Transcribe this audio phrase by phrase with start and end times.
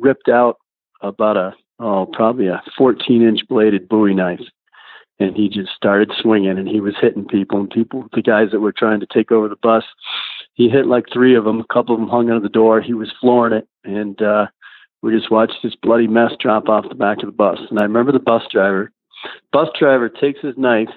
[0.00, 0.56] ripped out
[1.02, 4.40] about a oh probably a 14 inch bladed Bowie knife,
[5.18, 8.60] and he just started swinging and he was hitting people and people the guys that
[8.60, 9.84] were trying to take over the bus.
[10.54, 11.60] He hit like three of them.
[11.60, 12.80] A couple of them hung under the door.
[12.80, 14.46] He was flooring it, and uh,
[15.02, 17.58] we just watched this bloody mess drop off the back of the bus.
[17.70, 18.90] And I remember the bus driver.
[19.52, 20.88] Bus driver takes his knife,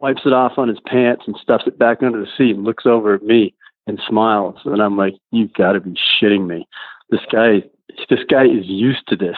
[0.00, 2.86] wipes it off on his pants, and stuffs it back under the seat and looks
[2.86, 3.54] over at me
[3.86, 4.56] and smiles.
[4.64, 6.66] And I'm like, "You've got to be shitting me!
[7.10, 7.62] This guy,
[8.08, 9.36] this guy is used to this."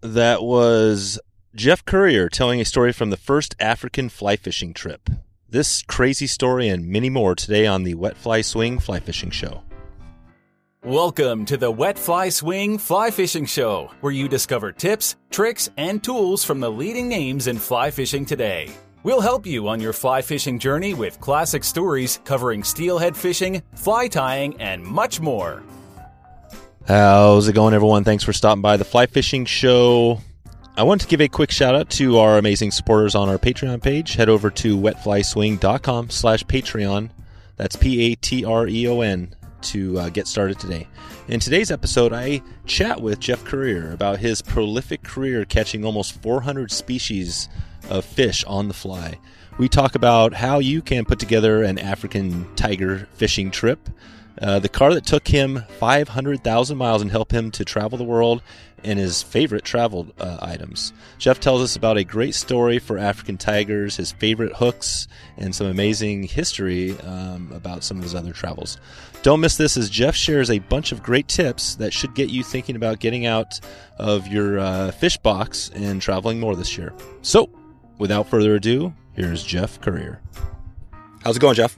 [0.00, 1.18] That was
[1.54, 5.08] Jeff Currier telling a story from the first African fly fishing trip.
[5.48, 9.62] This crazy story and many more today on the Wet Fly Swing Fly Fishing Show.
[10.84, 16.04] Welcome to the Wet Fly Swing Fly Fishing Show, where you discover tips, tricks, and
[16.04, 18.70] tools from the leading names in fly fishing today.
[19.02, 24.06] We'll help you on your fly fishing journey with classic stories covering steelhead fishing, fly
[24.08, 25.62] tying, and much more.
[26.88, 28.02] How's it going, everyone?
[28.02, 30.22] Thanks for stopping by the Fly Fishing Show.
[30.74, 33.82] I want to give a quick shout out to our amazing supporters on our Patreon
[33.82, 34.14] page.
[34.14, 37.10] Head over to wetflyswing.com slash Patreon.
[37.56, 40.88] That's P-A-T-R-E-O-N to uh, get started today.
[41.28, 46.72] In today's episode, I chat with Jeff Currier about his prolific career catching almost 400
[46.72, 47.50] species
[47.90, 49.18] of fish on the fly.
[49.58, 53.90] We talk about how you can put together an African tiger fishing trip,
[54.40, 58.42] uh, the car that took him 500,000 miles and helped him to travel the world,
[58.84, 60.92] and his favorite travel uh, items.
[61.18, 65.66] Jeff tells us about a great story for African tigers, his favorite hooks, and some
[65.66, 68.78] amazing history um, about some of his other travels.
[69.22, 72.44] Don't miss this as Jeff shares a bunch of great tips that should get you
[72.44, 73.58] thinking about getting out
[73.98, 76.92] of your uh, fish box and traveling more this year.
[77.22, 77.50] So,
[77.98, 80.20] without further ado, here's Jeff Currier.
[81.24, 81.76] How's it going, Jeff?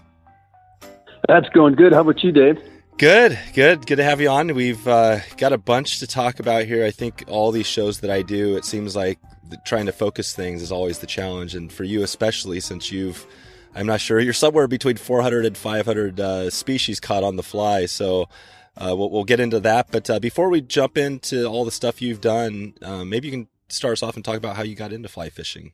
[1.29, 1.93] That's going good.
[1.93, 2.59] How about you, Dave?
[2.99, 4.55] Good, good, good to have you on.
[4.55, 6.85] We've uh, got a bunch to talk about here.
[6.85, 9.19] I think all these shows that I do, it seems like
[9.65, 13.27] trying to focus things is always the challenge, and for you especially, since you've,
[13.75, 17.87] I'm not sure, you're somewhere between 400 and 500 uh, species caught on the fly.
[17.87, 18.29] So
[18.77, 19.89] uh, we'll, we'll, get into that.
[19.91, 23.49] But uh, before we jump into all the stuff you've done, uh, maybe you can
[23.69, 25.73] start us off and talk about how you got into fly fishing.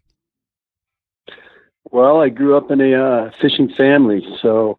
[1.90, 4.78] Well, I grew up in a uh, fishing family, so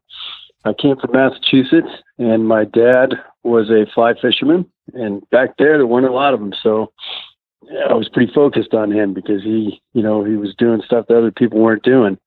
[0.67, 3.13] I came from Massachusetts, and my dad
[3.43, 4.69] was a fly fisherman.
[4.93, 6.91] And back there, there weren't a lot of them, so
[7.89, 11.17] I was pretty focused on him because he, you know, he was doing stuff that
[11.17, 12.17] other people weren't doing.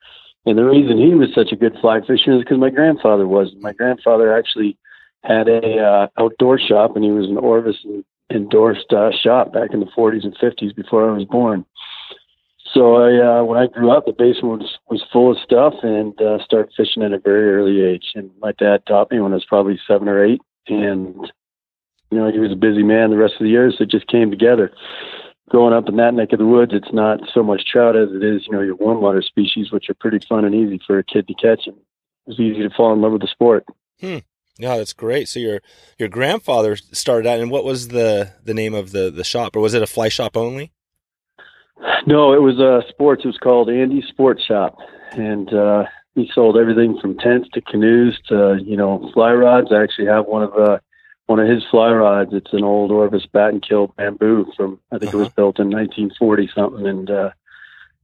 [0.46, 3.52] And the reason he was such a good fly fisher is because my grandfather was.
[3.60, 4.78] My grandfather actually
[5.22, 7.76] had a uh, outdoor shop, and he was an Orvis
[8.30, 11.66] endorsed uh, shop back in the 40s and 50s before I was born.
[12.72, 16.20] So I, uh, when I grew up, the basement was, was full of stuff and
[16.20, 18.12] uh, started fishing at a very early age.
[18.14, 20.40] And my dad taught me when I was probably seven or eight.
[20.68, 21.32] And,
[22.10, 24.06] you know, he was a busy man the rest of the years, so it just
[24.06, 24.70] came together.
[25.48, 28.22] Growing up in that neck of the woods, it's not so much trout as it
[28.22, 31.04] is, you know, your warm water species, which are pretty fun and easy for a
[31.04, 31.66] kid to catch.
[31.66, 31.82] And it
[32.26, 33.64] was easy to fall in love with the sport.
[34.00, 34.18] Hmm.
[34.58, 35.28] Yeah, that's great.
[35.28, 35.60] So your
[35.98, 39.60] your grandfather started out, and what was the the name of the the shop, or
[39.60, 40.70] was it a fly shop only?
[42.06, 43.24] No, it was uh, sports.
[43.24, 44.78] It was called Andy's Sports Shop,
[45.12, 49.68] and uh, he sold everything from tents to canoes to you know fly rods.
[49.72, 50.78] I actually have one of uh,
[51.26, 52.30] one of his fly rods.
[52.32, 55.18] It's an old Orvis Battenkill bamboo from I think uh-huh.
[55.18, 55.34] it was uh-huh.
[55.36, 57.30] built in 1940 something, and uh,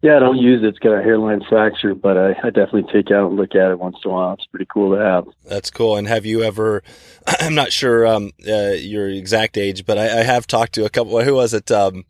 [0.03, 0.69] yeah, I don't use it.
[0.69, 3.79] It's got a hairline fracture, but I, I definitely take out and look at it
[3.79, 4.35] once in a while.
[4.35, 5.27] It's pretty cool to have.
[5.45, 5.97] That's cool.
[5.97, 6.83] And have you ever?
[7.41, 10.91] I'm not sure um, uh, your exact age, but I, I, have talked to a
[10.91, 11.21] couple.
[11.23, 11.71] Who was it?
[11.71, 12.05] Um,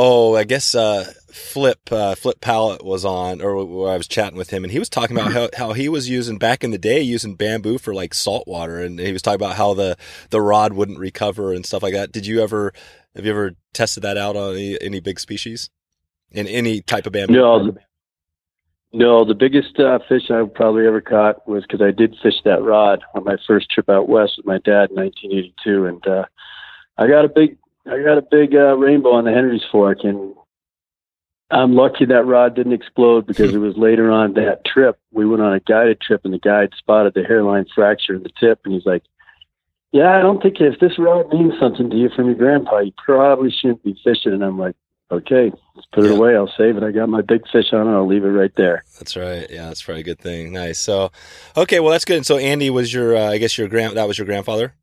[0.00, 4.50] oh, I guess uh, Flip uh, Flip Pallot was on, or I was chatting with
[4.50, 7.00] him, and he was talking about how, how he was using back in the day
[7.00, 9.96] using bamboo for like salt water, and he was talking about how the
[10.30, 12.12] the rod wouldn't recover and stuff like that.
[12.12, 12.72] Did you ever
[13.16, 15.68] have you ever tested that out on any, any big species
[16.30, 17.34] in any type of bamboo?
[17.34, 17.76] No,
[18.92, 19.24] no.
[19.24, 23.02] The biggest uh, fish I probably ever caught was because I did fish that rod
[23.16, 26.24] on my first trip out west with my dad in 1982, and uh,
[26.96, 27.58] I got a big
[27.90, 30.34] I got a big uh, rainbow on the Henry's Fork, and
[31.50, 34.98] I'm lucky that rod didn't explode because it was later on that trip.
[35.12, 38.30] We went on a guided trip, and the guide spotted the hairline fracture in the
[38.38, 39.02] tip, and he's like,
[39.90, 42.92] "Yeah, I don't think if this rod means something to you from your grandpa, you
[43.02, 44.76] probably shouldn't be fishing." And I'm like,
[45.10, 46.36] "Okay, let's put it away.
[46.36, 46.82] I'll save it.
[46.82, 47.92] I got my big fish on it.
[47.92, 49.46] I'll leave it right there." That's right.
[49.48, 50.52] Yeah, that's probably a good thing.
[50.52, 50.78] Nice.
[50.78, 51.10] So,
[51.56, 52.18] okay, well, that's good.
[52.18, 54.74] And so, Andy was your, uh, I guess your grand, that was your grandfather.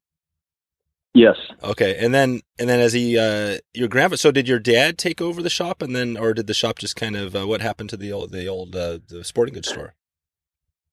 [1.16, 1.38] Yes.
[1.64, 4.18] Okay, and then and then as he uh, your grandfather.
[4.18, 6.98] So did your dad take over the shop, and then or did the shop just
[6.98, 9.94] kind of uh, what happened to the old the old uh, the sporting goods store?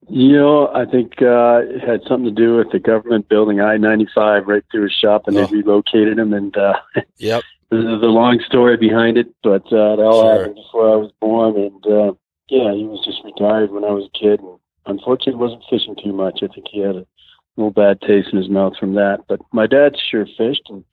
[0.09, 3.77] You know, I think uh, it had something to do with the government building I
[3.79, 5.47] ninety five right through his shop, and Oh.
[5.47, 6.33] they relocated him.
[6.33, 6.75] And uh,
[7.19, 7.43] Yep.
[7.73, 10.39] a long story behind it, but uh, it all Sure.
[10.39, 11.57] happened before I was born.
[11.57, 12.13] And uh,
[12.49, 16.13] yeah, he was just retired when I was a kid, and unfortunately, wasn't fishing too
[16.13, 16.41] much.
[16.45, 17.07] I think he had a
[17.57, 19.21] little bad taste in his mouth from that.
[19.29, 20.85] But my dad sure fished, and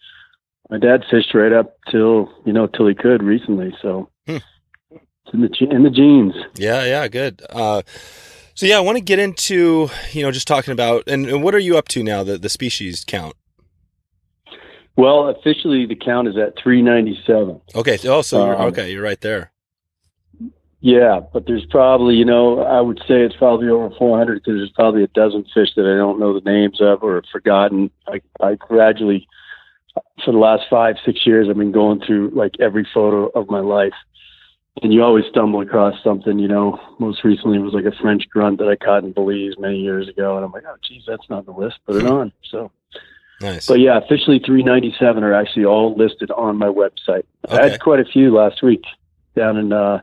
[0.69, 3.73] my dad fished right up till you know till he could recently.
[3.81, 4.38] So Hmm.
[4.91, 6.33] it's in the in the genes.
[6.56, 7.41] Yeah, yeah, good.
[7.50, 7.81] Uh,
[8.56, 11.56] so yeah, I want to get into you know just talking about and, and what
[11.56, 12.23] are you up to now?
[12.23, 13.35] The the species count.
[14.97, 17.61] Well, officially the count is at 397.
[17.73, 17.95] Okay.
[17.97, 18.91] so- Oh, so you're Um, okay.
[18.91, 19.51] You're right there.
[20.81, 24.72] Yeah, but there's probably, you know, I would say it's probably over 400 because there's
[24.72, 27.92] probably a dozen fish that I don't know the names of or have forgotten.
[28.08, 29.28] I, I gradually,
[30.24, 33.60] for the last five, six years, I've been going through like every photo of my
[33.60, 33.94] life.
[34.81, 36.80] And you always stumble across something, you know.
[37.00, 40.08] Most recently it was like a French grunt that I caught in Belize many years
[40.08, 40.38] ago.
[40.38, 41.80] And I'm like, oh, geez, that's not the list.
[41.86, 42.31] Put it on.
[42.50, 42.72] So,
[43.42, 43.68] Nice.
[43.68, 47.24] but yeah, officially 397 are actually all listed on my website.
[47.50, 48.84] I had quite a few last week
[49.36, 50.00] down in uh,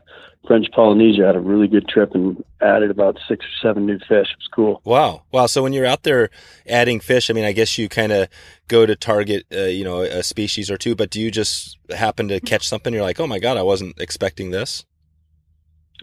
[0.47, 1.25] French Polynesia.
[1.25, 4.27] Had a really good trip and added about six or seven new fish.
[4.31, 4.81] It was cool.
[4.85, 5.23] Wow.
[5.31, 5.45] Wow.
[5.47, 6.29] So when you're out there
[6.67, 8.29] adding fish, I mean, I guess you kind of
[8.67, 12.27] go to target, uh, you know, a species or two, but do you just happen
[12.29, 12.93] to catch something?
[12.93, 14.85] You're like, oh my God, I wasn't expecting this.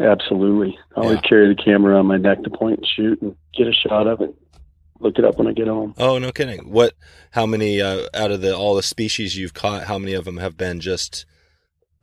[0.00, 0.76] Absolutely.
[0.96, 1.28] I always Yeah.
[1.28, 4.20] carry the camera on my neck to point and shoot and get a shot of
[4.20, 4.34] it.
[5.00, 5.94] Look it up when I get home.
[5.98, 6.70] Oh, no kidding.
[6.70, 6.94] What,
[7.32, 10.38] how many, uh, out of the, all the species you've caught, how many of them
[10.38, 11.26] have been just,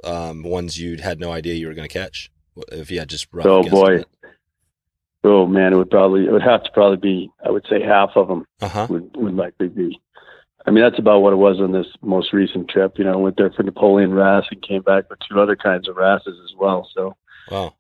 [0.04, 2.32] um, ones you had no idea you were going to catch?
[2.72, 4.04] If you had just rough Oh, boy.
[5.24, 8.12] Oh man, it would probably it would have to probably be I would say half
[8.16, 8.88] of them Uh-huh.
[8.90, 10.00] would would likely be.
[10.66, 12.94] I mean that's about what it was on this most recent trip.
[12.98, 15.88] You know, I went there for Napoleon wrasse and came back with two other kinds
[15.88, 16.88] of wrasses as well.
[16.96, 17.16] So
[17.52, 17.76] Wow.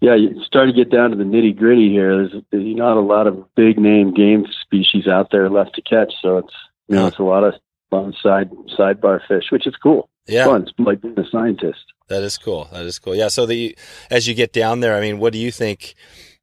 [0.00, 2.16] yeah, you start to get down to the nitty gritty here.
[2.28, 6.12] There's, there's not a lot of big name game species out there left to catch,
[6.20, 6.54] so it's
[6.88, 7.54] you know it's a lot of
[7.94, 10.08] of side sidebar fish, which is cool.
[10.26, 10.46] Yeah.
[10.46, 10.62] Fun.
[10.62, 11.84] It's like being a scientist.
[12.08, 12.68] That is cool.
[12.72, 13.14] That is cool.
[13.14, 13.28] Yeah.
[13.28, 13.76] So the
[14.10, 15.94] as you get down there, I mean, what do you think?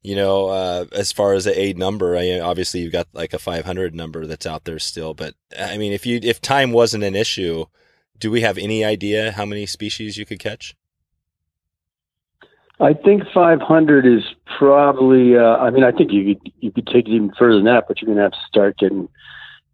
[0.02, 3.32] You know, uh, as far as the a number, I mean, obviously you've got like
[3.32, 5.14] a 500 number that's out there still.
[5.14, 7.66] But I mean, if you if time wasn't an issue,
[8.18, 10.74] do we have any idea how many species you could catch?
[12.82, 14.24] I think 500 is
[14.58, 15.36] probably.
[15.36, 17.84] Uh, I mean, I think you could you could take it even further than that,
[17.86, 19.08] but you're gonna have to start getting,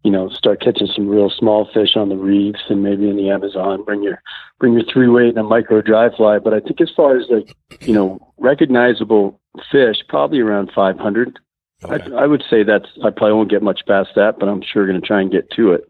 [0.03, 3.29] you know, start catching some real small fish on the reefs and maybe in the
[3.29, 3.83] Amazon.
[3.83, 4.21] Bring your
[4.59, 6.39] bring your three weight and a micro dry fly.
[6.39, 9.39] But I think as far as like, you know, recognizable
[9.71, 11.39] fish, probably around 500.
[11.83, 12.13] Okay.
[12.13, 12.87] I, I would say that's.
[13.03, 15.49] I probably won't get much past that, but I'm sure going to try and get
[15.51, 15.89] to it.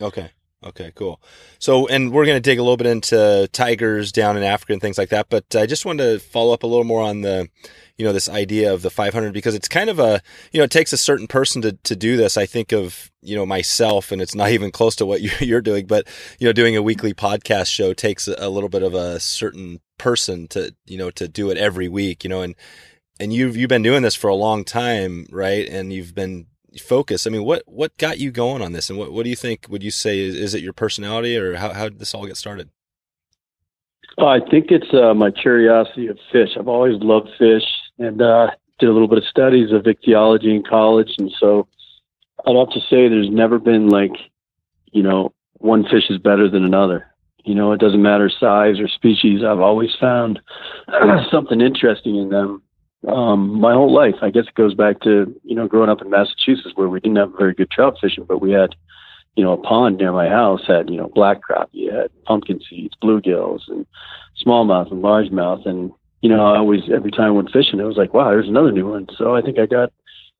[0.00, 0.30] Okay.
[0.66, 1.20] Okay, cool.
[1.58, 4.80] So, and we're going to dig a little bit into tigers down in Africa and
[4.80, 5.28] things like that.
[5.28, 7.50] But I just wanted to follow up a little more on the,
[7.98, 10.22] you know, this idea of the 500 because it's kind of a,
[10.52, 12.38] you know, it takes a certain person to, to do this.
[12.38, 15.60] I think of, you know, myself and it's not even close to what you- you're
[15.60, 16.08] doing, but,
[16.38, 20.48] you know, doing a weekly podcast show takes a little bit of a certain person
[20.48, 22.54] to, you know, to do it every week, you know, and,
[23.20, 25.68] and you've, you've been doing this for a long time, right?
[25.68, 26.46] And you've been
[26.78, 27.26] focused.
[27.26, 28.90] I mean, what, what got you going on this?
[28.90, 31.56] And what, what do you think, would you say, is, is it your personality or
[31.56, 32.70] how, how did this all get started?
[34.18, 36.50] Oh, I think it's uh, my curiosity of fish.
[36.58, 37.64] I've always loved fish
[37.98, 38.48] and uh,
[38.78, 41.14] did a little bit of studies of ichthyology in college.
[41.18, 41.66] And so
[42.46, 44.12] I'd have to say there's never been like,
[44.92, 47.06] you know, one fish is better than another.
[47.44, 49.42] You know, it doesn't matter size or species.
[49.42, 50.40] I've always found
[51.30, 52.62] something interesting in them
[53.08, 54.16] um, my whole life.
[54.22, 57.16] I guess it goes back to, you know, growing up in Massachusetts where we didn't
[57.16, 58.74] have very good trout fishing, but we had
[59.36, 62.94] you know, a pond near my house had, you know, black crappie, had pumpkin seeds,
[63.02, 63.86] bluegills, and
[64.44, 65.66] smallmouth and largemouth.
[65.66, 68.48] And, you know, I always, every time I went fishing, it was like, wow, there's
[68.48, 69.08] another new one.
[69.16, 69.92] So I think I got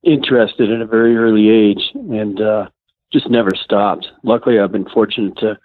[0.04, 2.68] interested at a very early age and uh,
[3.12, 4.06] just never stopped.
[4.23, 5.59] Luckily, I've been fortunate to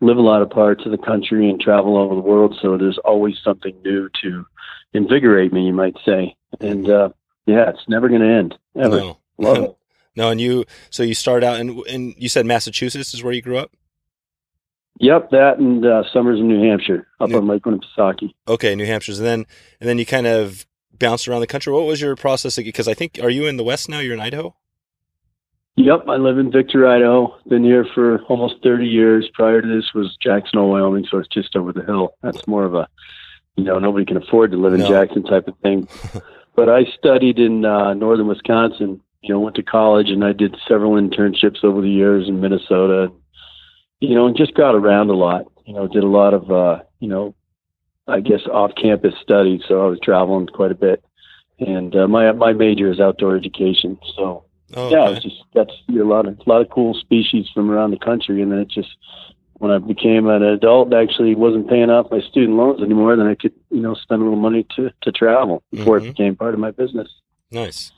[0.00, 2.56] live a lot of parts of the country and travel all over the world.
[2.62, 4.46] So there's always something new to
[4.92, 6.36] invigorate me, you might say.
[6.60, 7.10] And uh,
[7.46, 8.96] yeah, it's never going to end, ever.
[8.96, 9.18] No.
[9.38, 9.76] Love it.
[10.18, 13.42] No, and you, so you start out and, and you said Massachusetts is where you
[13.42, 13.70] grew up?
[14.98, 18.32] Yep, that and uh, Summers in New Hampshire, up New- on Lake Winnipesaukee.
[18.48, 19.18] Okay, New Hampshire's.
[19.18, 19.46] And then,
[19.78, 20.66] and then you kind of
[20.98, 21.70] bounced around the country.
[21.70, 22.56] What was your process?
[22.56, 23.98] Because I think, are you in the West now?
[23.98, 24.56] You're in Idaho?
[25.76, 27.36] Yep, I live in Victor, Idaho.
[27.46, 29.28] Been here for almost 30 years.
[29.34, 32.14] Prior to this was Jackson, Wyoming, so it's just over the hill.
[32.22, 32.88] That's more of a,
[33.56, 34.88] you know, nobody can afford to live in No.
[34.88, 35.88] Jackson type of thing.
[36.56, 39.00] but I studied in uh, northern Wisconsin.
[39.22, 43.10] You know, went to college and I did several internships over the years in Minnesota.
[44.00, 45.46] You know, and just got around a lot.
[45.64, 47.34] You know, did a lot of, uh, you know,
[48.06, 49.62] I guess off-campus studies.
[49.66, 51.02] So I was traveling quite a bit.
[51.58, 53.98] and uh, my my major is outdoor education.
[54.16, 54.44] So
[54.74, 55.14] Oh, yeah, okay.
[55.14, 57.92] was just got to see a lot of a lot of cool species from around
[57.92, 58.96] the country, and then it just
[59.58, 63.16] when I became an adult, actually wasn't paying off my student loans anymore.
[63.16, 66.04] Then I could you know spend a little money to to travel before Mhm.
[66.04, 67.08] it became part of my business.
[67.50, 67.92] Nice.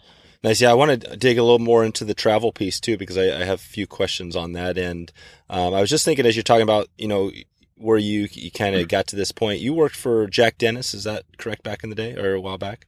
[0.45, 0.61] Nice.
[0.61, 3.41] Yeah, I want to dig a little more into the travel piece too, because I,
[3.41, 4.79] I have a few questions on that.
[4.79, 5.11] And
[5.51, 7.33] um, I was just thinking as you're talking about, you know,
[7.77, 9.61] where you you kind of got to this point.
[9.61, 11.63] You worked for Jack Dennis, is that correct?
[11.65, 12.87] Back in the day or a while back?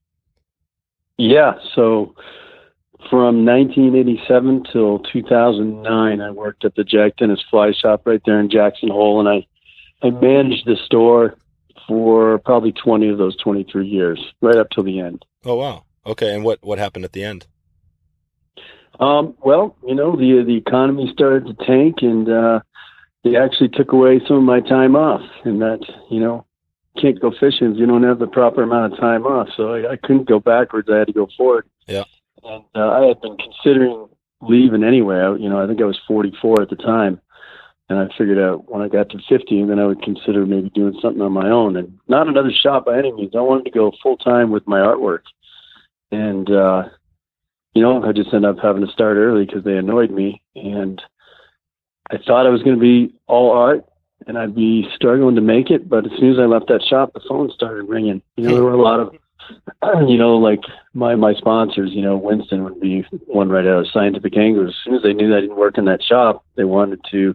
[1.17, 2.15] Yeah, so
[3.09, 8.51] from 1987 till 2009, I worked at the Jack Dennis Fly Shop right there in
[8.51, 9.47] Jackson Hole, and I
[10.07, 11.37] I managed the store
[11.87, 15.25] for probably 20 of those 23 years, right up till the end.
[15.45, 15.85] Oh wow.
[16.07, 16.35] Okay.
[16.35, 17.47] And what what happened at the end?
[18.99, 22.61] Um, well, you know, the the economy started to tank, and uh,
[23.25, 25.81] they actually took away some of my time off, and that
[26.11, 26.45] you know
[27.01, 29.49] can't go fishing if you don't have the proper amount of time off.
[29.57, 31.67] So I, I couldn't go backwards; I had to go forward.
[31.87, 32.05] Yeah.
[32.45, 34.09] And uh, I had been considering
[34.41, 35.17] leaving anyway.
[35.17, 37.21] I, you know, I think I was 44 at the time,
[37.89, 40.99] and I figured out when I got to 50, then I would consider maybe doing
[41.03, 43.35] something on my own, and not another shop by any means.
[43.37, 45.23] I wanted to go full time with my artwork,
[46.11, 46.85] and uh,
[47.75, 50.43] you know, I just ended up having to start early because they annoyed me.
[50.57, 51.01] And
[52.11, 53.85] I thought I was going to be all art
[54.27, 55.89] and I'd be struggling to make it.
[55.89, 58.23] But as soon as I left that shop, the phone started ringing.
[58.37, 59.15] You know, there were a lot of,
[60.07, 60.61] you know, like
[60.95, 64.71] my, my sponsors, you know, Winston would be one right out of Scientific Anglers.
[64.71, 67.35] As soon as they knew I didn't work in that shop, they wanted to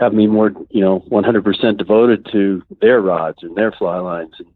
[0.00, 4.34] have me more, you know, 100% devoted to their rods and their fly lines.
[4.38, 4.48] And,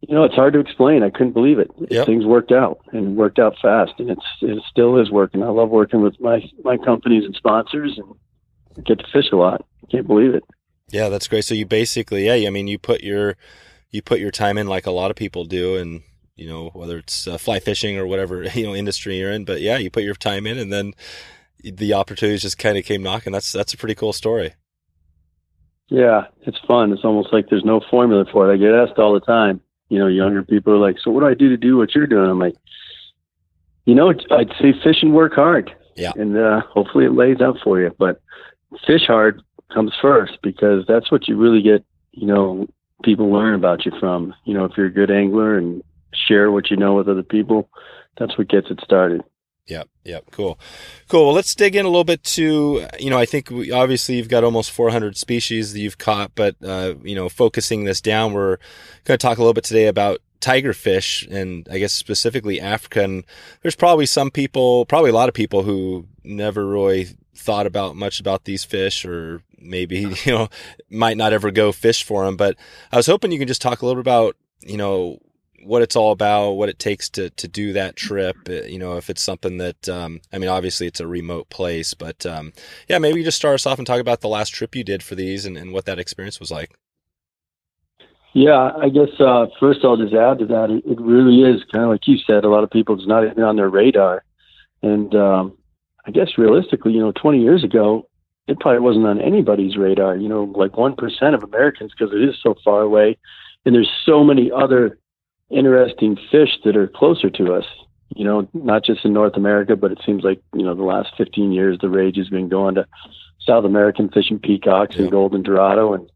[0.00, 1.02] you know, it's hard to explain.
[1.02, 1.70] I couldn't believe it.
[1.90, 2.06] Yep.
[2.06, 5.42] Things worked out and worked out fast, and it's it still is working.
[5.42, 8.14] I love working with my my companies and sponsors, and
[8.76, 9.66] I get to fish a lot.
[9.90, 10.44] Can't believe it.
[10.90, 11.44] Yeah, that's great.
[11.44, 13.36] So you basically, yeah, I mean, you put your
[13.90, 16.02] you put your time in like a lot of people do, and
[16.36, 19.44] you know whether it's uh, fly fishing or whatever you know industry you're in.
[19.44, 20.94] But yeah, you put your time in, and then
[21.62, 23.32] the opportunities just kind of came knocking.
[23.32, 24.54] That's that's a pretty cool story.
[25.88, 26.92] Yeah, it's fun.
[26.92, 28.54] It's almost like there's no formula for it.
[28.54, 29.60] I get asked all the time.
[29.88, 32.06] You know, younger people are like, "So what do I do to do what you're
[32.06, 32.56] doing?" I'm like,
[33.86, 35.74] you know, I'd say fish and work hard.
[35.96, 36.12] Yeah.
[36.14, 37.94] And uh, hopefully it lays out for you.
[37.98, 38.20] But
[38.86, 39.40] fish hard
[39.72, 41.84] comes first because that's what you really get.
[42.12, 42.68] You know,
[43.04, 44.34] people learn about you from.
[44.44, 47.68] You know, if you're a good angler and share what you know with other people,
[48.18, 49.22] that's what gets it started.
[49.68, 49.88] Yep.
[50.04, 50.24] Yep.
[50.30, 50.58] Cool.
[51.08, 51.26] Cool.
[51.26, 54.28] Well, let's dig in a little bit to, you know, I think we, obviously you've
[54.28, 58.56] got almost 400 species that you've caught, but, uh, you know, focusing this down, we're
[59.04, 63.04] going to talk a little bit today about tigerfish and I guess specifically Africa.
[63.04, 63.24] And
[63.60, 68.20] there's probably some people, probably a lot of people who never really thought about much
[68.20, 70.48] about these fish or maybe, you know,
[70.90, 72.36] might not ever go fish for them.
[72.36, 72.56] But
[72.92, 75.18] I was hoping you can just talk a little bit about, you know,
[75.62, 78.36] what it's all about, what it takes to to do that trip.
[78.48, 81.94] uh, You know, if it's something that um, I mean, obviously it's a remote place,
[81.94, 82.52] but um,
[82.88, 85.02] yeah, maybe you just start us off and talk about the last trip you did
[85.02, 86.72] for these and, and what that experience was like.
[88.34, 90.70] Yeah, I guess uh, first I'll just add to that.
[90.70, 92.44] It, it really is kind of like you said.
[92.44, 94.22] A lot of people it's not even on their radar,
[94.82, 95.58] and um,
[96.06, 98.08] I guess realistically, you know, 20 years ago,
[98.48, 100.16] it probably wasn't on anybody's radar.
[100.16, 103.16] You know, like one percent of Americans because it is so far away,
[103.64, 104.98] and there's so many other
[105.50, 107.64] interesting fish that are closer to us.
[108.16, 111.10] You know, not just in North America, but it seems like you know the last
[111.16, 112.86] 15 years the rage has been going to
[113.40, 115.02] South American fishing peacocks Yeah.
[115.02, 116.08] and golden dorado and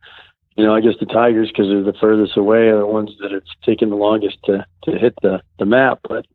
[0.57, 3.33] you know, I guess the Tigers, because they're the furthest away, are the ones that
[3.33, 6.01] it's taken the longest to to hit the the map.
[6.07, 6.27] But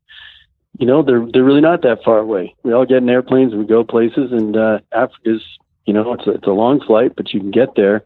[0.80, 2.56] you know, they're they're really not that far away.
[2.64, 5.44] We all get in airplanes we go places, and uh, Africa's
[5.88, 8.04] you know it's a, it's a long flight, but you can get there.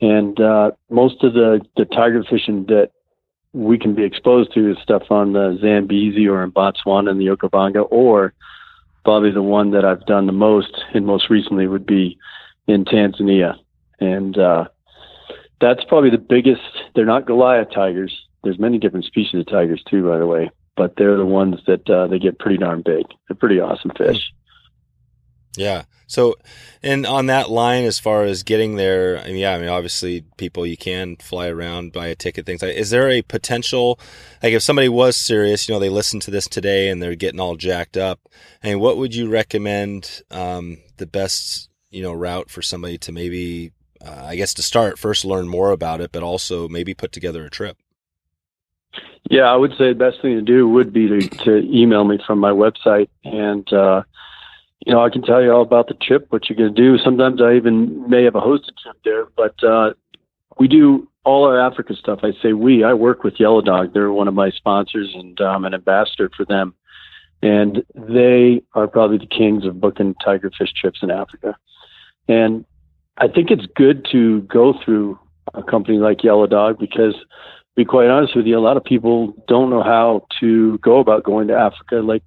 [0.00, 2.90] And uh, most of the the tiger fishing that
[3.52, 7.34] we can be exposed to is stuff on the Zambezi or in Botswana and the
[7.34, 8.34] Okavango, or
[9.04, 12.18] probably the one that I've done the most and most recently would be
[12.66, 13.56] in Tanzania.
[13.98, 14.68] And uh,
[15.60, 16.60] that's probably the biggest.
[16.94, 18.14] They're not Goliath tigers.
[18.44, 21.88] There's many different species of tigers too, by the way, but they're the ones that
[21.88, 23.06] uh, they get pretty darn big.
[23.26, 24.30] They're pretty awesome fish.
[25.56, 25.84] Yeah.
[26.06, 26.36] So,
[26.82, 30.24] and on that line, as far as getting there, I mean, yeah, I mean, obviously,
[30.38, 32.74] people you can fly around, buy a ticket, things like.
[32.76, 34.00] Is there a potential,
[34.42, 37.40] like, if somebody was serious, you know, they listen to this today and they're getting
[37.40, 38.20] all jacked up,
[38.64, 43.12] I and what would you recommend um, the best, you know, route for somebody to
[43.12, 47.12] maybe, uh, I guess, to start first, learn more about it, but also maybe put
[47.12, 47.76] together a trip.
[49.30, 52.18] Yeah, I would say the best thing to do would be to, to email me
[52.26, 54.04] from my website, and uh,
[54.88, 56.98] you know I can tell you all about the trip, what you're going to do.
[56.98, 59.92] Sometimes I even may have a hosted trip there, but uh,
[60.58, 62.82] we do all our Africa stuff, I say we.
[62.82, 63.92] I work with Yellow Dog.
[63.92, 66.74] They're one of my sponsors, and I'm an ambassador for them.
[67.42, 71.54] And they are probably the kings of booking tigerfish trips in Africa.
[72.28, 72.64] And
[73.18, 75.18] I think it's good to go through
[75.52, 78.84] a company like Yellow Dog because, to be quite honest with you, a lot of
[78.84, 81.96] people don't know how to go about going to Africa.
[81.96, 82.22] Like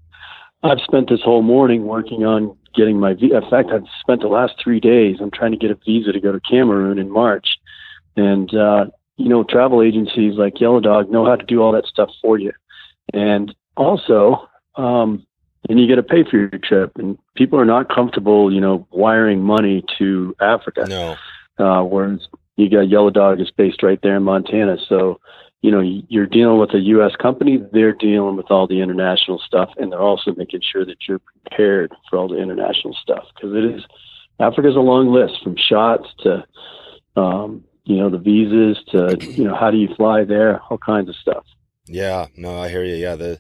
[0.64, 3.38] I've spent this whole morning working on getting my visa.
[3.38, 5.18] In fact, I've spent the last three days.
[5.20, 7.48] I'm trying to get a visa to go to Cameroon in March,
[8.16, 8.86] and uh,
[9.18, 12.38] you know, travel agencies like Yellow Dog know how to do all that stuff for
[12.38, 12.52] you.
[13.14, 15.26] And also, um,
[15.70, 16.92] and you got to pay for your trip.
[16.96, 20.86] And people are not comfortable, you know, wiring money to Africa.
[20.88, 21.16] No.
[21.60, 24.78] Uh, whereas you got Yellow Dog is based right there in Montana.
[24.88, 25.20] So,
[25.62, 27.16] you know, you're dealing with a U.S.
[27.22, 27.64] company.
[27.72, 31.94] They're dealing with all the international stuff, and they're also making sure that you're prepared
[32.10, 33.84] for all the international stuff because it is
[34.40, 36.44] Africa's a long list from shots to,
[37.16, 41.10] um, you know, the visas to, you know, how do you fly there, all kinds
[41.10, 41.46] of stuff.
[41.86, 42.96] Yeah, no, I hear you.
[42.96, 43.40] Yeah, the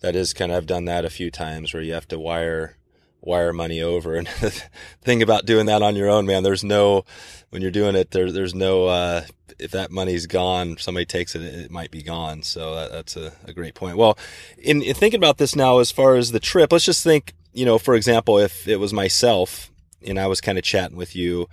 [0.00, 2.76] that is kind of I've done that a few times where you have to wire
[3.20, 4.14] wire money over.
[4.20, 4.62] And the
[5.02, 6.42] thing about doing that on your own man.
[6.42, 7.04] There's no
[7.50, 9.22] when you're doing it there there's no uh,
[9.58, 12.42] if that money's gone somebody takes it it might be gone.
[12.42, 13.96] So that, that's a, a, great point.
[13.96, 14.18] Well
[14.58, 17.64] in, in thinking about this now as far as the trip let's just think you
[17.64, 19.70] know for example if it was myself
[20.06, 21.48] and I was kind of chatting with you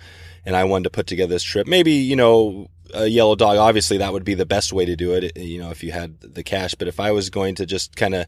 [0.45, 3.97] and I wanted to put together this trip maybe you know a yellow dog, obviously
[3.97, 6.43] that would be the best way to do it, you know, if you had the
[6.43, 6.75] cash.
[6.75, 8.27] But if I was going to just kind of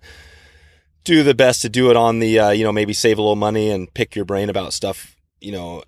[1.04, 3.36] do the best to do it on the, uh, you know, maybe save a little
[3.36, 5.84] money and pick your brain about stuff, you know,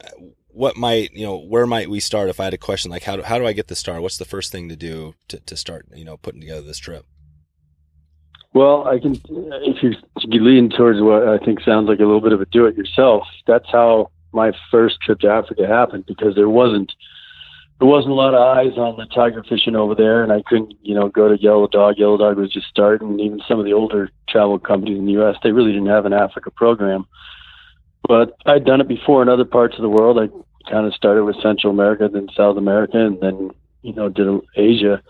[0.47, 3.15] what might, you know, where might we start if I had a question like, how
[3.15, 4.01] do, how do I get the start?
[4.01, 7.05] What's the first thing to do to, to start, you know, putting together this trip?
[8.53, 9.93] Well, I can, if you,
[10.41, 13.23] lean towards what I think sounds like a little bit of a do it yourself,
[13.47, 16.91] that's how my first trip to Africa happened because there wasn't,
[17.81, 20.75] there wasn't a lot of eyes on the tiger fishing over there, and I couldn't,
[20.83, 21.95] you know, go to Yellow Dog.
[21.97, 23.09] Yellow Dog was just starting.
[23.09, 25.35] And even some of the older travel companies in the U.S.
[25.41, 27.07] they really didn't have an Africa program.
[28.07, 30.19] But I'd done it before in other parts of the world.
[30.19, 30.27] I
[30.69, 33.49] kind of started with Central America, then South America, and then
[33.81, 35.01] you know did Asia.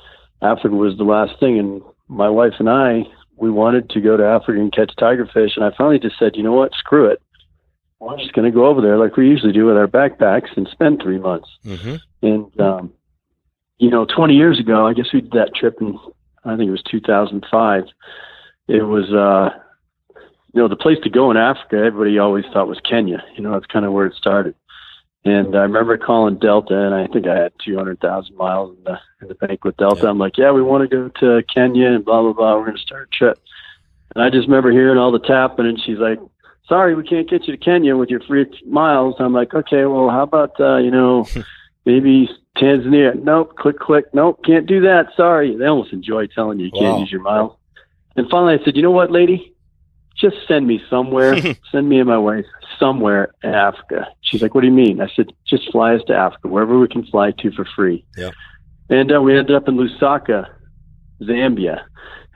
[0.42, 3.04] Africa was the last thing, and my wife and I
[3.36, 6.36] we wanted to go to Africa and catch tiger fish, and I finally just said,
[6.36, 7.22] you know what, screw it
[8.02, 10.68] we're just going to go over there like we usually do with our backpacks and
[10.72, 11.48] spend three months.
[11.64, 11.96] Mm-hmm.
[12.24, 12.94] And, um,
[13.78, 15.98] you know, 20 years ago, I guess we did that trip in,
[16.44, 17.84] I think it was 2005.
[18.68, 19.58] It was, uh,
[20.54, 23.24] you know, the place to go in Africa, everybody always thought was Kenya.
[23.36, 24.56] You know, that's kind of where it started.
[25.24, 29.28] And I remember calling Delta, and I think I had 200,000 miles in the, in
[29.28, 30.02] the bank with Delta.
[30.04, 30.10] Yeah.
[30.10, 32.56] I'm like, yeah, we want to go to Kenya and blah, blah, blah.
[32.56, 33.40] We're going to start a trip.
[34.16, 36.20] And I just remember hearing all the tapping, and she's like,
[36.68, 39.16] sorry, we can't get you to Kenya with your free miles.
[39.20, 41.28] I'm like, okay, well, how about, uh, you know,
[41.86, 43.22] maybe Tanzania?
[43.22, 44.06] Nope, click, click.
[44.14, 45.08] Nope, can't do that.
[45.16, 45.56] Sorry.
[45.56, 47.58] They almost enjoy telling you you can't use your miles.
[48.16, 49.54] And finally, I said, you know what, lady?
[50.16, 51.36] Just send me somewhere.
[51.72, 52.46] send me and my wife
[52.80, 54.08] somewhere in Africa.
[54.22, 55.02] She's like, what do you mean?
[55.02, 58.06] I said, just fly us to Africa, wherever we can fly to for free.
[58.18, 58.32] Yeah.
[58.90, 60.48] And uh, we ended up in Lusaka,
[61.22, 61.82] Zambia.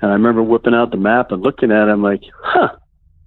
[0.02, 1.92] And I remember whipping out the map and looking at it.
[1.92, 2.70] I'm like, huh,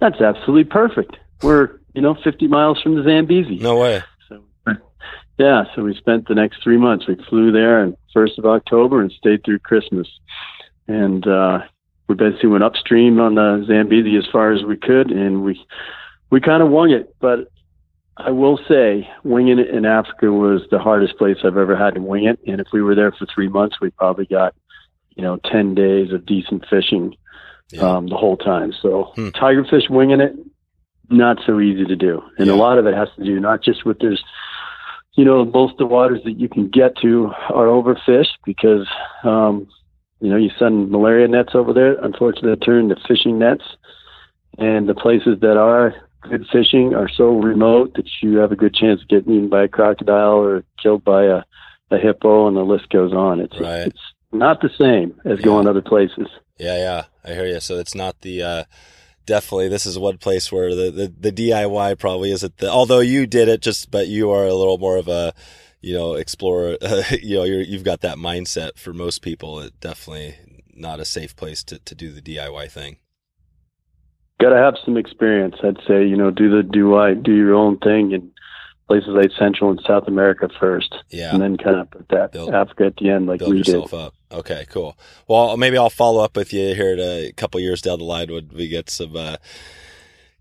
[0.01, 1.17] that's absolutely perfect.
[1.43, 3.59] We're, you know, 50 miles from the Zambezi.
[3.59, 4.03] No way.
[4.29, 4.43] So,
[5.39, 7.07] yeah, so we spent the next three months.
[7.07, 10.09] We flew there on 1st of October and stayed through Christmas.
[10.87, 11.61] And uh,
[12.09, 15.63] we basically went upstream on the Zambezi as far as we could, and we
[16.31, 17.15] we kind of wung it.
[17.21, 17.51] But
[18.17, 22.01] I will say, winging it in Africa was the hardest place I've ever had to
[22.01, 22.41] wing it.
[22.47, 24.55] And if we were there for three months, we probably got,
[25.15, 27.17] you know, 10 days of decent fishing
[27.71, 27.83] yeah.
[27.83, 28.73] um, the whole time.
[28.81, 29.29] So hmm.
[29.29, 30.35] tigerfish winging it,
[31.11, 32.53] not so easy to do, and yeah.
[32.53, 34.23] a lot of it has to do not just with there's,
[35.15, 38.87] you know, most of the waters that you can get to are overfished because,
[39.25, 39.67] um,
[40.21, 41.95] you know, you send malaria nets over there.
[42.05, 43.65] Unfortunately, they turn into fishing nets,
[44.59, 48.75] and the places that are good fishing are so remote that you have a good
[48.75, 51.43] chance of getting eaten by a crocodile or killed by a,
[51.91, 53.41] a hippo, and the list goes on.
[53.41, 53.87] It's right.
[53.87, 54.01] it's
[54.33, 55.45] not the same as yeah.
[55.45, 56.29] going other places.
[56.59, 57.61] Yeah, yeah, I hear you.
[57.61, 58.65] So it's not the uh,
[59.27, 63.27] definitely this is one place where the, the, the DIY probably isn't the although you
[63.27, 65.35] did it just but you are a little more of a
[65.83, 69.79] you know explorer uh, you know you have got that mindset for most people it
[69.81, 70.35] definitely
[70.75, 72.99] not a safe place to, to do the DIY thing.
[74.41, 75.57] Got to have some experience.
[75.63, 78.31] I'd say you know do the do I do your own thing and
[78.87, 82.55] places like Central and South America first, yeah, and then kind of put that build,
[82.55, 84.01] Africa at the end, like build we yourself did.
[84.01, 84.15] up.
[84.31, 84.97] Okay, cool.
[85.27, 88.51] Well, maybe I'll follow up with you here a couple years down the line when
[88.55, 89.37] we get some uh,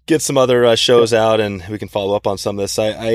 [0.06, 2.78] get some other uh, shows out, and we can follow up on some of this.
[2.78, 3.12] I, I,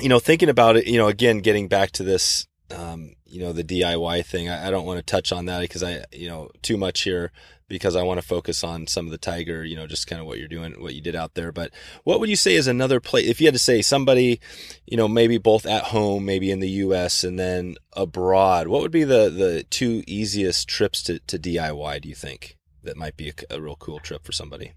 [0.00, 3.52] you know, thinking about it, you know, again, getting back to this um, you know,
[3.52, 4.48] the DIY thing.
[4.48, 7.32] I, I don't want to touch on that because I, you know, too much here
[7.72, 10.26] because I want to focus on some of the Tiger, you know, just kind of
[10.26, 11.50] what you're doing, what you did out there.
[11.52, 11.70] But
[12.04, 14.40] what would you say is another place, if you had to say somebody,
[14.86, 17.24] you know, maybe both at home, maybe in the U.S.
[17.24, 22.10] and then abroad, what would be the, the two easiest trips to, to DIY, do
[22.10, 22.58] you think?
[22.82, 24.72] That might be a, a real cool trip for somebody.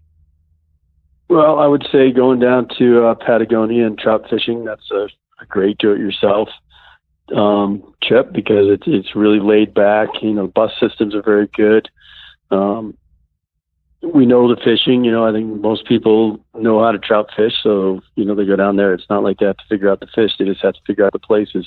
[1.28, 4.64] Well, I would say going down to uh, Patagonia and trout fishing.
[4.64, 5.10] That's a,
[5.42, 6.48] a great do-it-yourself
[7.36, 10.10] um, trip because it's it's really laid back.
[10.22, 11.90] You know, bus systems are very good.
[12.52, 12.98] Um,
[14.14, 15.04] we know the fishing.
[15.04, 18.46] You know, I think most people know how to trout fish, so you know they
[18.46, 18.94] go down there.
[18.94, 21.06] It's not like they have to figure out the fish; they just have to figure
[21.06, 21.66] out the places.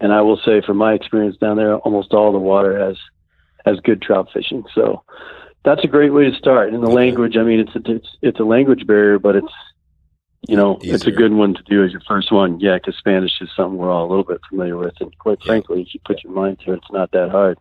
[0.00, 2.96] And I will say, from my experience down there, almost all the water has
[3.64, 4.64] has good trout fishing.
[4.74, 5.02] So
[5.64, 6.72] that's a great way to start.
[6.72, 9.52] And the language, I mean, it's a, it's it's a language barrier, but it's
[10.48, 10.94] you know Easier.
[10.94, 12.60] it's a good one to do as your first one.
[12.60, 15.46] Yeah, because Spanish is something we're all a little bit familiar with, and quite yeah.
[15.46, 17.58] frankly, if you put your mind to it, it's not that hard.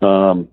[0.00, 0.48] Um,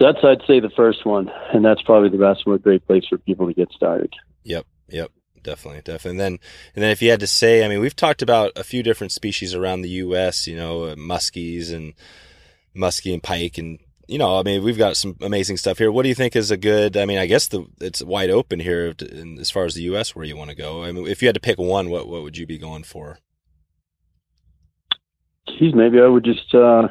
[0.00, 2.56] so that's I'd say the first one, and that's probably the best one.
[2.56, 4.12] A great place for people to get started.
[4.44, 5.10] Yep, yep,
[5.42, 6.12] definitely, definitely.
[6.12, 6.38] And then,
[6.74, 9.12] and then if you had to say, I mean, we've talked about a few different
[9.12, 10.46] species around the U.S.
[10.46, 11.92] You know, uh, muskies and
[12.74, 15.92] muskie and pike, and you know, I mean, we've got some amazing stuff here.
[15.92, 16.96] What do you think is a good?
[16.96, 20.16] I mean, I guess the it's wide open here to, as far as the U.S.
[20.16, 20.82] where you want to go.
[20.82, 23.18] I mean, if you had to pick one, what what would you be going for?
[25.58, 26.88] Geez, maybe I would just uh,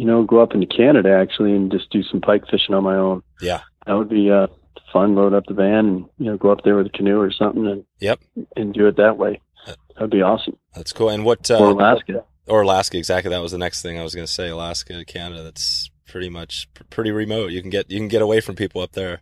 [0.00, 2.96] you know, go up into Canada actually and just do some pike fishing on my
[2.96, 3.22] own.
[3.38, 3.60] Yeah.
[3.84, 4.46] That would be uh,
[4.90, 5.14] fun.
[5.14, 7.66] Load up the van and, you know, go up there with a canoe or something
[7.66, 8.18] and, yep.
[8.56, 9.42] and do it that way.
[9.66, 10.56] That would be awesome.
[10.74, 11.10] That's cool.
[11.10, 12.24] And what, uh, or Alaska.
[12.46, 12.96] Or Alaska.
[12.96, 13.28] Exactly.
[13.28, 14.48] That was the next thing I was going to say.
[14.48, 15.42] Alaska, Canada.
[15.42, 17.50] That's pretty much pretty remote.
[17.50, 19.20] You can get, you can get away from people up there.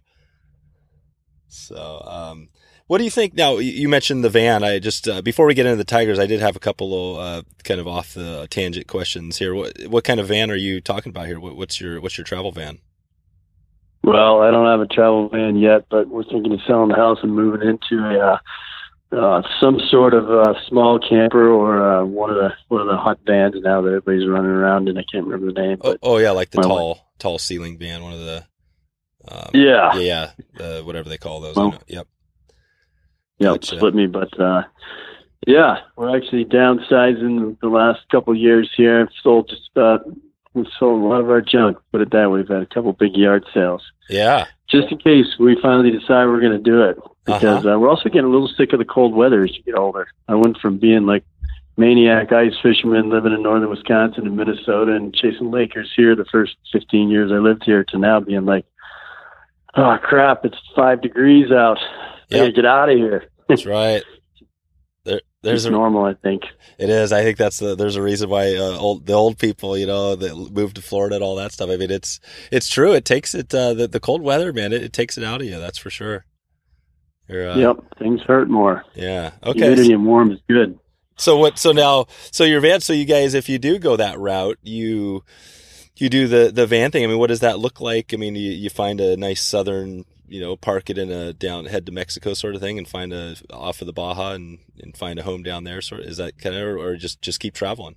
[1.48, 2.50] So, um,
[2.88, 3.58] what do you think now?
[3.58, 4.64] You mentioned the van.
[4.64, 7.18] I just uh, before we get into the Tigers, I did have a couple of
[7.20, 9.54] uh, kind of off the tangent questions here.
[9.54, 11.38] What what kind of van are you talking about here?
[11.38, 12.78] What, what's your what's your travel van?
[14.02, 17.18] Well, I don't have a travel van yet, but we're thinking of selling the house
[17.22, 18.38] and moving into a uh,
[19.10, 22.96] uh, some sort of uh, small camper or uh, one of the one of the
[22.96, 25.78] hot vans now that everybody's running around and I can't remember the name.
[25.82, 26.98] Oh, oh, yeah, like the tall wife.
[27.18, 28.46] tall ceiling van, one of the
[29.28, 31.56] um, yeah yeah uh, whatever they call those.
[31.56, 32.06] Well, yep.
[33.38, 33.76] Yep, gotcha.
[33.76, 34.06] split me.
[34.06, 34.62] But uh,
[35.46, 39.00] yeah, we're actually downsizing the last couple of years here.
[39.00, 40.02] I've sold just about
[40.54, 41.78] we sold a lot of our junk.
[41.92, 42.40] Put it that way.
[42.40, 43.82] We've had a couple big yard sales.
[44.08, 44.46] Yeah.
[44.68, 47.74] Just in case we finally decide we're going to do it, because uh-huh.
[47.74, 50.08] uh, we're also getting a little sick of the cold weather as you get older.
[50.26, 51.24] I went from being like
[51.76, 56.56] maniac ice fisherman living in northern Wisconsin and Minnesota and chasing Lakers here the first
[56.72, 58.66] 15 years I lived here to now being like,
[59.76, 61.78] oh crap, it's five degrees out.
[62.28, 62.54] Yep.
[62.54, 63.24] Get out of here.
[63.48, 64.02] That's right.
[65.04, 66.42] There, there's it's a, normal, I think.
[66.78, 67.12] It is.
[67.12, 70.14] I think that's the, there's a reason why uh, old the old people, you know,
[70.14, 71.70] that moved to Florida and all that stuff.
[71.70, 72.20] I mean, it's
[72.52, 72.92] it's true.
[72.92, 74.72] It takes it uh, the the cold weather, man.
[74.72, 75.58] It, it takes it out of you.
[75.58, 76.26] That's for sure.
[77.30, 78.84] Uh, yep, things hurt more.
[78.94, 79.32] Yeah.
[79.42, 79.60] Okay.
[79.60, 80.78] Humidity and warm is good.
[81.16, 81.58] So what?
[81.58, 82.80] So now, so your van.
[82.80, 85.24] So you guys, if you do go that route, you
[85.96, 87.04] you do the the van thing.
[87.04, 88.14] I mean, what does that look like?
[88.14, 91.66] I mean, you, you find a nice southern you know, park it in a down
[91.66, 94.96] head to Mexico sort of thing and find a off of the Baja and, and
[94.96, 95.80] find a home down there.
[95.80, 97.96] Sort of, is that kind of, or just, just keep traveling?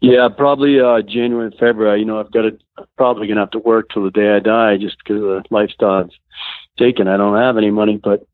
[0.00, 2.58] Yeah, probably, uh, January February, you know, I've got to,
[2.96, 6.12] probably to have to work till the day I die just because the lifestyle's
[6.78, 7.08] taken.
[7.08, 8.26] I don't have any money, but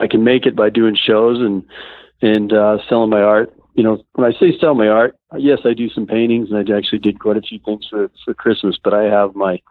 [0.00, 1.64] I can make it by doing shows and,
[2.20, 3.54] and, uh, selling my art.
[3.74, 6.76] You know, when I say sell my art, yes, I do some paintings and I
[6.76, 9.62] actually did quite a few things for, for Christmas, but I have my,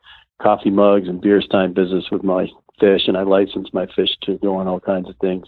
[0.42, 2.48] coffee mugs and beer stein business with my
[2.80, 5.48] fish, and I license my fish to go on all kinds of things.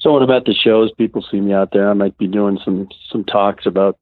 [0.00, 1.90] So when I'm at the shows, people see me out there.
[1.90, 3.98] I might be doing some some talks about,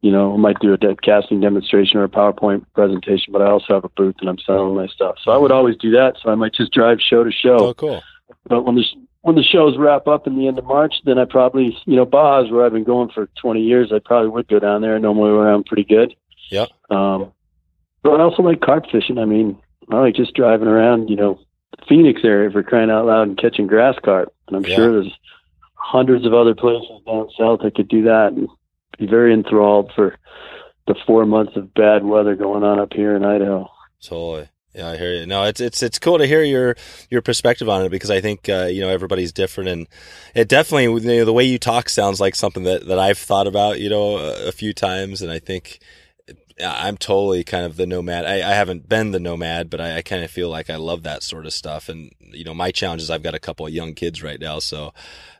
[0.00, 3.46] you know, I might do a dead casting demonstration or a PowerPoint presentation, but I
[3.46, 5.16] also have a booth and I'm selling my stuff.
[5.22, 6.14] So I would always do that.
[6.22, 7.68] So I might just drive show to show.
[7.68, 8.02] Oh, cool.
[8.48, 8.84] But when the
[9.20, 12.04] when the shows wrap up in the end of March, then I probably, you know,
[12.04, 13.92] Baja's where I've been going for 20 years.
[13.94, 14.96] I probably would go down there.
[14.96, 16.14] I know my way around pretty good.
[16.50, 16.66] Yeah.
[16.90, 17.32] Um,
[18.02, 19.18] but I also like carp fishing.
[19.18, 19.58] I mean,
[19.90, 21.38] I like just driving around, you know,
[21.88, 24.32] Phoenix area for crying out loud and catching grass carp.
[24.48, 24.76] And I'm yeah.
[24.76, 25.12] sure there's
[25.74, 28.48] hundreds of other places down south that could do that and
[28.98, 30.16] be very enthralled for
[30.86, 33.68] the four months of bad weather going on up here in Idaho.
[34.00, 34.48] Totally.
[34.74, 35.26] Yeah, I hear you.
[35.26, 36.76] No, it's it's it's cool to hear your
[37.10, 39.86] your perspective on it because I think uh, you know everybody's different, and
[40.34, 43.46] it definitely you know, the way you talk sounds like something that that I've thought
[43.46, 45.78] about you know a, a few times, and I think
[46.60, 48.24] I'm totally kind of the nomad.
[48.24, 51.02] I, I haven't been the nomad, but I, I, kind of feel like I love
[51.02, 51.88] that sort of stuff.
[51.88, 54.58] And you know, my challenge is I've got a couple of young kids right now,
[54.58, 54.92] so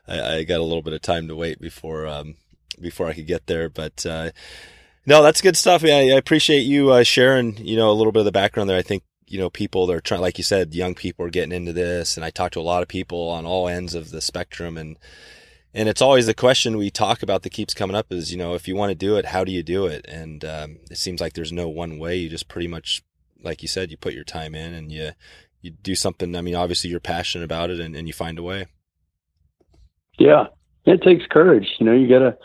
[0.07, 2.35] I, I got a little bit of time to wait before um,
[2.79, 3.69] before I could get there.
[3.69, 4.31] But uh,
[5.05, 5.83] no, that's good stuff.
[5.83, 8.77] I, I appreciate you uh, sharing, you know, a little bit of the background there.
[8.77, 11.51] I think you know people that are trying, like you said, young people are getting
[11.51, 14.21] into this, and I talk to a lot of people on all ends of the
[14.21, 14.97] spectrum, and
[15.73, 18.53] and it's always the question we talk about that keeps coming up is, you know,
[18.53, 20.05] if you want to do it, how do you do it?
[20.07, 22.15] And um, it seems like there's no one way.
[22.17, 23.03] You just pretty much,
[23.41, 25.11] like you said, you put your time in and you
[25.61, 26.35] you do something.
[26.35, 28.67] I mean, obviously you're passionate about it, and, and you find a way.
[30.19, 30.47] Yeah,
[30.85, 31.67] it takes courage.
[31.79, 32.37] You know, you gotta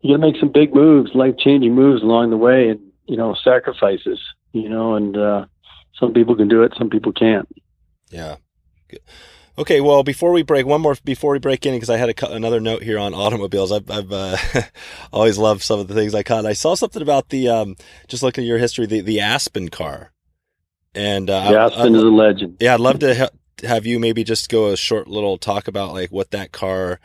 [0.00, 3.34] you gotta make some big moves, life changing moves along the way, and you know,
[3.42, 4.20] sacrifices.
[4.52, 5.46] You know, and uh,
[5.94, 7.48] some people can do it, some people can't.
[8.10, 8.36] Yeah.
[8.88, 9.00] Good.
[9.60, 12.32] Okay, well, before we break, one more before we break in, because I had a,
[12.32, 13.70] another note here on automobiles.
[13.70, 14.38] I've, I've uh,
[15.12, 16.46] always loved some of the things I caught.
[16.46, 17.76] I saw something about the um,
[18.08, 20.12] just looking at your history, the the Aspen car,
[20.94, 22.56] and uh, yeah, Aspen I, is a legend.
[22.58, 25.92] Yeah, I'd love to ha- have you maybe just go a short little talk about
[25.92, 26.98] like what that car,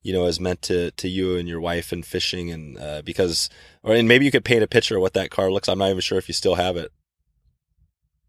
[0.00, 3.50] you know, is meant to to you and your wife and fishing, and uh, because,
[3.82, 5.68] or and maybe you could paint a picture of what that car looks.
[5.68, 6.90] I'm not even sure if you still have it.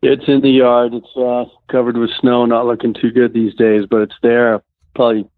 [0.01, 0.93] It's in the yard.
[0.93, 4.61] It's uh, covered with snow, not looking too good these days, but it's there.
[4.95, 5.29] Probably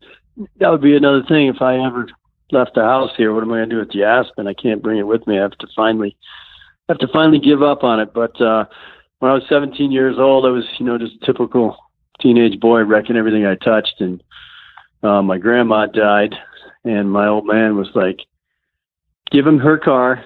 [0.60, 2.08] that would be another thing if I ever
[2.52, 3.34] left the house here.
[3.34, 4.47] What am I going to do with the Aspen?
[4.47, 5.39] I can't bring it with me.
[5.39, 6.15] I have to finally
[6.89, 8.13] have to finally give up on it.
[8.13, 8.65] But uh,
[9.19, 11.78] when I was 17 years old, I was you know just typical
[12.19, 14.21] teenage boy wrecking everything I touched, and
[15.02, 16.36] uh, my grandma died,
[16.84, 18.19] and my old man was like,
[19.32, 20.24] "Give him her car."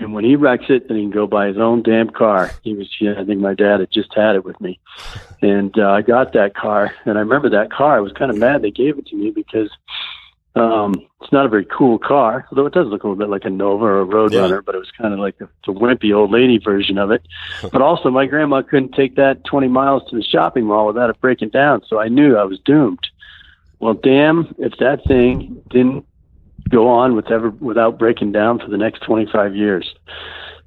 [0.00, 2.52] And when he wrecks it, then he can go buy his own damn car.
[2.62, 4.78] He was, yeah, I think my dad had just had it with me.
[5.42, 6.94] And uh, I got that car.
[7.04, 7.96] And I remember that car.
[7.96, 9.70] I was kind of mad they gave it to me because
[10.54, 13.44] um, it's not a very cool car, although it does look a little bit like
[13.44, 14.60] a Nova or a Roadrunner, yeah.
[14.64, 17.22] but it was kind of like a, a wimpy old lady version of it.
[17.72, 21.20] but also, my grandma couldn't take that 20 miles to the shopping mall without it
[21.20, 21.82] breaking down.
[21.86, 23.06] So I knew I was doomed.
[23.78, 26.04] Well, damn, if that thing didn't
[26.68, 29.94] go on with ever, without breaking down for the next 25 years.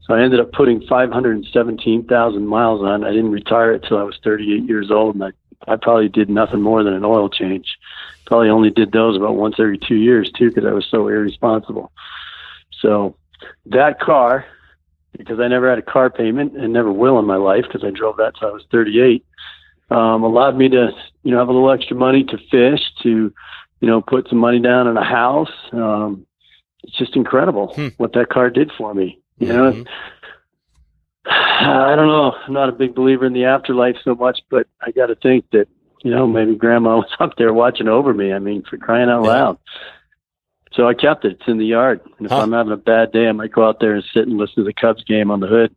[0.04, 3.04] So I ended up putting 517,000 miles on.
[3.04, 5.32] I didn't retire it till I was 38 years old, and I,
[5.68, 7.78] I probably did nothing more than an oil change.
[8.26, 11.92] Probably only did those about once every two years too, because I was so irresponsible.
[12.80, 13.16] So
[13.68, 14.46] that car,
[15.18, 17.92] because I never had a car payment and never will in my life, because I
[17.92, 19.24] drove that till I was 38,
[19.92, 20.92] um, allowed me to,
[21.24, 23.34] you know, have a little extra money to fish, to
[23.82, 25.52] you know, put some money down in a house.
[25.74, 26.26] Um,
[26.84, 27.90] it's just incredible hmm.
[27.98, 29.20] what that car did for me.
[29.38, 29.82] You mm-hmm.
[29.82, 29.86] know,
[31.26, 32.34] I don't know.
[32.48, 35.46] I'm not a big believer in the afterlife so much, but I got to think
[35.52, 35.68] that
[36.04, 38.32] you know maybe Grandma was up there watching over me.
[38.34, 39.30] I mean, for crying out yeah.
[39.30, 39.58] loud.
[40.74, 41.34] So I kept it.
[41.34, 42.00] It's in the yard.
[42.18, 42.40] And if huh.
[42.40, 44.64] I'm having a bad day, I might go out there and sit and listen to
[44.64, 45.76] the Cubs game on the hood,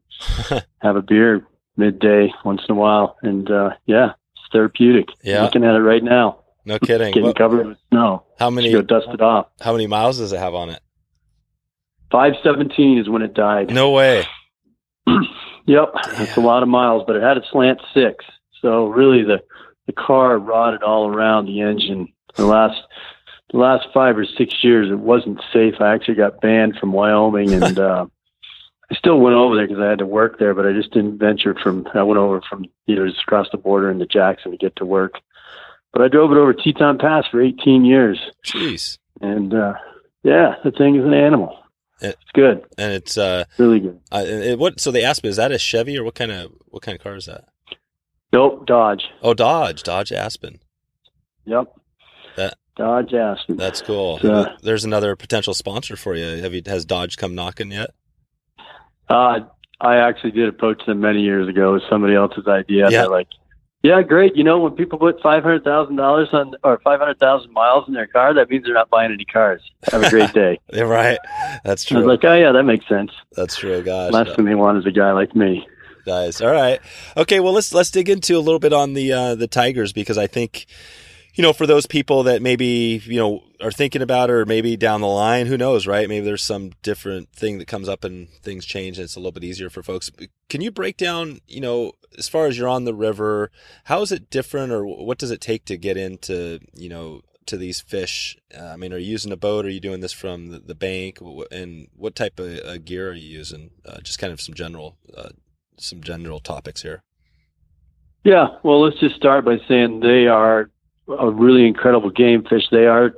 [0.82, 1.44] have a beer
[1.76, 5.08] midday once in a while, and uh, yeah, it's therapeutic.
[5.22, 6.43] Yeah, I'm looking at it right now.
[6.64, 7.12] No kidding.
[7.12, 8.24] Getting what, covered with snow.
[8.38, 8.72] How many?
[8.72, 9.48] Go dust it off.
[9.60, 10.80] How many miles does it have on it?
[12.10, 13.72] Five seventeen is when it died.
[13.72, 14.24] No way.
[15.66, 18.24] yep, it's a lot of miles, but it had a slant six,
[18.62, 19.42] so really the
[19.86, 22.08] the car rotted all around the engine.
[22.36, 22.80] The last
[23.50, 25.74] the last five or six years, it wasn't safe.
[25.80, 28.06] I actually got banned from Wyoming, and uh,
[28.90, 31.18] I still went over there because I had to work there, but I just didn't
[31.18, 31.86] venture from.
[31.94, 34.86] I went over from you know just across the border into Jackson to get to
[34.86, 35.20] work.
[35.94, 38.18] But I drove it over Teton Pass for 18 years.
[38.44, 38.98] Jeez.
[39.20, 39.74] And uh,
[40.24, 41.56] yeah, the thing is an animal.
[42.00, 44.00] It, it's good, and it's uh, really good.
[44.10, 44.80] Uh, it, what?
[44.80, 47.14] So the Aspen is that a Chevy or what kind of what kind of car
[47.14, 47.44] is that?
[48.32, 49.04] Nope, Dodge.
[49.22, 50.58] Oh, Dodge, Dodge Aspen.
[51.44, 51.72] Yep.
[52.36, 53.56] That Dodge Aspen.
[53.56, 54.18] That's cool.
[54.22, 56.42] Uh, There's another potential sponsor for you.
[56.42, 57.90] Have you has Dodge come knocking yet?
[59.08, 59.40] Uh,
[59.80, 61.70] I actually did approach them many years ago.
[61.70, 62.90] It was somebody else's idea.
[62.90, 63.02] Yeah.
[63.02, 63.28] They're like,
[63.84, 64.34] yeah, great.
[64.34, 67.86] You know, when people put five hundred thousand dollars on or five hundred thousand miles
[67.86, 69.60] in their car, that means they're not buying any cars.
[69.92, 70.58] Have a great day.
[70.72, 71.18] yeah, right.
[71.64, 71.98] That's true.
[71.98, 73.10] I was like, oh yeah, that makes sense.
[73.32, 73.82] That's true.
[73.82, 75.68] Gosh, last thing they want is a guy like me.
[76.06, 76.40] Nice.
[76.40, 76.80] All right.
[77.14, 77.40] Okay.
[77.40, 80.28] Well, let's let's dig into a little bit on the uh, the Tigers because I
[80.28, 80.64] think
[81.34, 84.76] you know, for those people that maybe, you know, are thinking about it or maybe
[84.76, 86.08] down the line, who knows, right?
[86.08, 89.32] Maybe there's some different thing that comes up and things change and it's a little
[89.32, 90.10] bit easier for folks.
[90.48, 93.50] Can you break down, you know, as far as you're on the river,
[93.84, 97.56] how is it different or what does it take to get into, you know, to
[97.56, 98.36] these fish?
[98.56, 99.66] Uh, I mean, are you using a boat?
[99.66, 101.18] Are you doing this from the, the bank?
[101.50, 103.70] And what type of uh, gear are you using?
[103.84, 105.30] Uh, just kind of some general, uh,
[105.78, 107.02] some general topics here.
[108.22, 110.70] Yeah, well, let's just start by saying they are
[111.08, 112.64] a really incredible game fish.
[112.70, 113.14] They are,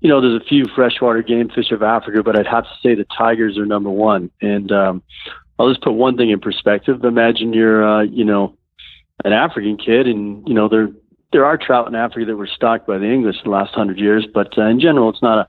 [0.00, 2.94] you know, there's a few freshwater game fish of Africa, but I'd have to say
[2.94, 4.30] the tigers are number one.
[4.40, 5.02] And um,
[5.58, 7.04] I'll just put one thing in perspective.
[7.04, 8.56] Imagine you're, uh, you know,
[9.24, 10.88] an African kid, and you know there
[11.32, 14.26] there are trout in Africa that were stocked by the English the last hundred years,
[14.32, 15.48] but uh, in general, it's not a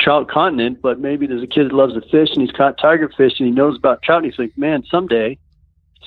[0.00, 3.08] trout continent, but maybe there's a kid that loves to fish and he's caught tiger
[3.16, 5.38] fish and he knows about trout and he's like, man, someday,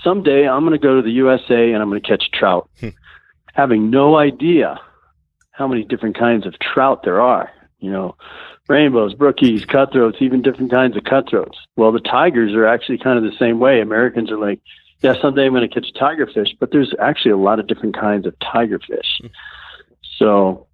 [0.04, 2.90] someday I'm going to go to the USA and I'm going to catch trout, Hmm.
[3.54, 4.82] having no idea
[5.56, 7.50] how many different kinds of trout there are.
[7.80, 8.16] You know,
[8.68, 11.58] rainbows, brookies, cutthroats, even different kinds of cutthroats.
[11.76, 13.80] Well, the tigers are actually kind of the same way.
[13.82, 14.60] Americans are like,
[15.02, 17.68] yeah, someday I'm going to catch a tiger fish, but there's actually a lot of
[17.68, 19.20] different kinds of tiger fish.
[19.22, 19.28] Hmm.
[20.18, 20.68] So,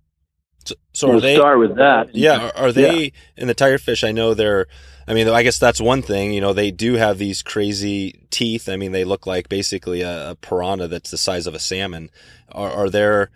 [0.63, 1.35] So, so we'll are they?
[1.35, 2.15] start with that.
[2.15, 4.03] Yeah, are, are they in the tiger fish?
[4.03, 4.67] I know they're.
[5.07, 6.31] I mean, I guess that's one thing.
[6.31, 8.69] You know, they do have these crazy teeth.
[8.69, 12.09] I mean, they look like basically a, a piranha that's the size of a salmon.
[12.51, 13.31] Are, are there?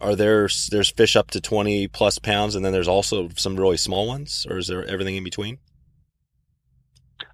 [0.00, 0.48] Are there?
[0.70, 4.46] There's fish up to twenty plus pounds, and then there's also some really small ones,
[4.48, 5.58] or is there everything in between?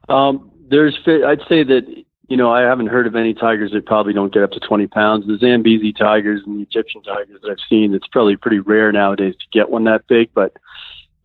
[0.08, 1.82] Um, there's, I'd say that,
[2.28, 4.86] you know, I haven't heard of any tigers that probably don't get up to 20
[4.88, 5.26] pounds.
[5.26, 9.34] The Zambezi tigers and the Egyptian tigers that I've seen, it's probably pretty rare nowadays
[9.34, 10.56] to get one that big, but,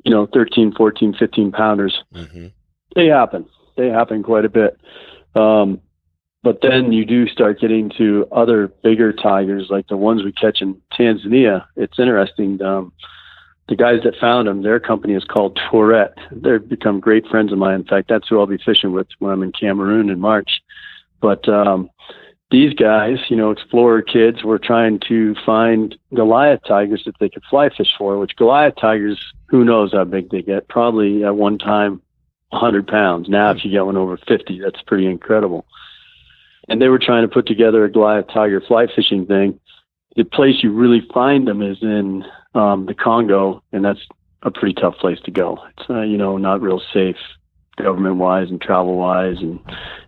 [0.03, 2.47] you know, 13, 14, 15 pounders, Mm-hmm.
[2.95, 3.45] they happen.
[3.77, 4.79] They happen quite a bit.
[5.35, 5.79] Um,
[6.43, 10.61] but then you do start getting to other bigger tigers, like the ones we catch
[10.61, 11.65] in Tanzania.
[11.75, 12.61] It's interesting.
[12.61, 12.91] Um,
[13.69, 16.17] the guys that found them, their company is called Tourette.
[16.31, 17.75] They've become great friends of mine.
[17.75, 20.61] In fact, that's who I'll be fishing with when I'm in Cameroon in March.
[21.21, 21.91] But um,
[22.49, 27.43] these guys, you know, explorer kids, were trying to find Goliath tigers that they could
[27.49, 28.17] fly fish for.
[28.17, 30.67] Which Goliath tigers, who knows how big they get?
[30.67, 32.01] Probably at one time,
[32.49, 33.29] 100 pounds.
[33.29, 35.65] Now, if you get one over 50, that's pretty incredible.
[36.71, 39.59] And they were trying to put together a Goliath tiger fly fishing thing.
[40.15, 42.23] The place you really find them is in
[42.55, 43.99] um, the Congo, and that's
[44.43, 45.59] a pretty tough place to go.
[45.77, 47.17] It's uh, you know not real safe
[47.75, 49.59] government wise and travel wise, and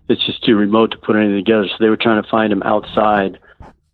[0.08, 1.68] it's just too remote to put anything together.
[1.68, 3.40] So they were trying to find them outside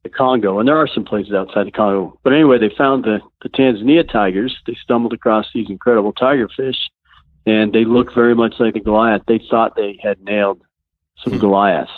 [0.03, 2.19] the Congo, and there are some places outside the Congo.
[2.23, 4.55] But anyway, they found the the Tanzania tigers.
[4.67, 6.77] They stumbled across these incredible tiger fish,
[7.47, 9.23] and they look very much like the Goliath.
[9.27, 10.61] They thought they had nailed
[11.23, 11.39] some Hmm.
[11.39, 11.91] Goliaths.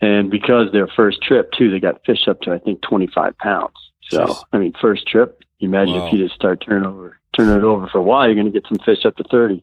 [0.00, 3.74] And because their first trip too, they got fish up to I think 25 pounds.
[4.08, 4.44] So Jeez.
[4.52, 6.06] I mean, first trip, you imagine Wow.
[6.06, 8.52] if you just start turning over, turning it over for a while, you're going to
[8.52, 9.62] get some fish up to 30.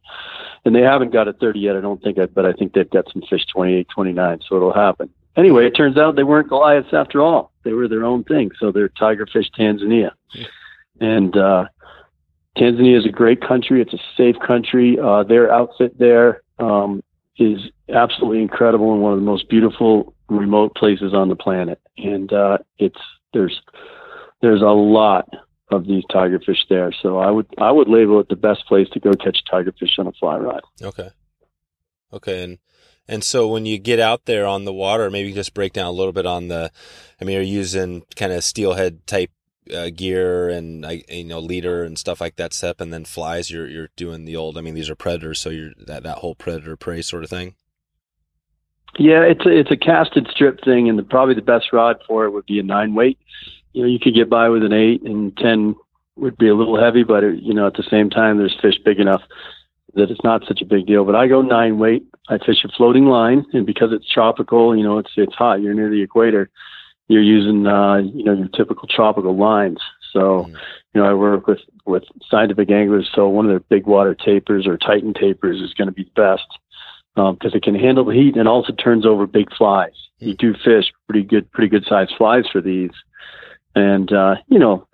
[0.63, 3.11] And they haven't got it 30 yet, I don't think, but I think they've got
[3.11, 5.09] some fish 28, 29, so it'll happen.
[5.35, 7.51] Anyway, it turns out they weren't Goliaths after all.
[7.63, 8.51] They were their own thing.
[8.59, 10.11] So they're Tigerfish Tanzania.
[10.99, 11.65] And uh,
[12.57, 13.81] Tanzania is a great country.
[13.81, 14.97] It's a safe country.
[14.99, 17.03] Uh, their outfit there um,
[17.37, 21.79] is absolutely incredible and one of the most beautiful remote places on the planet.
[21.97, 22.99] And uh, it's
[23.33, 23.61] there's
[24.41, 25.29] there's a lot
[25.69, 26.93] of these tigerfish there.
[27.01, 30.07] So I would I would label it the best place to go catch tigerfish on
[30.07, 30.61] a fly rod.
[30.81, 31.09] Okay.
[32.13, 32.43] Okay.
[32.43, 32.59] And
[33.07, 35.91] and so when you get out there on the water, maybe just break down a
[35.91, 36.71] little bit on the.
[37.19, 39.31] I mean, you're using kind of steelhead type
[39.73, 42.53] uh, gear and I you know leader and stuff like that.
[42.53, 43.51] Step and then flies.
[43.51, 44.57] You're you're doing the old.
[44.57, 47.55] I mean, these are predators, so you're that that whole predator prey sort of thing.
[48.97, 52.25] Yeah, it's a it's a casted strip thing, and the, probably the best rod for
[52.25, 53.19] it would be a nine weight.
[53.73, 55.75] You know, you could get by with an eight, and ten
[56.15, 58.79] would be a little heavy, but it, you know, at the same time, there's fish
[58.83, 59.21] big enough
[59.93, 61.05] that it's not such a big deal.
[61.05, 62.03] But I go nine weight.
[62.29, 65.61] I fish a floating line, and because it's tropical, you know, it's it's hot.
[65.61, 66.49] You're near the equator.
[67.07, 69.79] You're using uh, you know your typical tropical lines.
[70.11, 70.53] So, Mhm.
[70.93, 73.09] you know, I work with with scientific anglers.
[73.13, 76.21] So one of their big water tapers or Titan tapers is going to be the
[76.21, 76.47] best
[77.17, 79.93] because it can handle the heat and also turns over big flies.
[80.19, 82.91] You do fish pretty good, pretty good sized flies for these,
[83.75, 84.87] and uh, you know,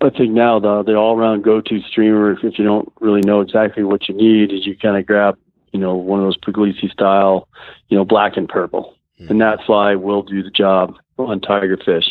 [0.00, 3.20] I think now the the all around go to streamer, if, if you don't really
[3.22, 5.38] know exactly what you need, is you kind of grab
[5.72, 7.48] you know one of those Puglisi style,
[7.88, 9.30] you know, black and purple, Mhm.
[9.30, 12.08] and that fly will do the job on tigerfish.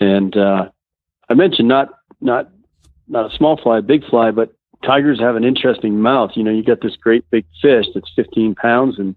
[0.00, 0.68] And uh,
[1.28, 1.88] I mentioned not
[2.20, 2.50] not
[3.06, 4.52] not a small fly, big fly, but
[4.84, 6.32] tigers have an interesting mouth.
[6.34, 9.16] You know, you got this great big fish that's 15 pounds, and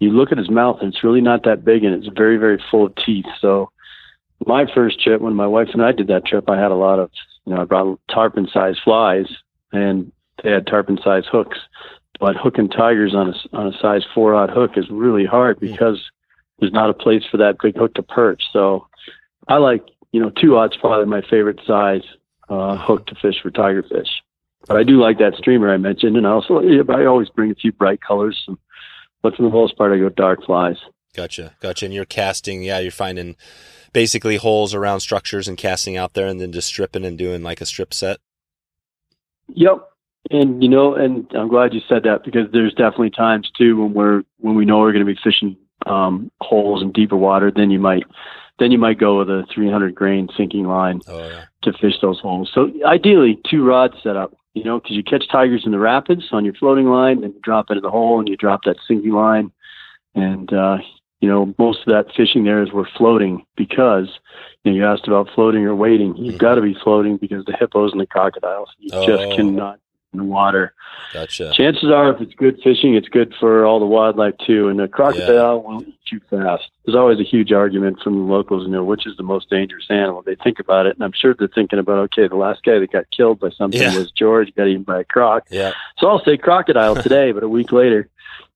[0.00, 2.62] you look at his mouth, and it's really not that big, and it's very, very
[2.70, 3.26] full of teeth.
[3.40, 3.70] So,
[4.46, 6.98] my first trip, when my wife and I did that trip, I had a lot
[6.98, 7.10] of,
[7.46, 9.26] you know, I brought tarpon sized flies,
[9.72, 11.58] and they had tarpon sized hooks.
[12.20, 16.02] But hooking tigers on a on a size four odd hook is really hard because
[16.58, 18.42] there's not a place for that big hook to perch.
[18.52, 18.86] So,
[19.48, 22.02] I like, you know, two odd's probably my favorite size
[22.48, 24.08] uh, hook to fish for tigerfish.
[24.66, 27.50] But I do like that streamer I mentioned, and I also yeah, I always bring
[27.50, 28.48] a few bright colors.
[29.22, 30.76] But for the most part, I go dark flies.
[31.14, 31.86] Gotcha, gotcha.
[31.86, 33.36] And you're casting, yeah, you're finding
[33.92, 37.60] basically holes around structures and casting out there, and then just stripping and doing like
[37.60, 38.18] a strip set.
[39.48, 39.88] Yep.
[40.30, 43.94] And you know, and I'm glad you said that because there's definitely times too when
[43.94, 45.56] we're when we know we're going to be fishing
[45.86, 47.52] um, holes in deeper water.
[47.54, 48.02] Then you might
[48.58, 52.18] then you might go with a 300 grain sinking line Oh yeah, to fish those
[52.20, 52.50] holes.
[52.52, 54.34] So ideally, two rods set up.
[54.56, 57.40] You know, because you catch tigers in the rapids on your floating line, and you
[57.42, 59.52] drop into the hole, and you drop that sinking line,
[60.14, 60.78] and uh,
[61.20, 64.08] you know, most of that fishing there is we're floating because
[64.64, 66.16] you, know, you asked about floating or wading.
[66.16, 66.38] You've mm-hmm.
[66.38, 68.70] got to be floating because the hippos and the crocodiles.
[68.78, 69.06] You oh.
[69.06, 69.78] just cannot
[70.16, 70.72] in the water.
[71.12, 71.52] Gotcha.
[71.54, 74.68] Chances are, if it's good fishing, it's good for all the wildlife too.
[74.68, 75.68] And the crocodile yeah.
[75.68, 76.64] won't eat you fast.
[76.84, 79.86] There's always a huge argument from the locals, you know, which is the most dangerous
[79.90, 80.22] animal.
[80.22, 82.92] They think about it, and I'm sure they're thinking about, okay, the last guy that
[82.92, 83.96] got killed by something yeah.
[83.96, 85.46] was George, got eaten by a croc.
[85.50, 85.72] Yeah.
[85.98, 88.08] So I'll say crocodile today, but a week later,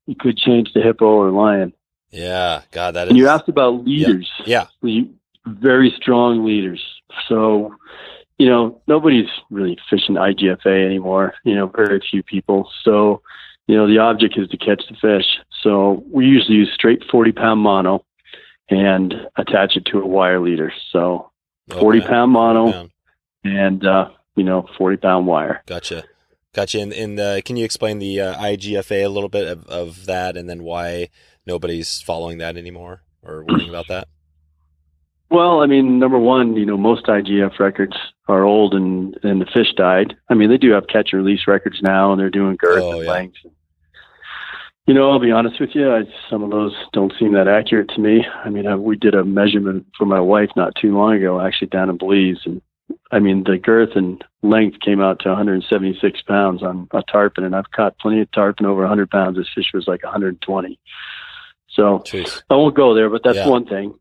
[0.06, 1.72] you could change to hippo or lion.
[2.11, 3.11] Yeah, God, that is.
[3.11, 4.30] And you asked about leaders.
[4.44, 4.66] Yeah.
[4.82, 5.04] yeah.
[5.46, 6.82] Very strong leaders.
[7.28, 7.74] So,
[8.41, 11.34] you know, nobody's really fishing IGFA anymore.
[11.45, 12.70] You know, very few people.
[12.82, 13.20] So,
[13.66, 15.26] you know, the object is to catch the fish.
[15.62, 18.03] So we usually use straight 40 pound mono
[18.70, 20.72] and attach it to a wire leader.
[20.91, 21.30] So
[21.68, 22.09] 40 okay.
[22.09, 22.91] pound mono pound.
[23.45, 25.62] and, uh, you know, 40 pound wire.
[25.66, 26.05] Gotcha.
[26.55, 26.80] Gotcha.
[26.80, 30.38] And, and uh, can you explain the uh, IGFA a little bit of, of that
[30.38, 31.11] and then why
[31.45, 34.09] nobody's following that anymore or worrying about that?
[35.30, 37.96] Well, I mean, number one, you know, most IGF records
[38.28, 40.16] are old and and the fish died.
[40.28, 42.92] I mean, they do have catch and release records now, and they're doing girth oh,
[42.92, 43.10] and yeah.
[43.10, 43.36] length.
[44.86, 47.90] You know, I'll be honest with you, I, some of those don't seem that accurate
[47.90, 48.24] to me.
[48.44, 51.68] I mean, I, we did a measurement for my wife not too long ago, actually
[51.68, 52.60] down in Belize, and
[53.12, 57.54] I mean, the girth and length came out to 176 pounds on a tarpon, and
[57.54, 59.36] I've caught plenty of tarpon over 100 pounds.
[59.36, 60.78] This fish was like 120.
[61.68, 62.42] So Jeez.
[62.50, 63.48] I won't go there, but that's yeah.
[63.48, 63.94] one thing.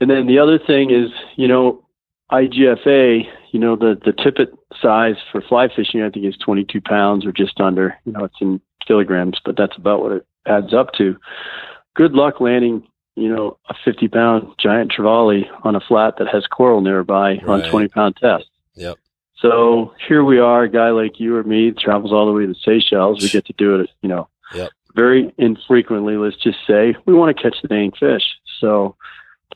[0.00, 1.84] And then the other thing is, you know,
[2.30, 7.26] IGFA, you know, the, the tippet size for fly fishing, I think is 22 pounds
[7.26, 10.92] or just under, you know, it's in kilograms, but that's about what it adds up
[10.98, 11.16] to.
[11.96, 12.86] Good luck landing,
[13.16, 17.64] you know, a 50 pound giant trevally on a flat that has coral nearby right.
[17.64, 18.46] on 20 pound test.
[18.74, 18.98] Yep.
[19.38, 22.54] So here we are, a guy like you or me travels all the way to
[22.54, 23.22] Seychelles.
[23.22, 27.34] We get to do it, you know, yep very infrequently, let's just say, we want
[27.34, 28.24] to catch the dang fish.
[28.60, 28.96] So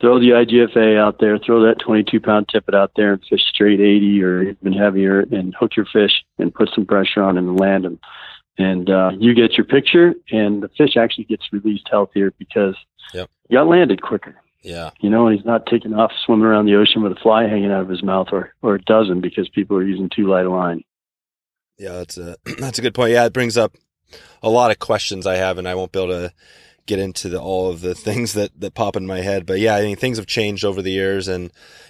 [0.00, 3.80] throw the IGFA out there, throw that 22 pound tippet out there and fish straight
[3.80, 7.84] 80 or even heavier and hook your fish and put some pressure on and land
[7.84, 8.00] them.
[8.58, 12.76] And uh, you get your picture, and the fish actually gets released healthier because
[13.14, 13.30] yep.
[13.48, 14.36] you got landed quicker.
[14.62, 14.90] Yeah.
[15.00, 17.72] You know, and he's not taking off swimming around the ocean with a fly hanging
[17.72, 20.50] out of his mouth or, or a dozen because people are using too light a
[20.50, 20.84] line.
[21.78, 23.12] Yeah, that's a that's a good point.
[23.12, 23.76] Yeah, it brings up
[24.42, 26.32] a lot of questions I have, and I won't be able to
[26.86, 29.46] get into the, all of the things that, that pop in my head.
[29.46, 31.28] But yeah, I mean, things have changed over the years.
[31.28, 31.44] And,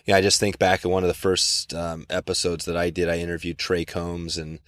[0.05, 2.91] you know, I just think back at one of the first um, episodes that I
[2.91, 4.59] did, I interviewed Trey Combs and,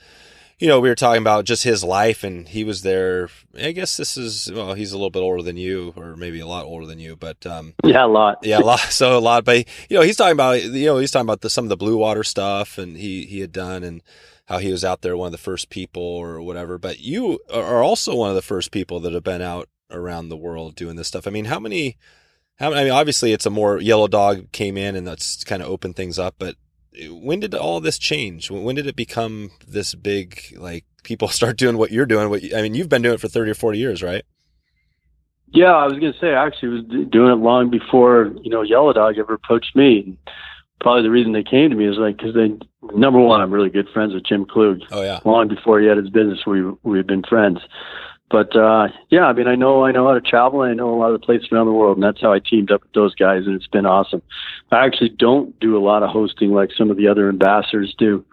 [0.61, 3.29] you know, we were talking about just his life and he was there.
[3.61, 6.47] I guess this is, well, he's a little bit older than you or maybe a
[6.47, 8.39] lot older than you, but, um, yeah, a lot.
[8.43, 8.81] yeah, a lot.
[8.91, 11.51] So a lot, but you know, he's talking about, you know, he's talking about the,
[11.51, 14.03] some of the blue water stuff and he, he had done and,
[14.47, 16.79] how he was out there, one of the first people or whatever.
[16.79, 20.37] But you are also one of the first people that have been out around the
[20.37, 21.27] world doing this stuff.
[21.27, 21.97] I mean, how many?
[22.57, 25.69] How I mean, obviously, it's a more yellow dog came in and that's kind of
[25.69, 26.37] opened things up.
[26.39, 26.57] But
[27.11, 28.51] when did all this change?
[28.51, 30.55] When did it become this big?
[30.57, 32.31] Like people start doing what you're doing.
[32.31, 34.25] What I mean, you've been doing it for thirty or forty years, right?
[35.49, 38.63] Yeah, I was going to say I actually was doing it long before you know
[38.63, 40.19] Yellow Dog ever approached me
[40.85, 42.53] probably the reason they came to me is like because they
[42.95, 44.81] number one I'm really good friends with Jim Klug.
[44.93, 45.19] Oh yeah.
[45.25, 47.59] Long before he had his business, we we've been friends.
[48.35, 50.63] But uh, yeah, I mean, I know I know how to travel.
[50.63, 52.41] And I know a lot of the places around the world, and that's how I
[52.41, 54.23] teamed up with those guys, and it's been awesome.
[54.73, 58.25] I actually don't do a lot of hosting like some of the other ambassadors do.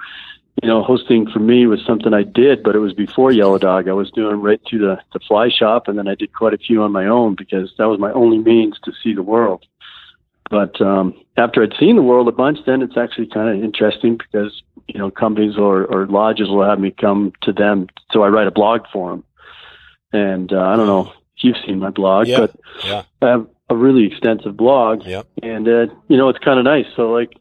[0.63, 3.87] You know, hosting for me was something I did, but it was before Yellow Dog.
[3.87, 6.57] I was doing right through the the fly shop, and then I did quite a
[6.57, 9.67] few on my own because that was my only means to see the world.
[10.49, 14.17] But um, after I'd seen the world a bunch, then it's actually kind of interesting
[14.17, 18.29] because you know companies or, or lodges will have me come to them, so I
[18.29, 19.23] write a blog for them.
[20.13, 22.55] And uh, I don't know if you've seen my blog, yeah, but
[22.85, 23.03] yeah.
[23.21, 25.27] I have a really extensive blog, yep.
[25.41, 26.85] and uh, you know it's kind of nice.
[26.95, 27.31] So like,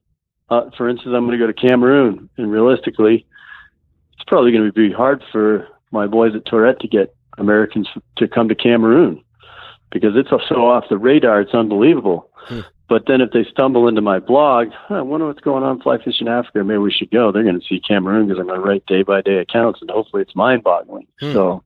[0.48, 3.26] uh, for instance, I'm going to go to Cameroon, and realistically,
[4.14, 8.28] it's probably going to be hard for my boys at Tourette to get Americans to
[8.28, 9.24] come to Cameroon
[9.90, 11.40] because it's so off the radar.
[11.40, 12.30] It's unbelievable.
[12.36, 12.60] Hmm.
[12.88, 16.26] But then if they stumble into my blog, I wonder what's going on fly fishing
[16.26, 16.64] Africa.
[16.64, 17.30] Maybe we should go.
[17.30, 19.90] They're going to see Cameroon because I'm going to write day by day accounts, and
[19.90, 21.06] hopefully it's mind boggling.
[21.20, 21.32] Hmm.
[21.32, 21.64] So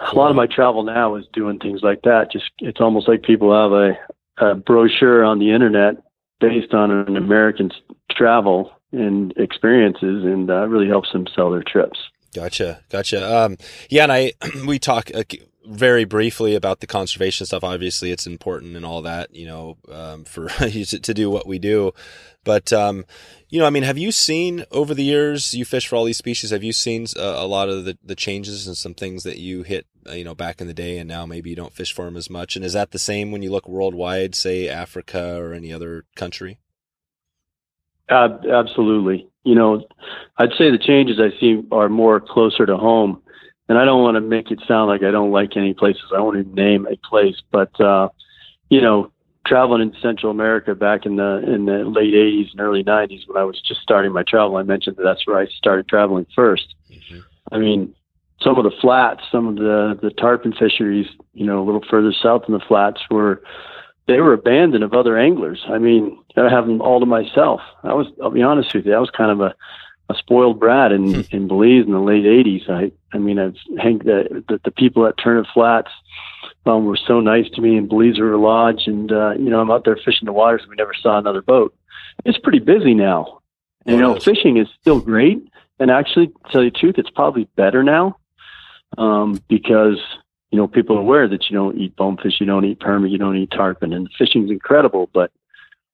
[0.00, 2.32] a lot of my travel now is doing things like that.
[2.32, 3.98] Just it's almost like people have a,
[4.44, 5.96] a brochure on the internet
[6.40, 7.74] based on an American's
[8.10, 11.98] travel and experiences, and that uh, really helps them sell their trips.
[12.34, 13.44] Gotcha, gotcha.
[13.44, 13.56] Um,
[13.88, 14.32] yeah, and I
[14.66, 15.10] we talk.
[15.14, 15.24] Uh,
[15.66, 17.64] very briefly about the conservation stuff.
[17.64, 21.92] Obviously, it's important and all that, you know, um, for to do what we do.
[22.44, 23.04] But um,
[23.48, 26.18] you know, I mean, have you seen over the years you fish for all these
[26.18, 26.50] species?
[26.50, 29.62] Have you seen uh, a lot of the, the changes and some things that you
[29.62, 32.04] hit, uh, you know, back in the day, and now maybe you don't fish for
[32.06, 32.56] them as much?
[32.56, 36.58] And is that the same when you look worldwide, say Africa or any other country?
[38.08, 39.28] Uh, absolutely.
[39.44, 39.86] You know,
[40.36, 43.22] I'd say the changes I see are more closer to home.
[43.70, 46.02] And I don't want to make it sound like I don't like any places.
[46.12, 48.08] I won't even name a place, but uh,
[48.68, 49.12] you know,
[49.46, 53.36] traveling in Central America back in the in the late '80s and early '90s when
[53.36, 56.66] I was just starting my travel, I mentioned that that's where I started traveling 1st
[56.90, 57.18] mm-hmm.
[57.52, 57.94] I mean,
[58.42, 62.12] some of the flats, some of the the tarpon fisheries, you know, a little further
[62.12, 63.40] south in the flats were
[64.08, 65.64] they were abandoned of other anglers.
[65.68, 67.60] I mean, I have them all to myself.
[67.84, 69.54] I was, I'll be honest with you, I was kind of a,
[70.10, 71.20] a spoiled brat in, hmm.
[71.30, 72.68] in Belize in the late '80s.
[72.68, 73.50] I, I mean, I
[73.82, 75.90] think that the, the, the people at Turneffe Flats
[76.66, 79.70] um, were so nice to me in Belize River Lodge, and uh, you know, I'm
[79.70, 80.62] out there fishing the waters.
[80.68, 81.74] We never saw another boat.
[82.24, 83.40] It's pretty busy now.
[83.86, 85.48] you know, fishing is still great,
[85.78, 88.18] and actually, to tell you the truth, it's probably better now
[88.98, 89.98] um, because
[90.50, 93.18] you know, people are aware that you don't eat bonefish, you don't eat permit, you
[93.18, 95.08] don't eat tarpon, and fishing's incredible.
[95.12, 95.30] But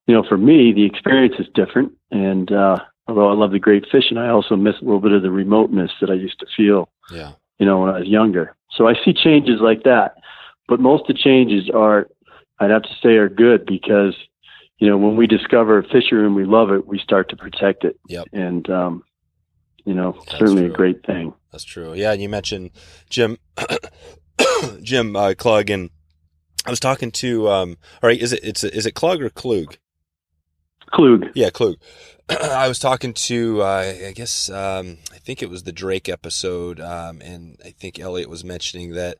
[0.07, 1.93] you know, for me, the experience is different.
[2.11, 2.77] And uh,
[3.07, 5.91] although I love the great fishing, I also miss a little bit of the remoteness
[6.01, 6.89] that I used to feel.
[7.11, 7.33] Yeah.
[7.59, 8.55] You know, when I was younger.
[8.71, 10.15] So I see changes like that,
[10.67, 12.07] but most of the changes are,
[12.59, 14.15] I'd have to say, are good because
[14.77, 17.83] you know when we discover a fishery and we love it, we start to protect
[17.83, 17.99] it.
[18.09, 18.27] Yep.
[18.33, 19.03] And um,
[19.85, 20.73] you know, That's certainly true.
[20.73, 21.33] a great thing.
[21.51, 21.93] That's true.
[21.93, 22.71] Yeah, and you mentioned
[23.09, 23.37] Jim
[24.83, 25.89] Jim uh, Klug, and
[26.65, 27.49] I was talking to.
[27.49, 29.77] Um, all right, is it it's is it Klug or Klug?
[30.91, 31.27] Klug.
[31.33, 31.77] Yeah, Klug.
[32.41, 36.81] I was talking to, uh, I guess, um, I think it was the Drake episode,
[36.81, 39.17] um, and I think Elliot was mentioning that,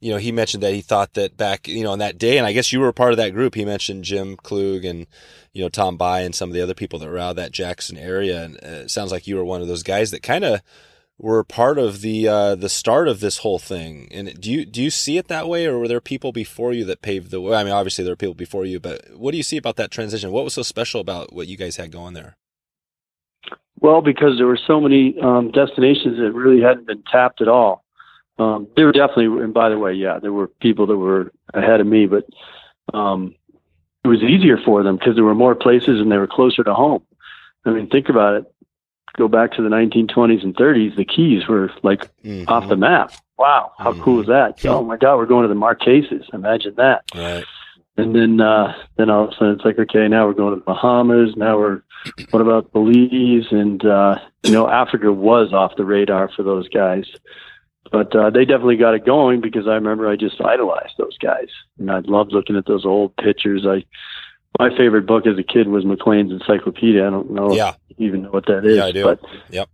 [0.00, 2.46] you know, he mentioned that he thought that back, you know, on that day, and
[2.46, 3.54] I guess you were part of that group.
[3.54, 5.06] He mentioned Jim Klug and,
[5.54, 7.52] you know, Tom Bie and some of the other people that were out of that
[7.52, 10.44] Jackson area, and uh, it sounds like you were one of those guys that kind
[10.44, 10.60] of
[11.18, 14.08] were part of the uh, the start of this whole thing.
[14.10, 16.84] And do you do you see it that way, or were there people before you
[16.86, 17.56] that paved the way?
[17.56, 19.90] I mean, obviously there were people before you, but what do you see about that
[19.90, 20.32] transition?
[20.32, 22.36] What was so special about what you guys had going there?
[23.80, 27.84] Well, because there were so many um, destinations that really hadn't been tapped at all.
[28.38, 31.80] Um, there were definitely, and by the way, yeah, there were people that were ahead
[31.80, 32.24] of me, but
[32.92, 33.34] um,
[34.04, 36.74] it was easier for them because there were more places and they were closer to
[36.74, 37.02] home.
[37.64, 38.53] I mean, think about it
[39.16, 42.48] go back to the 1920s and 30s, the Keys were like mm-hmm.
[42.48, 43.12] off the map.
[43.38, 44.02] Wow, how mm-hmm.
[44.02, 44.64] cool is that?
[44.66, 46.32] Oh my God, we're going to the Marquesas.
[46.32, 47.04] Imagine that.
[47.14, 47.44] Right.
[47.96, 50.60] And then, uh, then all of a sudden it's like, okay, now we're going to
[50.60, 51.36] the Bahamas.
[51.36, 51.82] Now we're,
[52.30, 53.46] what about Belize?
[53.50, 57.06] And, uh, you know, Africa was off the radar for those guys.
[57.92, 61.48] But uh, they definitely got it going because I remember I just idolized those guys,
[61.78, 63.66] and I loved looking at those old pictures.
[63.66, 63.84] I
[64.58, 67.06] my favorite book as a kid was McClane's Encyclopedia.
[67.06, 67.74] I don't know yeah.
[67.96, 68.76] You even know what that is.
[68.76, 69.04] Yeah, I do.
[69.04, 69.20] But
[69.50, 69.68] yep.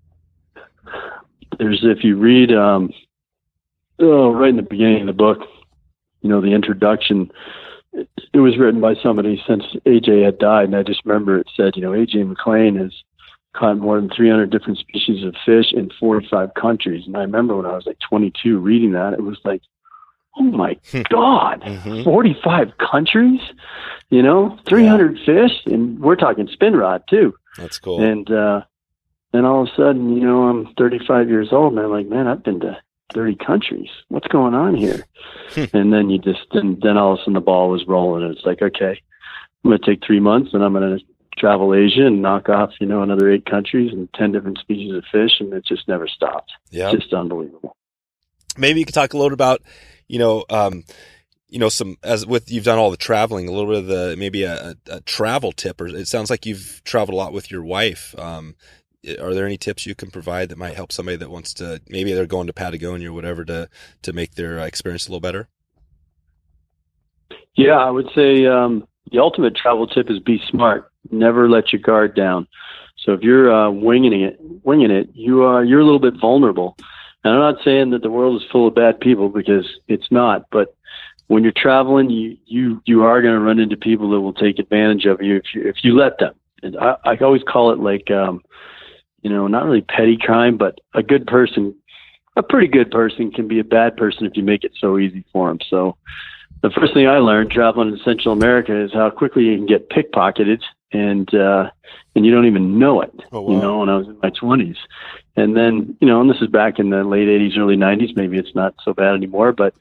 [1.58, 2.90] There's if you read um,
[3.98, 5.38] oh, right in the beginning of the book,
[6.22, 7.30] you know, the introduction,
[7.92, 11.48] it, it was written by somebody since AJ had died, and I just remember it
[11.56, 12.92] said, you know, AJ McClane has
[13.54, 17.04] caught more than 300 different species of fish in 45 countries.
[17.06, 19.62] And I remember when I was like 22 reading that, it was like,
[20.38, 21.02] oh my hmm.
[21.10, 22.04] God, mm-hmm.
[22.04, 23.40] 45 countries,
[24.10, 25.24] you know, 300 yeah.
[25.26, 27.34] fish, and we're talking spin rod too.
[27.56, 28.02] That's cool.
[28.02, 28.62] And, uh,
[29.32, 32.26] then all of a sudden, you know, I'm 35 years old and I'm like, man,
[32.26, 32.78] I've been to
[33.14, 33.88] 30 countries.
[34.08, 35.06] What's going on here?
[35.72, 38.36] And then you just, and then all of a sudden the ball was rolling and
[38.36, 39.00] it's like, okay,
[39.64, 41.04] I'm going to take three months and I'm going to
[41.36, 45.04] travel Asia and knock off, you know, another eight countries and 10 different species of
[45.10, 45.40] fish.
[45.40, 46.52] And it just never stopped.
[46.70, 46.92] Yeah.
[46.92, 47.76] Just unbelievable.
[48.56, 49.60] Maybe you could talk a little about
[50.10, 50.84] you know, um,
[51.50, 54.16] you know, some as with you've done all the traveling, a little bit of the
[54.16, 57.62] maybe a, a travel tip, or it sounds like you've traveled a lot with your
[57.62, 58.14] wife.
[58.18, 58.54] Um,
[59.20, 62.12] are there any tips you can provide that might help somebody that wants to maybe
[62.12, 63.68] they're going to Patagonia or whatever to
[64.02, 65.48] to make their experience a little better?
[67.56, 70.90] Yeah, I would say um, the ultimate travel tip is be smart.
[71.10, 72.46] Never let your guard down.
[72.98, 76.76] So if you're uh, winging it, winging it, you are you're a little bit vulnerable.
[77.24, 80.46] And I'm not saying that the world is full of bad people because it's not,
[80.50, 80.74] but
[81.30, 84.58] when you're traveling, you you you are going to run into people that will take
[84.58, 86.34] advantage of you if you if you let them.
[86.64, 88.42] And I, I always call it like, um,
[89.22, 91.76] you know, not really petty crime, but a good person,
[92.36, 95.24] a pretty good person can be a bad person if you make it so easy
[95.32, 95.60] for them.
[95.70, 95.96] So
[96.62, 99.88] the first thing I learned traveling in Central America is how quickly you can get
[99.88, 100.60] pickpocketed
[100.90, 101.70] and uh,
[102.16, 103.14] and you don't even know it.
[103.30, 103.54] Oh, wow.
[103.54, 104.78] You know, when I was in my twenties,
[105.36, 108.16] and then you know, and this is back in the late '80s, early '90s.
[108.16, 109.74] Maybe it's not so bad anymore, but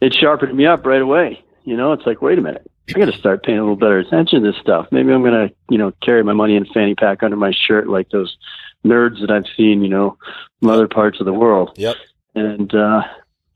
[0.00, 1.44] it sharpened me up right away.
[1.64, 3.98] You know, it's like, wait a minute, I got to start paying a little better
[3.98, 4.88] attention to this stuff.
[4.90, 7.52] Maybe I'm going to, you know, carry my money in a fanny pack under my
[7.52, 8.36] shirt like those
[8.84, 10.16] nerds that I've seen, you know,
[10.58, 11.72] from other parts of the world.
[11.76, 11.96] Yep.
[12.34, 13.02] And uh,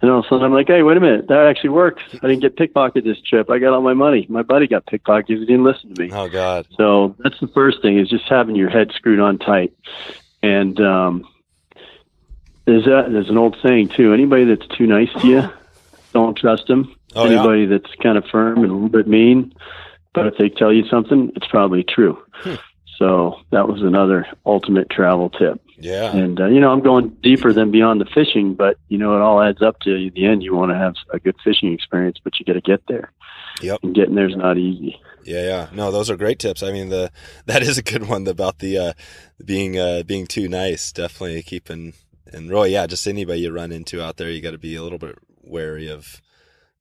[0.01, 2.03] and all of a sudden I'm like, hey, wait a minute, that actually worked.
[2.23, 3.51] I didn't get pickpocketed this trip.
[3.51, 4.27] I got all my money.
[4.29, 5.29] My buddy got pickpocketed.
[5.29, 6.11] He didn't listen to me.
[6.13, 6.67] Oh God.
[6.77, 9.73] So that's the first thing is just having your head screwed on tight.
[10.43, 11.27] And um,
[12.67, 14.13] there's a, there's an old saying too.
[14.13, 15.51] Anybody that's too nice to you,
[16.15, 16.95] don't trust them.
[17.15, 17.41] Oh, yeah.
[17.41, 19.53] Anybody that's kind of firm and a little bit mean,
[20.15, 22.17] but if they tell you something, it's probably true.
[22.35, 22.55] Hmm.
[22.99, 25.61] So that was another ultimate travel tip.
[25.77, 26.15] Yeah.
[26.17, 29.21] And uh, you know, I'm going deeper than beyond the fishing, but you know, it
[29.21, 30.45] all adds up to the end.
[30.45, 33.13] You want to have a good fishing experience, but you got to get there.
[33.61, 33.81] Yep.
[33.83, 35.01] And getting there is not easy.
[35.25, 35.69] Yeah, yeah.
[35.73, 36.63] No, those are great tips.
[36.63, 37.11] I mean, the
[37.47, 38.93] that is a good one about the uh,
[39.45, 40.93] being uh, being too nice.
[40.93, 41.95] Definitely keeping
[42.35, 44.83] and really, yeah, just anybody you run into out there, you got to be a
[44.83, 46.21] little bit wary of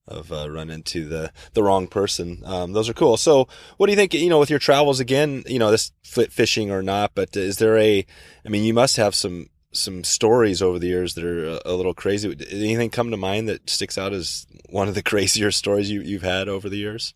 [0.07, 2.41] of uh, into the the wrong person.
[2.45, 3.17] Um, those are cool.
[3.17, 3.47] So,
[3.77, 4.13] what do you think?
[4.13, 7.57] You know, with your travels again, you know, this fit fishing or not, but is
[7.57, 8.05] there a?
[8.45, 11.93] I mean, you must have some some stories over the years that are a, little
[11.93, 12.29] crazy.
[12.51, 16.23] Anything come to mind that sticks out as one of the crazier stories you you've
[16.23, 17.13] had over the years?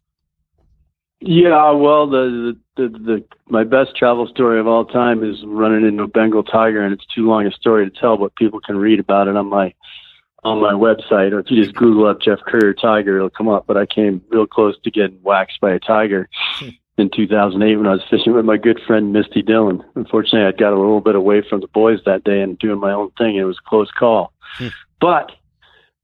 [1.20, 5.86] Yeah, well, the, the the the my best travel story of all time is running
[5.86, 8.78] into a Bengal tiger, and it's too long a story to tell, but people can
[8.78, 9.74] read about it on my
[10.44, 13.66] on my website, or if you just Google up Jeff Currier tiger, it'll come up.
[13.68, 16.30] But I came real close to getting waxed by a tiger
[16.98, 19.84] in 2008 when I was fishing with my good friend Misty Dhillon.
[19.96, 22.92] Unfortunately, I got a little bit away from the boys that day and doing my
[22.94, 23.32] own thing.
[23.32, 24.68] And it was a close call, Hmm.
[25.02, 25.32] but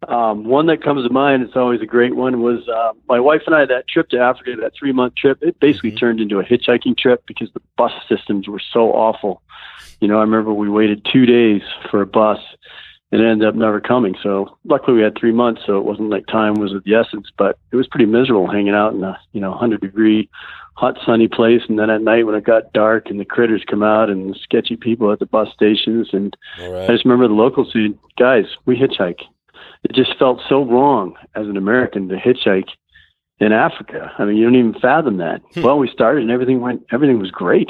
[0.09, 3.43] um, one that comes to mind, it's always a great one, was uh, my wife
[3.45, 5.99] and I, that trip to Africa, that three month trip, it basically Mhm.
[5.99, 9.41] turned into a hitchhiking trip because the bus systems were so awful.
[10.01, 12.39] You know, I remember we waited two days for a bus
[13.13, 14.15] it ended up never coming.
[14.23, 17.27] So luckily we had three months, so it wasn't like time was of the essence,
[17.37, 20.29] but it was pretty miserable hanging out in a, you know, 100 degree
[20.75, 21.61] hot sunny place.
[21.69, 24.75] And then at night when it got dark and the critters come out and sketchy
[24.75, 28.75] people at the bus stations and All I just remember the locals said, "Guys, we
[28.75, 29.21] hitchhike."
[29.83, 32.69] It just felt so wrong as an American to hitchhike
[33.39, 34.11] in Africa.
[34.17, 35.41] I mean, you don't even fathom that.
[35.53, 35.61] Hmm.
[35.61, 36.85] Well, we started and everything went.
[36.91, 37.69] Everything was great.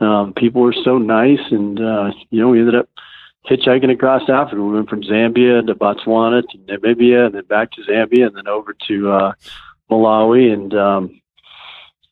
[0.00, 2.88] Um, people were so nice, and uh, you know, we ended up
[3.48, 4.62] hitchhiking across Africa.
[4.62, 8.48] We went from Zambia to Botswana to Namibia, and then back to Zambia, and then
[8.48, 9.32] over to uh,
[9.90, 11.20] Malawi, and um,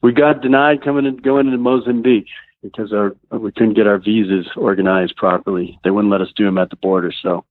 [0.02, 2.28] we got denied coming and going into Mozambique
[2.62, 5.78] because our we couldn't get our visas organized properly.
[5.84, 7.12] They wouldn't let us do them at the border.
[7.22, 7.44] So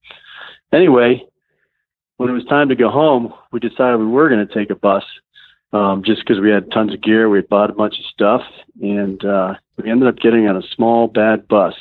[0.72, 1.24] anyway,
[2.18, 4.76] when it was time to go home, we decided we were going to take a
[4.76, 5.04] bus
[5.74, 7.30] um, just because we had tons of gear.
[7.30, 8.42] We had bought a bunch of stuff,
[8.82, 11.76] and uh, we ended up getting on a small bad bus.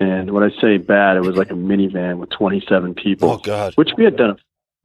[0.00, 3.72] And when I say bad, it was like a minivan with 27 people Oh God.
[3.74, 4.36] which we had done.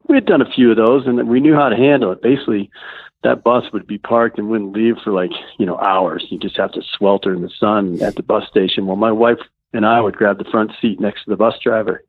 [0.08, 2.22] We had done a few of those, and we knew how to handle it.
[2.22, 2.70] Basically,
[3.24, 6.26] that bus would be parked and wouldn't leave for like you know hours.
[6.30, 8.86] You just have to swelter in the sun at the bus station.
[8.86, 9.38] Well, my wife
[9.72, 12.04] and I would grab the front seat next to the bus driver,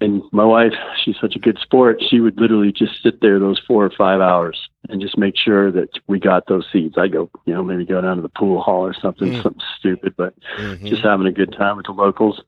[0.00, 2.02] and my wife, she's such a good sport.
[2.06, 5.72] She would literally just sit there those four or five hours and just make sure
[5.72, 6.96] that we got those seats.
[6.98, 9.42] I go, you know, maybe go down to the pool hall or something, Mm.
[9.42, 10.84] something stupid, but Mhm.
[10.84, 12.40] just having a good time with the locals.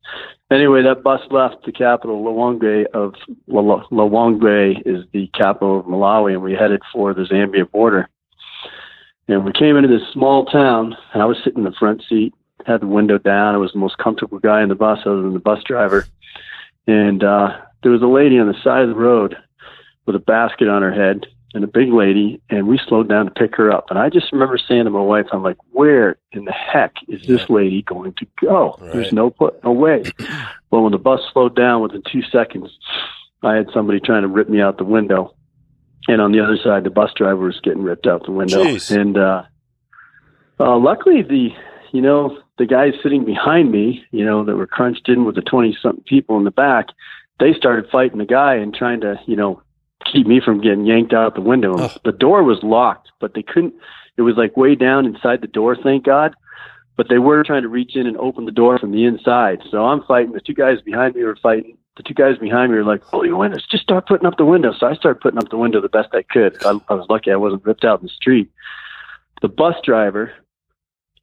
[0.50, 3.14] Anyway, that bus left the capital, Lilongwe of
[3.46, 3.84] Lil-
[4.86, 8.08] is the capital of Malawi, and we headed for the Zambia border.
[9.26, 12.34] And we came into this small town, and I was sitting in the front seat,
[12.66, 13.54] had the window down.
[13.54, 16.04] I was the most comfortable guy in the bus, other than the bus driver.
[16.88, 17.50] And uh,
[17.82, 19.36] there was a lady on the side of the road
[20.06, 23.30] with a basket on her head, and a big lady, and we slowed down to
[23.30, 23.90] pick her up.
[23.90, 27.26] And I just remember saying to my wife, "I'm like, where in the heck is
[27.26, 28.76] this lady going to go?
[28.80, 28.92] Right.
[28.94, 30.02] There's no put, no way."
[30.70, 32.70] well, when the bus slowed down within two seconds,
[33.42, 35.34] I had somebody trying to rip me out the window,
[36.06, 38.64] and on the other side, the bus driver was getting ripped out the window.
[38.64, 38.94] Jeez.
[38.94, 39.42] And uh,
[40.58, 41.50] uh, luckily, the
[41.92, 45.42] you know the guys sitting behind me, you know, that were crunched in with the
[45.42, 46.86] twenty something people in the back,
[47.40, 49.62] they started fighting the guy and trying to you know
[50.12, 51.74] keep me from getting yanked out the window.
[51.78, 51.94] Oh.
[52.04, 53.74] The door was locked, but they couldn't.
[54.16, 56.34] It was like way down inside the door, thank God.
[56.96, 59.62] But they were trying to reach in and open the door from the inside.
[59.70, 60.32] So I'm fighting.
[60.32, 61.78] The two guys behind me were fighting.
[61.96, 63.66] The two guys behind me were like, "Pull your windows!
[63.70, 66.08] Just start putting up the window." So I started putting up the window the best
[66.12, 66.56] I could.
[66.64, 68.50] I, I was lucky I wasn't ripped out in the street.
[69.42, 70.32] The bus driver,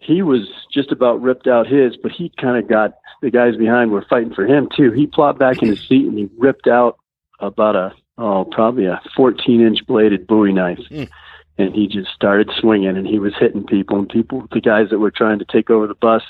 [0.06, 3.92] he was just about ripped out his, but he kind of got the guys behind
[3.92, 4.92] were fighting for him too.
[4.92, 6.98] He plopped back in his seat and he ripped out
[7.40, 11.10] about a oh probably a 14 inch bladed Bowie knife, Mm.
[11.58, 15.00] and he just started swinging and he was hitting people and people the guys that
[15.00, 16.22] were trying to take over the bus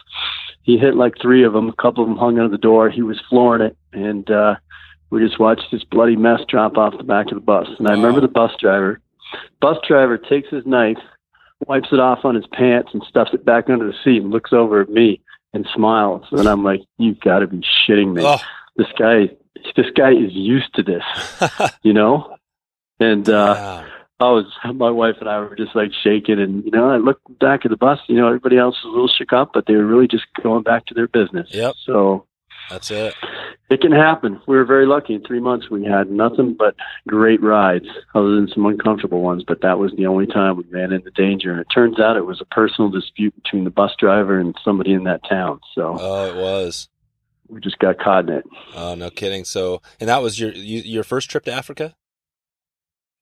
[0.64, 3.04] he hit like three of them a couple of them hung under the door he
[3.04, 4.56] was flooring it and uh
[5.12, 7.92] we just watched this bloody mess drop off the back of the bus and i
[7.92, 9.00] remember the bus driver
[9.62, 10.98] bus driver takes his knife
[11.68, 14.52] wipes it off on his pants and stuffs it back under the seat and looks
[14.54, 15.22] over at me
[15.54, 18.38] and smiles and i'm like you've got to be shitting me Oh.
[18.76, 19.30] this guy
[19.76, 21.04] this guy is used to this
[21.84, 22.36] you know
[23.00, 23.86] and uh Wow.
[24.18, 27.38] I was my wife and I were just like shaking, and you know, I looked
[27.38, 28.00] back at the bus.
[28.08, 30.64] You know, everybody else was a little shook up, but they were really just going
[30.64, 31.50] back to their business.
[31.52, 31.74] Yep.
[31.86, 32.26] So
[32.70, 33.14] That's it.
[33.70, 34.42] it can happen.
[34.48, 35.14] We were very lucky.
[35.16, 36.76] In three months, we had nothing but
[37.08, 39.44] great rides, other than some uncomfortable ones.
[39.48, 41.52] But that was the only time we ran into danger.
[41.52, 44.94] And it turns out it was a personal dispute between the bus driver and somebody
[44.94, 45.60] in that town.
[45.74, 46.90] So Oh, it was.
[47.48, 48.46] we just got caught in it.
[48.76, 49.46] Oh, no kidding.
[49.46, 51.96] So, and that was your your first trip to Africa?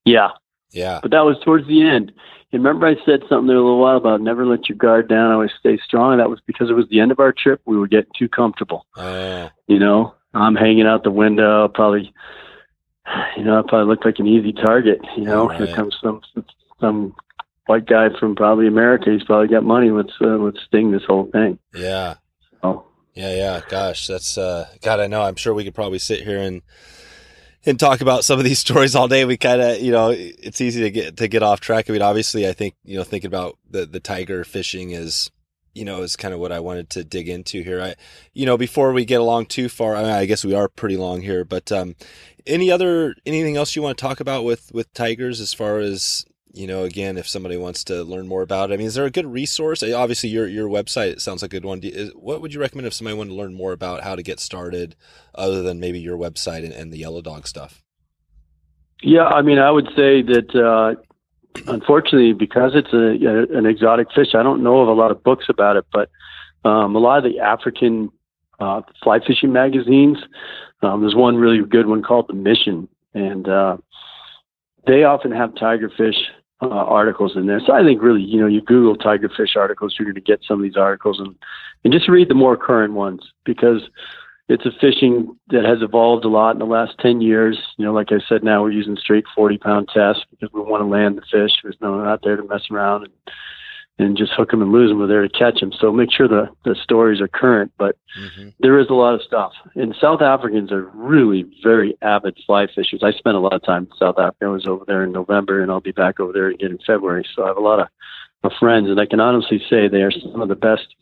[0.04, 0.28] Yeah,
[0.72, 0.98] Yeah.
[1.02, 2.12] but that was towards the end.
[2.52, 5.32] And remember, I said something there a little while about never let your guard down,
[5.32, 6.18] always stay strong.
[6.18, 7.60] That was because it was the end of our trip.
[7.64, 8.86] We were getting too comfortable.
[8.96, 12.12] Oh, You know, I'm hanging out the window, probably,
[13.36, 15.00] you know, I probably looked like an easy target.
[15.16, 15.58] You know, Right.
[15.66, 16.20] here comes some
[16.80, 17.14] some
[17.66, 19.10] white guy from probably America.
[19.10, 19.90] He's probably got money.
[19.90, 21.58] Let's uh, let's sting this whole thing.
[21.74, 22.14] yeah.
[22.62, 23.60] So Yeah, yeah.
[23.68, 25.22] Gosh, that's uh God, I know.
[25.22, 26.62] I'm sure we could probably sit here and
[27.66, 29.24] and talk about some of these stories all day.
[29.24, 31.88] We kind of, you know, it's easy to get to get off track.
[31.88, 35.30] I mean, obviously, I think you know, thinking about the the tiger fishing is,
[35.74, 37.80] you know, is kind of what I wanted to dig into here.
[37.80, 37.94] I,
[38.32, 40.96] you know, before we get along too far, I, mean, I guess we are pretty
[40.96, 41.96] long here, but um,
[42.46, 46.24] any other anything else you want to talk about with with tigers as far as
[46.54, 49.04] you know, again, if somebody wants to learn more about it, I mean, is there
[49.04, 49.82] a good resource?
[49.82, 51.80] Uh, Obviously, your your website sounds like a good one.
[51.82, 54.40] Is, what would you recommend if somebody wanted to learn more about how to get
[54.40, 54.96] started,
[55.34, 57.84] other than maybe your website and, and the Yellow Dog stuff?
[59.04, 60.94] yeah, I mean, I would say that uh,
[61.66, 65.46] unfortunately, because it's a, an exotic fish, I don't know of a lot of books
[65.48, 66.10] about it, but
[66.64, 68.10] um, a lot of the African
[68.58, 70.18] uh, fly fishing magazines.
[70.82, 73.76] Um, there's one really good one called The Mission, and uh,
[74.86, 76.16] they often have tigerfish
[76.64, 77.60] uh, articles in there.
[77.64, 80.58] So I think really, you know, you Google tigerfish articles, you're going to get some
[80.58, 81.34] of these articles, and
[81.84, 83.82] and just read the more current ones because
[84.48, 87.58] it's a fishing that has evolved a lot in the last 10 years.
[87.78, 90.82] You know, like I said, now we're using straight 40 pound tests because we want
[90.82, 91.52] to land the fish.
[91.62, 93.12] There's no one out there to mess around and,
[93.98, 94.98] and just hook them and lose them.
[94.98, 95.72] We're there to catch them.
[95.78, 97.72] So make sure the, the stories are current.
[97.78, 98.50] But Mm-hmm.
[98.60, 99.50] there is a lot of stuff.
[99.74, 103.02] And South Africans are really very avid fly fishers.
[103.02, 104.36] I spent a lot of time in South Africa.
[104.44, 107.26] I was over there in November and I'll be back over there again in February.
[107.34, 107.88] So I have a lot of,
[108.44, 110.94] of friends and I can honestly say they are some of the best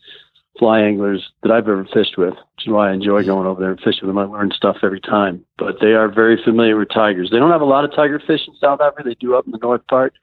[0.59, 3.73] fly anglers that I've ever fished with, which is why I enjoy going over there
[3.73, 4.19] and fishing with them.
[4.19, 5.45] I learn stuff every time.
[5.59, 7.29] But they are very familiar with tigers.
[7.31, 9.03] They don't have a lot of tiger fish in South Africa.
[9.05, 10.15] They do up in the north part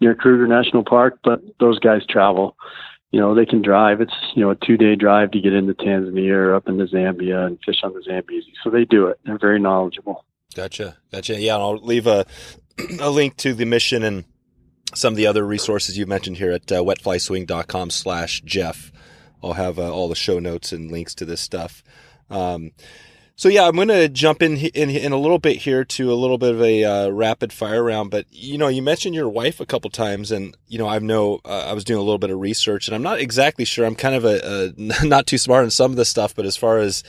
[0.00, 2.56] near Kruger National Park, but those guys travel.
[3.10, 4.00] You know, they can drive.
[4.00, 7.46] It's, you know, a two day drive to get into Tanzania or up into Zambia
[7.46, 8.52] and fish on the Zambezi.
[8.62, 9.18] So they do it.
[9.24, 10.24] They're very knowledgeable.
[10.54, 11.40] Gotcha, gotcha.
[11.40, 12.26] Yeah, I'll leave a
[13.00, 14.24] a link to the mission and
[14.94, 18.90] some of the other resources you mentioned here at uh, wetflyswing.com slash Jeff.
[19.42, 21.82] I'll have uh, all the show notes and links to this stuff.
[22.28, 22.72] Um,
[23.40, 26.14] so yeah, I'm going to jump in, in in a little bit here to a
[26.14, 28.10] little bit of a uh, rapid fire round.
[28.10, 31.40] But you know, you mentioned your wife a couple times, and you know, I know
[31.46, 33.86] uh, I was doing a little bit of research, and I'm not exactly sure.
[33.86, 36.58] I'm kind of a, a not too smart on some of this stuff, but as
[36.58, 37.02] far as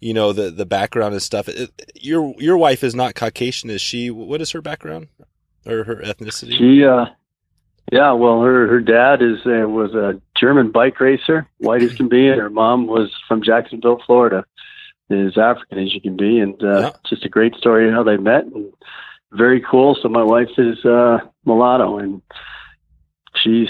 [0.00, 3.82] you know, the the background and stuff, it, your your wife is not Caucasian, is
[3.82, 4.10] she?
[4.10, 5.08] What is her background
[5.66, 6.56] or her ethnicity?
[6.56, 7.04] She, uh,
[7.92, 12.08] yeah, well, her her dad is uh, was a German bike racer, white as can
[12.08, 14.46] be, and her mom was from Jacksonville, Florida,
[15.10, 16.90] is African as you can be, and uh, Yeah.
[17.08, 18.72] just a great story how they met, and
[19.32, 19.96] very cool.
[20.00, 22.22] So my wife is uh, mulatto, and
[23.42, 23.68] she's.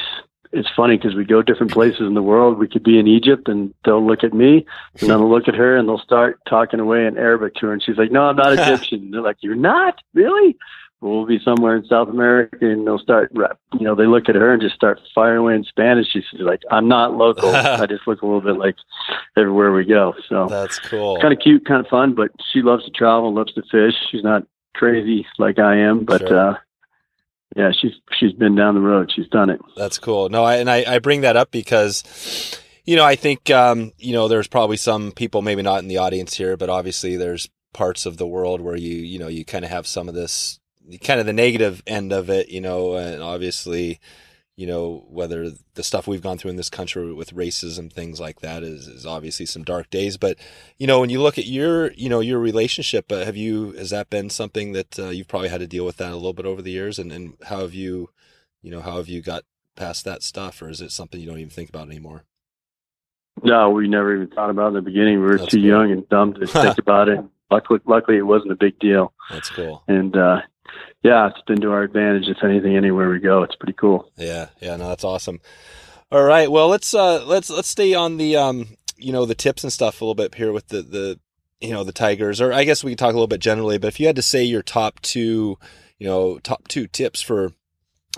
[0.57, 2.59] It's funny because we go different places in the world.
[2.61, 4.65] We could be in Egypt, and they'll look at me,
[5.01, 7.73] and then they'll look at her, and they'll start talking away in Arabic to her,
[7.73, 10.57] and she's like, "No, I'm not Egyptian." And they're like, "You're not really?"
[11.05, 14.53] We'll be somewhere in South America and they'll start, you know, they look at her
[14.53, 16.09] and just start firing away in Spanish.
[16.11, 17.51] She's like, I'm not local.
[17.55, 18.77] I just look a little bit like
[19.37, 20.15] everywhere we go.
[20.29, 21.19] So That's cool.
[21.21, 23.95] kind of cute, kind of fun, but she loves to travel, loves to fish.
[24.11, 24.45] She's not
[24.75, 26.51] crazy like I am, but, Sure.
[26.51, 26.57] uh,
[27.55, 29.13] yeah, she's, she's been down the road.
[29.15, 29.61] She's done it.
[29.77, 30.29] That's cool.
[30.29, 34.13] No, I, and I, I bring that up because, you know, I think, um, you
[34.13, 38.07] know, there's probably some people, maybe not in the audience here, but obviously there's parts
[38.07, 40.59] of the world where you, you know, you kind of have some of this,
[41.03, 44.01] kind of the negative end of it, you know, and obviously,
[44.57, 48.41] you know, whether the stuff we've gone through in this country with racism, things like
[48.41, 50.17] that is, is obviously some dark days.
[50.17, 50.39] But,
[50.79, 53.91] you know, when you look at your, you know, your relationship, uh, have you, has
[53.91, 56.47] that been something that uh, you've probably had to deal with that a little bit
[56.47, 56.99] over the years?
[56.99, 58.11] And, and how have you,
[58.63, 59.45] you know, how have you got
[59.77, 62.25] past that stuff, or is it something you don't even think about anymore?
[63.43, 65.19] No, we never even thought about it in the beginning.
[65.19, 65.67] We were That's too cool.
[65.67, 67.21] young and dumb to think about it.
[67.51, 69.13] Luckily, luckily, it wasn't a big deal.
[69.31, 69.83] That's cool.
[69.89, 70.43] And uh,
[71.05, 72.29] yeah, it's been to our advantage.
[72.29, 74.11] If anything, anywhere we go, it's pretty cool.
[74.17, 75.41] Yeah, yeah, no, that's awesome.
[76.11, 79.63] All right, well, let's uh, let's let's stay on the um, you know, the tips
[79.63, 81.21] and stuff a little bit here with the the
[81.61, 83.77] you know the tigers, or I guess we can talk a little bit generally.
[83.77, 85.59] But if you had to say your top two,
[85.99, 87.53] you know, top two tips for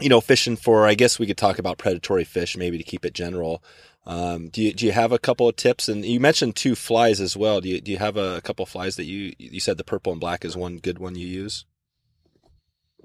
[0.01, 3.05] you know fishing for, I guess we could talk about predatory fish, maybe to keep
[3.05, 3.65] it general.
[4.05, 5.89] Um, do you do you have a couple of tips?
[5.89, 7.61] And you mentioned two flies as well.
[7.61, 10.13] Do you do you have a, couple of flies that you you said the purple
[10.13, 11.65] and black is one good one you use?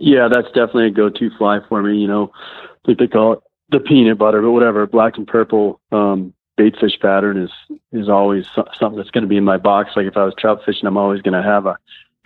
[0.02, 1.98] Yeah, that's definitely a go-to fly for me.
[1.98, 3.40] You know, I think they call it
[3.70, 4.88] the peanut butter, but whatever.
[4.88, 7.52] Black and purple um, bait fish pattern is
[7.92, 8.46] is always
[8.80, 9.92] something that's going to be in my box.
[9.96, 11.78] Like if I was trout fishing, I'm always going to have a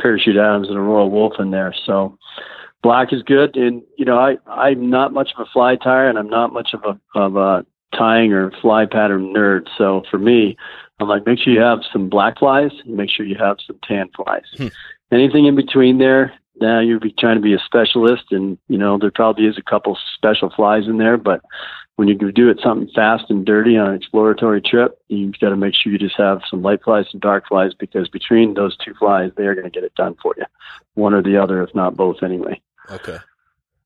[0.01, 1.75] parachute Adams and a Royal Wulff in there.
[1.85, 2.17] So
[2.81, 6.17] black is good, and you know, I I'm not much of a fly tire, and
[6.17, 9.67] I'm not much of a of a tying or fly pattern nerd.
[9.77, 10.55] So for me,
[11.01, 13.79] I'm like, make sure you have some black flies, and make sure you have some
[13.83, 14.45] tan flies.
[14.55, 14.67] Hmm.
[15.11, 18.97] Anything in between there, now you'd be trying to be a specialist, and you know
[18.97, 21.41] there probably is a couple special flies in there, but
[21.95, 25.55] when you do it something fast and dirty on an exploratory trip, you've got to
[25.55, 28.93] make sure you just have some light flies and dark flies because between those two
[28.95, 30.45] flies, they are going to get it done for you,
[30.95, 32.61] one or the other, if not both, anyway.
[32.91, 33.17] Okay.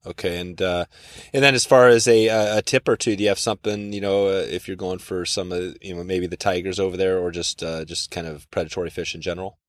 [0.07, 0.86] Okay, and uh,
[1.34, 3.99] and then as far as a a tip or two, do you have something you
[3.99, 7.20] know uh, if you're going for some of you know maybe the tigers over there
[7.20, 9.59] or just uh, just kind of predatory fish in general?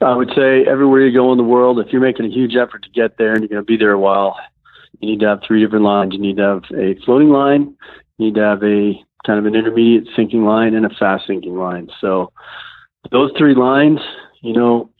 [0.00, 2.82] I would say everywhere you go in the world, if you're making a huge effort
[2.82, 4.36] to get there and you're going to be there a while,
[5.00, 6.12] you need to have three different lines.
[6.12, 7.76] You need to have a floating line,
[8.18, 8.94] you need to have a
[9.26, 11.88] kind of an intermediate sinking line, and a fast sinking line.
[12.00, 12.32] So
[13.10, 14.00] those three lines,
[14.42, 14.90] you know,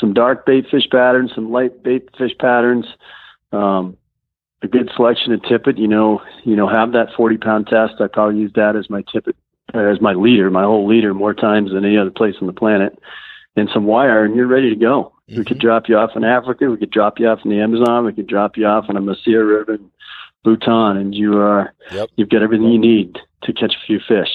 [0.00, 2.86] some dark bait fish patterns, some light bait fish patterns,
[3.52, 3.96] um,
[4.62, 5.78] a good selection of tippet.
[5.78, 7.94] You know, you know, have that 40 pound test.
[8.00, 9.36] I probably use that as my tippet,
[9.72, 12.98] as my leader, my whole leader, more times than any other place on the planet
[13.56, 15.12] and some wire, and you're ready to go.
[15.28, 15.42] We Mm-hmm.
[15.44, 16.68] could drop you off in Africa.
[16.70, 18.04] We could drop you off in the Amazon.
[18.04, 19.90] We could drop you off on a mahseer River in
[20.44, 22.10] Bhutan, and you are Yep.
[22.16, 24.28] you've got everything you need to catch a few fish.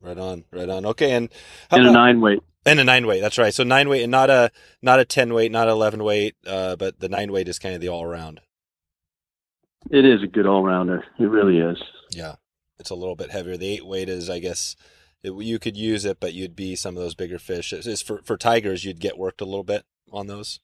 [0.00, 0.86] Right on, right on.
[0.86, 1.28] Okay, and
[1.70, 2.40] And a nine weight.
[2.64, 3.20] and a nine weight.
[3.20, 3.52] That's right.
[3.52, 4.50] So nine weight and not a
[4.80, 7.82] not a ten weight, not eleven weight, uh, but the nine weight is kind of
[7.82, 8.40] the all around.
[9.90, 11.04] It is a good all rounder.
[11.18, 11.82] It really is.
[12.12, 12.36] Yeah,
[12.78, 13.56] it's a little bit heavier.
[13.58, 14.74] The eight weight is, I guess,
[15.22, 17.72] it, you could use it, but you'd be some of those bigger fish.
[17.72, 20.60] It's, it's for for tigers, you'd get worked a little bit on those.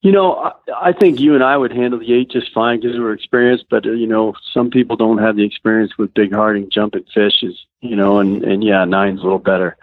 [0.00, 0.52] You know, I,
[0.90, 3.66] I think you and I would handle the eight just fine because we're experienced.
[3.68, 7.58] But uh, you know, some people don't have the experience with big harding jumping fishes.
[7.80, 9.76] You know, and and yeah, nine's a little better.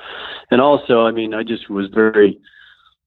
[0.52, 2.40] And also, I mean, I just was very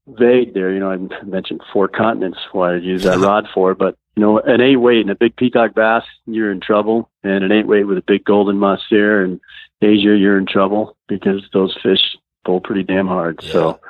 [0.06, 0.72] vague there.
[0.72, 4.40] You know, I mentioned four continents what I'd use that rod for, but you know,
[4.40, 7.08] an eight weight and a big peacock bass, you're in trouble.
[7.22, 9.40] And an eight weight with a big golden mahseer and
[9.80, 12.00] Asia, you're in trouble because those fish
[12.44, 13.40] pull pretty damn hard.
[13.42, 13.52] Yeah.
[13.52, 13.80] So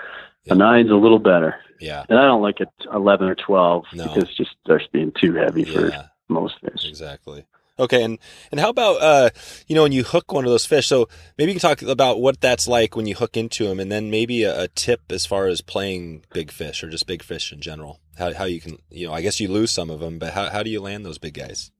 [0.44, 0.54] Yeah.
[0.54, 1.54] a nine's a little better.
[1.80, 4.04] Yeah, And I don't like it 11 or 12 No.
[4.04, 5.92] because just starts being too heavy for
[6.28, 6.84] most fish.
[6.88, 7.44] exactly.
[7.80, 8.18] Okay, and
[8.50, 9.30] and how about uh,
[9.68, 10.88] you know, when you hook one of those fish?
[10.88, 11.08] So
[11.38, 14.10] maybe you can talk about what that's like when you hook into them, and then
[14.10, 17.60] maybe a, a tip as far as playing big fish or just big fish in
[17.60, 18.00] general.
[18.18, 20.50] How how you can you know, I guess you lose some of them, but how
[20.50, 21.70] how do you land those big guys?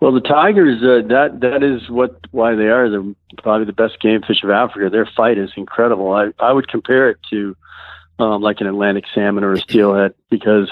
[0.00, 2.88] Well, the tigers, uh, that that is what why they are.
[2.88, 4.88] They're probably the best game fish of Africa.
[4.90, 6.12] Their fight is incredible.
[6.12, 7.56] I I would compare it to
[8.18, 10.70] um, like an Atlantic salmon or a steelhead because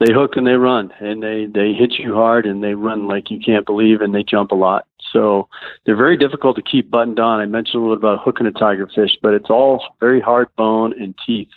[0.00, 3.30] they hook and they run and they they hit you hard and they run like
[3.30, 4.86] you can't believe and they jump a lot.
[5.12, 5.48] So
[5.86, 7.40] they're very difficult to keep buttoned on.
[7.40, 10.48] I mentioned a little bit about hooking a tiger fish, but it's all very hard
[10.56, 11.50] bone and teeth.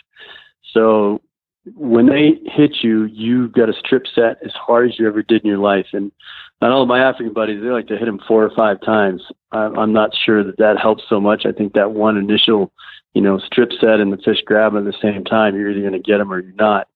[0.72, 1.20] So
[1.74, 5.42] when they hit you, you've got a strip set as hard as you ever did
[5.42, 5.86] in your life.
[5.92, 6.12] And
[6.60, 9.22] I know my African buddies, they like to hit them four or five times.
[9.52, 11.46] I'm, I'm not sure that that helps so much.
[11.46, 12.72] I think that one initial,
[13.14, 15.92] you know, strip set and the fish grab at the same time, you're either going
[15.92, 16.88] to get them or you're not.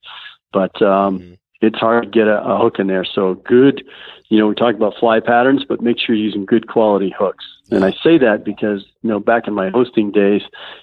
[0.53, 1.39] But um, Mhm.
[1.61, 3.05] it's hard to get a, a hook in there.
[3.05, 3.85] So good,
[4.29, 7.45] you know, we talk about fly patterns, but make sure you're using good quality hooks.
[7.71, 10.43] And I say that because, you know, back in my hosting days,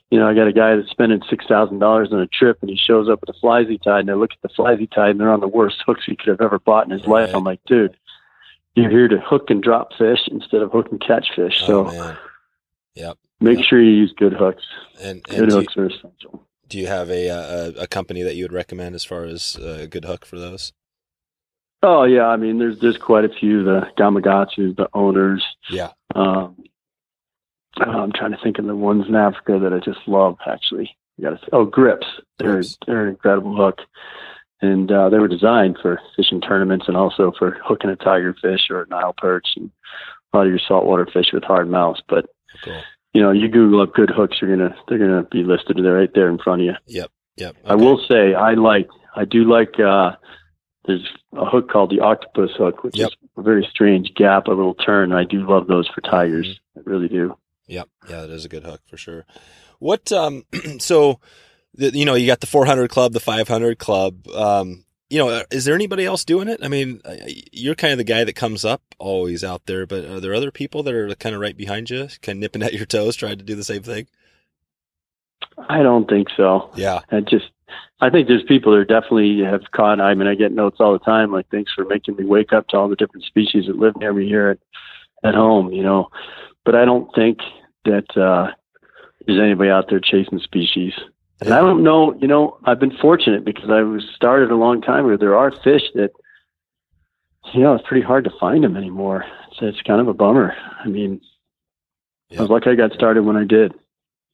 [0.10, 2.70] you know, I got a guy that's spending six thousand dollars on a trip and
[2.70, 4.88] he shows up with a flies he tied and I look at the flies he
[4.88, 7.30] tied and they're on the worst hooks he could have ever bought in his life.
[7.36, 7.96] I'm like, dude,
[8.76, 11.60] you're here to hook and drop fish instead of hook and catch fish.
[11.64, 12.18] Oh, so man.
[12.96, 13.18] Yep.
[13.42, 13.66] make Yep.
[13.68, 14.64] sure you use good hooks.
[15.02, 16.46] And, and Good do, you, hooks are essential.
[16.68, 19.88] do you have a, a a company that you would recommend as far as a
[19.88, 20.72] good hook for those?
[21.82, 25.92] Oh yeah, I mean there's there's quite a few, the Gamakatsus, the owners, Yeah.
[26.16, 26.58] Um,
[27.80, 30.38] uh, I'm trying to think of the ones in Africa that I just love.
[30.46, 32.08] Actually, you got oh grips.
[32.38, 32.78] They're Grips.
[32.86, 33.80] they're an incredible hook.
[34.62, 38.62] And uh, they were designed for fishing tournaments and also for hooking a tiger fish
[38.70, 39.72] or a Nile perch and
[40.34, 42.02] a lot of your saltwater fish with hard mouths.
[42.08, 42.26] But
[42.64, 42.82] Cool.
[43.14, 46.10] you know, you Google up good hooks, you're gonna they're gonna be listed there right
[46.14, 46.74] there in front of you.
[46.88, 47.12] Yep.
[47.38, 47.56] Yep.
[47.66, 50.12] I will say I like I do like uh
[50.86, 51.08] there's
[51.38, 53.10] a hook called the octopus hook, which Yep.
[53.10, 55.12] is a very strange gap, a little turn.
[55.14, 56.60] I do love those for tigers.
[56.76, 57.36] I really do.
[57.68, 57.88] Yep.
[58.10, 59.26] Yeah, that is a good hook for sure.
[59.80, 60.44] What um
[60.80, 61.20] so
[61.76, 64.28] you know, you got the 400 club, the 500 club.
[64.30, 66.60] Um you know, is there anybody else doing it?
[66.64, 67.02] I mean,
[67.52, 70.52] you're kind of the guy that comes up always out there, but are there other
[70.52, 73.40] people that are kind of right behind you, kind of nipping at your toes, trying
[73.40, 74.06] to do the same thing?
[75.68, 76.70] I don't think so.
[76.76, 77.00] Yeah.
[77.12, 77.50] I just
[78.02, 81.00] I think there's people that definitely have caught I mean I get notes all the
[81.00, 83.96] time like thanks for making me wake up to all the different species that live
[83.98, 84.60] near me here at,
[85.30, 86.10] at home, you know.
[86.66, 87.40] But I don't think
[87.86, 88.52] that uh
[89.26, 90.94] there's anybody out there chasing species.
[91.42, 94.82] And I don't know, you know, I've been fortunate because I was started a long
[94.82, 95.16] time ago.
[95.18, 96.12] There are fish that,
[97.54, 99.24] you know, it's pretty hard to find them anymore.
[99.58, 100.54] So it's kind of a bummer.
[100.84, 101.22] I mean,
[102.38, 103.74] I was lucky I got started when I did.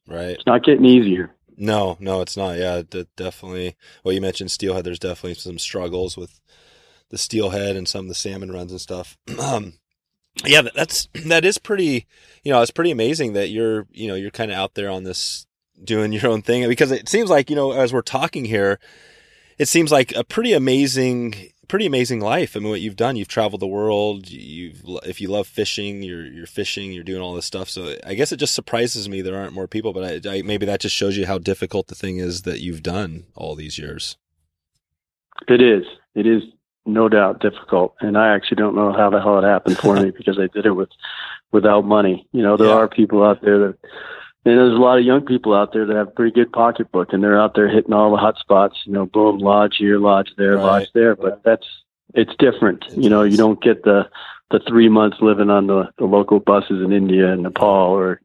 [0.08, 0.30] Right.
[0.30, 1.32] It's not getting easier.
[1.56, 2.58] No, no, it's not.
[2.58, 3.76] Yeah, d- definitely.
[4.04, 4.84] Well, you mentioned steelhead.
[4.84, 6.40] There's definitely some struggles with
[7.10, 9.16] the steelhead and some of the salmon runs and stuff.
[9.40, 9.74] um,
[10.44, 12.06] yeah, that's that is pretty.
[12.42, 15.04] You know, it's pretty amazing that you're you know you're kind of out there on
[15.04, 15.45] this
[15.82, 18.78] doing your own thing because it seems like you know as we're talking here,
[19.58, 22.56] it seems like a pretty amazing pretty amazing life.
[22.56, 24.28] I mean, what you've done, you've traveled the world.
[24.28, 27.68] You've if you love fishing, you're you're fishing, you're doing all this stuff.
[27.68, 29.92] So I guess it just surprises me there aren't more people.
[29.92, 32.82] But I, I maybe that just shows you how difficult the thing is that you've
[32.82, 34.16] done all these years.
[35.48, 35.84] It is.
[36.14, 36.42] It is
[36.86, 40.10] no doubt difficult, and I actually don't know how the hell it happened for me
[40.16, 40.88] because I did it with
[41.52, 42.26] without money.
[42.32, 42.74] You know, there Yeah.
[42.74, 43.78] are people out there that,
[44.46, 47.12] and there's a lot of young people out there that have a pretty good pocketbook,
[47.12, 48.78] and they're out there hitting all the hot spots.
[48.84, 50.62] You know, boom, lodge here, lodge there, Right.
[50.64, 51.16] lodge there.
[51.16, 51.66] But that's
[52.14, 52.84] it's different.
[52.96, 54.08] You know, you don't get the
[54.50, 58.20] the three months living on the, the local buses in India and Nepal or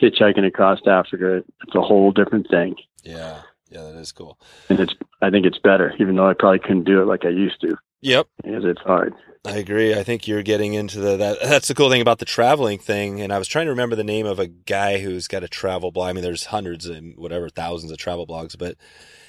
[0.00, 1.44] hitchhiking across Africa.
[1.62, 4.38] It's a whole different thing, Yeah, yeah, that is cool.
[4.68, 7.30] and it's I think it's better, even though I probably couldn't do it like I
[7.30, 9.14] used to Yep, because it's hard.
[9.44, 9.94] I agree.
[9.94, 11.38] I think you're getting into the that.
[11.42, 13.20] That's the cool thing about the traveling thing.
[13.20, 15.92] And I was trying to remember the name of a guy who's got a travel
[15.92, 16.10] blog.
[16.10, 18.76] I mean, there's hundreds and whatever thousands of travel blogs, but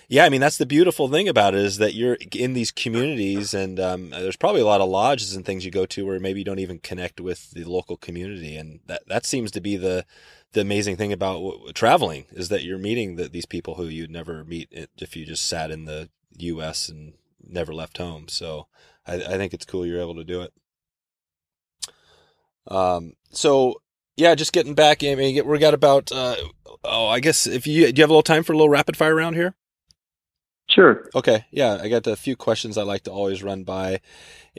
[0.09, 3.53] yeah, I mean that's the beautiful thing about it is that you're in these communities,
[3.53, 6.39] and um, there's probably a lot of lodges and things you go to where maybe
[6.39, 10.05] you don't even connect with the local community, and that that seems to be the
[10.53, 14.11] the amazing thing about w- traveling is that you're meeting the, these people who you'd
[14.11, 16.89] never meet if you just sat in the U.S.
[16.89, 17.13] and
[17.45, 18.27] never left home.
[18.27, 18.67] So
[19.05, 20.53] I, I think it's cool you're able to do it.
[22.67, 23.81] Um, so
[24.17, 25.03] yeah, just getting back.
[25.03, 26.11] I mean, we got about.
[26.11, 26.35] Uh,
[26.83, 28.97] oh, I guess if you do, you have a little time for a little rapid
[28.97, 29.55] fire round here.
[30.69, 31.09] Sure.
[31.15, 34.01] Okay, yeah, I got a few questions I like to always run by,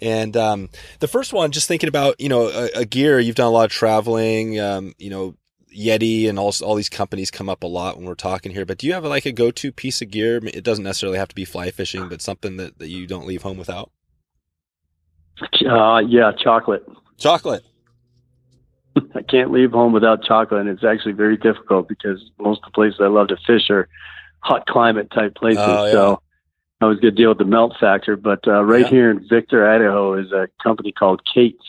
[0.01, 0.71] and um,
[1.01, 3.19] the first one, just thinking about you know a, a gear.
[3.19, 4.59] You've done a lot of traveling.
[4.59, 5.35] Um, you know,
[5.77, 8.65] Yeti and all all these companies come up a lot when we're talking here.
[8.65, 10.41] But do you have like a go to piece of gear?
[10.43, 13.43] It doesn't necessarily have to be fly fishing, but something that, that you don't leave
[13.43, 13.91] home without.
[15.65, 16.85] Uh, yeah, chocolate.
[17.17, 17.65] Chocolate.
[19.15, 22.75] I can't leave home without chocolate, and it's actually very difficult because most of the
[22.75, 23.89] places I love to fish are
[24.41, 25.63] hot climate type places.
[25.65, 25.93] Oh, yeah.
[25.93, 26.23] So
[26.81, 28.17] I was going to deal with the melt factor.
[28.17, 28.89] But uh, right Yeah.
[28.89, 31.65] here in Victor, Idaho, is a company called Kate's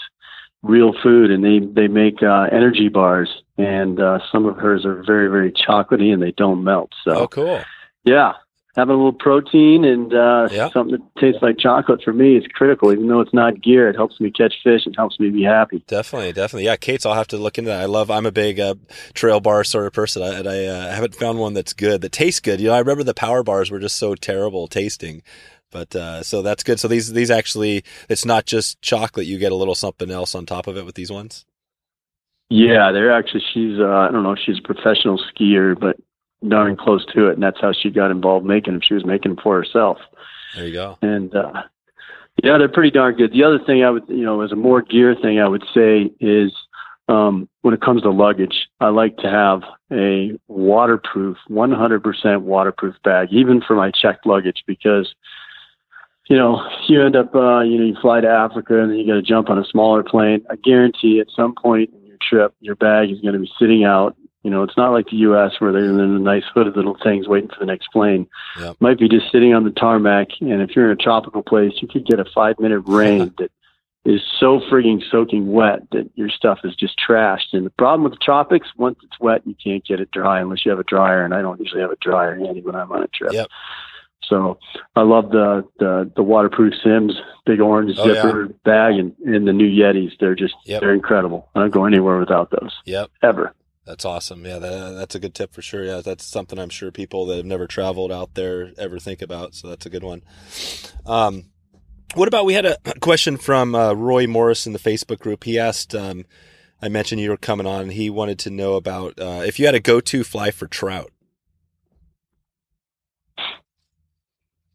[0.62, 5.04] Real Food, and they they make uh, energy bars, and uh, some of hers are
[5.06, 6.92] very very chocolatey, and they don't melt.
[7.06, 7.62] So Oh, cool.
[8.04, 8.34] yeah.
[8.76, 10.70] Having a little protein and uh, Yeah.
[10.72, 12.94] something that tastes like chocolate for me is critical.
[12.94, 14.86] Even though it's not gear, it helps me catch fish.
[14.86, 15.84] It helps me be happy.
[15.88, 16.66] Definitely, definitely.
[16.66, 17.06] Yeah, Kate's.
[17.06, 17.82] I'll have to look into that.
[17.82, 18.12] I love.
[18.12, 18.76] I'm a big uh,
[19.16, 22.12] trail bar sort of person, I- and I uh, haven't found one that's good that
[22.12, 22.62] tastes good.
[22.62, 25.24] You know, I remember the power bars were just so terrible tasting,
[25.72, 26.80] but uh, so that's good.
[26.80, 29.26] So these these actually, it's not just chocolate.
[29.28, 31.46] You get a little something else on top of it with these ones.
[32.50, 35.98] Yeah, they're actually she's uh, I don't know she's a professional skier, but
[36.48, 38.82] darn close to it, and that's how she got involved making them.
[38.84, 39.98] She was making them for herself,
[40.56, 40.98] There you go.
[41.02, 41.64] and uh,
[42.44, 43.34] yeah, they're pretty darn good.
[43.34, 46.10] The other thing I would you know as a more gear thing I would say
[46.20, 46.52] is
[47.08, 49.62] um, when it comes to luggage, I like to have
[49.92, 55.14] a waterproof, 100% waterproof bag, even for my checked luggage, because
[56.30, 59.08] you know, you end up, uh, you know, you fly to Africa and then you
[59.08, 60.46] got to jump on a smaller plane.
[60.50, 63.84] I guarantee at some point in your trip, your bag is going to be sitting
[63.84, 64.16] out.
[64.44, 65.54] You know, it's not like the U.S.
[65.60, 68.28] where they're in the nice hooded little things waiting for the next plane.
[68.60, 68.78] Yep.
[68.80, 71.90] Might be just sitting on the tarmac, and if you're in a tropical place, you
[71.90, 73.52] could get a five minute rain that
[74.06, 77.52] is so frigging soaking wet that your stuff is just trashed.
[77.52, 80.64] And the problem with the tropics, once it's wet, you can't get it dry unless
[80.64, 83.04] you have a dryer, and I don't usually have a dryer handy when I'm on
[83.04, 83.34] a trip.
[83.34, 83.48] Yep.
[84.30, 84.58] So
[84.96, 87.14] I love the the, the waterproof Simms,
[87.46, 90.12] big orange Oh, zipper bag and, and the new Yetis.
[90.20, 90.82] They're just Yep.
[90.82, 91.50] they're incredible.
[91.56, 93.10] I don't go anywhere without those Yep.
[93.24, 93.54] ever.
[93.86, 94.46] That's awesome.
[94.46, 95.84] Yeah, that, that's a good tip for sure.
[95.84, 99.56] Yeah, that's something I'm sure people that have never traveled out there ever think about.
[99.56, 100.22] So that's a good one.
[101.08, 101.46] Um,
[102.14, 105.44] what about we had a question from uh, Roy Morris in the Facebook group.
[105.44, 106.26] He asked, um,
[106.82, 107.90] I mentioned you were coming on.
[107.90, 111.12] He wanted to know about uh, if you had a go-to fly for trout.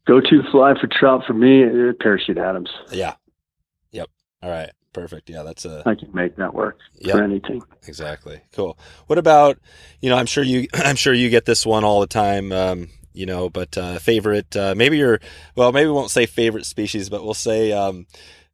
[0.05, 2.69] Go to fly for trout for me, uh, parachute Adams.
[2.91, 3.15] Yeah.
[3.91, 4.09] Yep.
[4.43, 4.71] All right.
[4.93, 5.29] Perfect.
[5.29, 7.15] Yeah, that's a I can make that work Yep.
[7.15, 7.61] for anything.
[7.87, 8.41] Exactly.
[8.53, 8.77] Cool.
[9.07, 9.59] What about,
[9.99, 12.89] you know, I'm sure you, I'm sure you get this one all the time, um,
[13.13, 15.19] you know, but, uh, favorite, uh, maybe your,
[15.55, 18.05] well, maybe we won't say favorite species, but we'll say, um,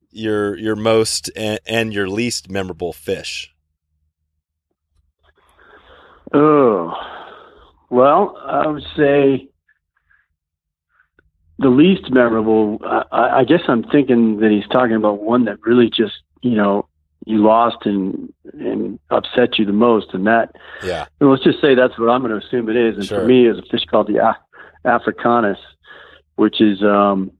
[0.10, 3.54] your, your most and, and your least memorable fish.
[6.34, 6.94] Oh,
[7.90, 9.50] well, I would say
[11.62, 12.80] the least memorable.
[12.84, 16.88] I, I guess I'm thinking that he's talking about one that really just, you know,
[17.26, 20.56] you lost and and upset you the most, and that.
[20.84, 21.06] Yeah.
[21.20, 22.96] And let's just say that's what I'm going to assume it is.
[22.98, 23.20] And Sure.
[23.22, 24.38] for me, is a fish called the Af-
[24.86, 25.60] Africanus,
[26.36, 27.32] which is um,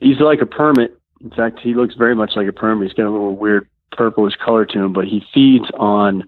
[0.00, 0.96] he's like a permit.
[1.22, 2.88] In fact, he looks very much like a permit.
[2.88, 6.24] He's got a little weird purplish color to him, but he feeds on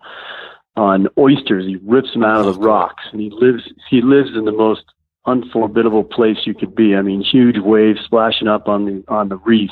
[0.76, 1.64] on oysters.
[1.64, 4.52] He rips them out of Oh, the rocks, and he lives he lives in the
[4.52, 4.82] most
[5.26, 6.94] unforbiddable place you could be.
[6.94, 9.70] I mean, huge waves splashing up on the on the reef,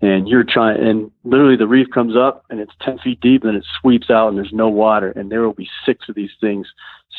[0.00, 3.56] and you're trying, and literally the reef comes up and it's ten feet deep, and
[3.56, 6.68] it sweeps out, and there's no water, and there will be six of these things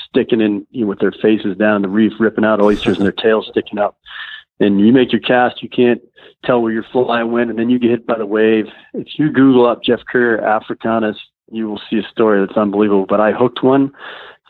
[0.08, 3.12] sticking in you know, with their faces down the reef, ripping out oysters, and their
[3.12, 3.98] tails sticking up.
[4.62, 6.02] And you make your cast, you can't
[6.44, 8.66] tell where your fly went, and then you get hit by the wave.
[8.94, 11.18] If you Google up Jeff Currier Africanus,
[11.52, 13.06] you will see a story that's unbelievable.
[13.08, 13.92] But I hooked one,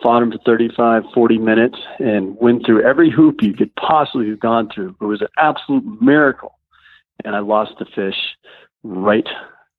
[0.01, 4.39] fought him for 35, 40 minutes, and went through every hoop you could possibly have
[4.39, 4.95] gone through.
[5.01, 6.55] It was an absolute miracle.
[7.25, 8.15] And I lost the fish
[8.83, 9.27] right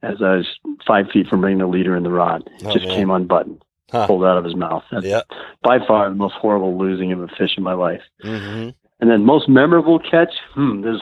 [0.03, 0.47] as I was
[0.87, 2.43] five feet from bringing the leader in the rod.
[2.61, 2.97] It Oh, just man.
[2.97, 4.07] came unbuttoned, Huh.
[4.07, 4.85] pulled out of his mouth.
[4.91, 5.23] That's Yeah.
[5.63, 8.03] by far the most horrible losing of a fish in my life.
[8.23, 11.01] hmm And then most memorable catch, hmm, there's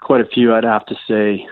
[0.00, 0.54] quite a few.
[0.54, 1.48] I'd have to say,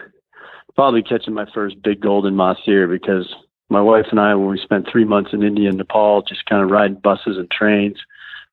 [0.76, 3.32] probably catching my first big golden mahseer because
[3.74, 6.62] my wife and I, when we spent three months in India and Nepal, just kind
[6.62, 7.96] of riding buses and trains,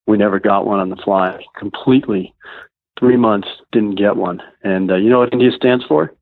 [0.07, 1.41] we never got one on the fly.
[1.57, 2.33] Completely,
[2.99, 4.41] three months didn't get one.
[4.63, 6.13] And uh, you know what India stands for?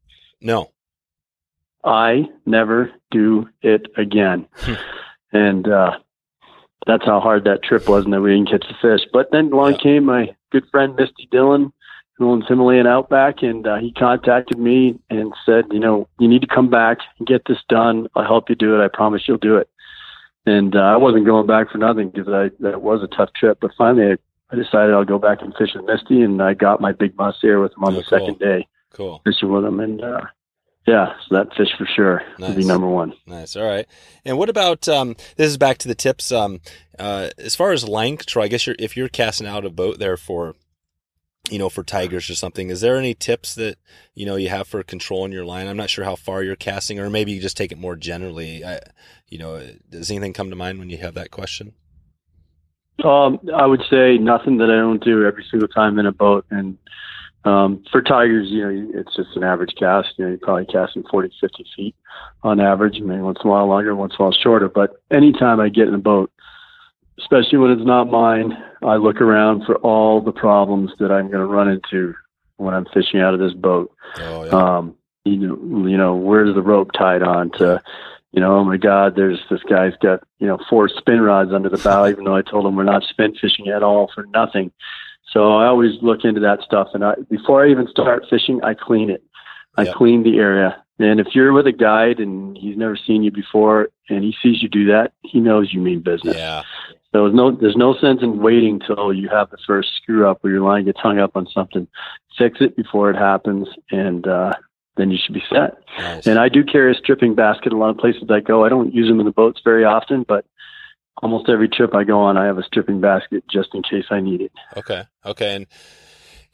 [0.41, 0.69] No.
[1.83, 4.47] I never do it again.
[5.31, 5.91] and uh,
[6.85, 9.07] that's how hard that trip was, and that we didn't catch the fish.
[9.13, 9.83] But then along Yeah.
[9.83, 11.71] came my good friend Misty Dhillon,
[12.19, 16.47] owns Himalayan Outback, and uh, he contacted me and said, you know, you need to
[16.47, 18.07] come back and get this done.
[18.15, 18.83] I'll help you do it.
[18.83, 19.69] I promise you'll do it.
[20.45, 23.59] And uh, I wasn't going back for nothing because I that was a tough trip.
[23.61, 24.17] But finally, I,
[24.51, 27.61] I decided I'll go back and fish with Misty, and I got my big mahseer
[27.61, 28.19] with him on Oh, the cool.
[28.19, 29.21] second day Cool.
[29.25, 30.21] fishing with him, and uh,
[30.87, 33.13] yeah, so that fish for sure would be number one.
[33.27, 33.55] Nice.
[33.55, 33.85] All right.
[34.25, 36.61] And what about um this is back to the tips um
[36.97, 39.99] uh as far as length, or I guess you're if you're casting out a boat
[39.99, 40.55] there for
[41.49, 43.77] you know for tigers or something, is there any tips that
[44.13, 45.67] you know you have for controlling your line?
[45.67, 48.63] I'm not sure how far you're casting or maybe you just take it more generally.
[48.63, 48.79] I,
[49.27, 51.73] you know, does anything come to mind when you have that question?
[53.03, 56.45] Um, I would say nothing that I don't do every single time in a boat.
[56.49, 56.77] And
[57.45, 60.09] um, for tigers, you know, it's just an average cast.
[60.17, 61.95] You know, you're probably casting 40, 50 feet
[62.43, 62.99] on average.
[62.99, 64.67] Mean, once in a while longer, once in a while shorter.
[64.67, 66.31] But anytime I get in a boat,
[67.19, 71.39] especially when it's not mine, I look around for all the problems that I'm going
[71.39, 72.15] to run into
[72.57, 73.93] when I'm fishing out of this boat.
[74.17, 74.51] Oh yeah.
[74.51, 74.95] Um,
[75.25, 77.81] you know, you know, where's the rope tied on to,
[78.31, 81.69] you know, oh my God, there's this guy's got, you know, four spin rods under
[81.69, 84.71] the bow, even though I told him we're not spin fishing at all for nothing.
[85.31, 86.89] So I always look into that stuff.
[86.93, 89.23] And I, before I even start fishing, I clean it.
[89.77, 89.95] I Yep.
[89.95, 90.83] clean the area.
[90.99, 94.61] And if you're with a guide and he's never seen you before and he sees
[94.61, 96.35] you do that, he knows you mean business.
[96.35, 96.63] yeah.
[97.11, 100.43] So there's no there's no sense in waiting till you have the first screw up
[100.45, 101.87] or your line gets hung up on something.
[102.37, 104.53] Fix it before it happens, and uh,
[104.95, 105.77] then you should be set.
[105.97, 106.27] Nice.
[106.27, 108.63] And I do carry a stripping basket a lot of places I go.
[108.63, 110.45] I don't use them in the boats very often, but
[111.23, 114.19] almost every trip I go on, I have a stripping basket just in case I
[114.19, 114.51] need it.
[114.77, 115.03] Okay.
[115.25, 115.55] Okay.
[115.55, 115.65] And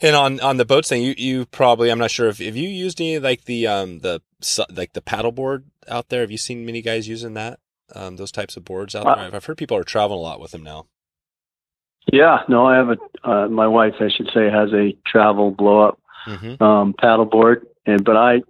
[0.02, 2.68] and on on the boats thing, you you probably I'm not sure if if you
[2.70, 4.22] used any like the um the
[4.70, 6.22] like the paddleboard out there.
[6.22, 7.60] Have you seen many guys using that?
[7.94, 9.26] Um, those types of boards out Uh, there.
[9.26, 10.88] I've- I've heard people are traveling a lot with them now.
[12.12, 15.82] Yeah, no, I have a uh, my wife, I should say, has a travel blow
[15.88, 16.64] up Mm-hmm.
[16.64, 18.42] um, paddleboard, and but I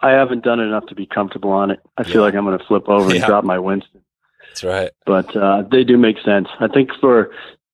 [0.00, 1.80] I haven't done enough to be comfortable on it.
[1.96, 2.12] I Yeah.
[2.12, 3.16] feel like I'm going to flip over Yeah.
[3.16, 4.02] and drop my Winston.
[4.48, 4.90] That's right.
[5.06, 6.48] but uh, they do make sense.
[6.60, 7.30] I think for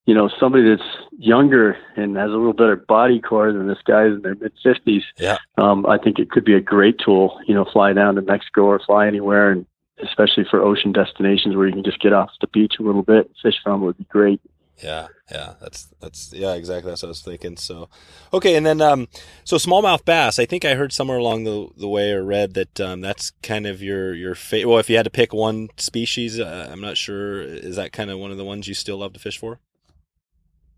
[0.08, 4.12] you know, somebody that's younger and has a little better body core than this guy's
[4.12, 5.36] in their mid fifties, Yeah.
[5.58, 7.38] um, I think it could be a great tool.
[7.46, 9.66] You know, fly down to Mexico or fly anywhere, and
[10.02, 13.30] especially for ocean destinations where you can just get off the beach a little bit,
[13.42, 14.40] fish from would be great.
[14.82, 16.90] Yeah, yeah, that's that's yeah, exactly.
[16.90, 17.58] That's what I was thinking.
[17.58, 17.90] So,
[18.32, 19.08] okay, and then um,
[19.44, 20.38] so smallmouth bass.
[20.38, 23.66] I think I heard somewhere along the the way or read that um, that's kind
[23.66, 24.70] of your your favorite.
[24.70, 27.42] Well, if you had to pick one species, uh, I'm not sure.
[27.42, 29.58] Is that kind of one of the ones you still love to fish for?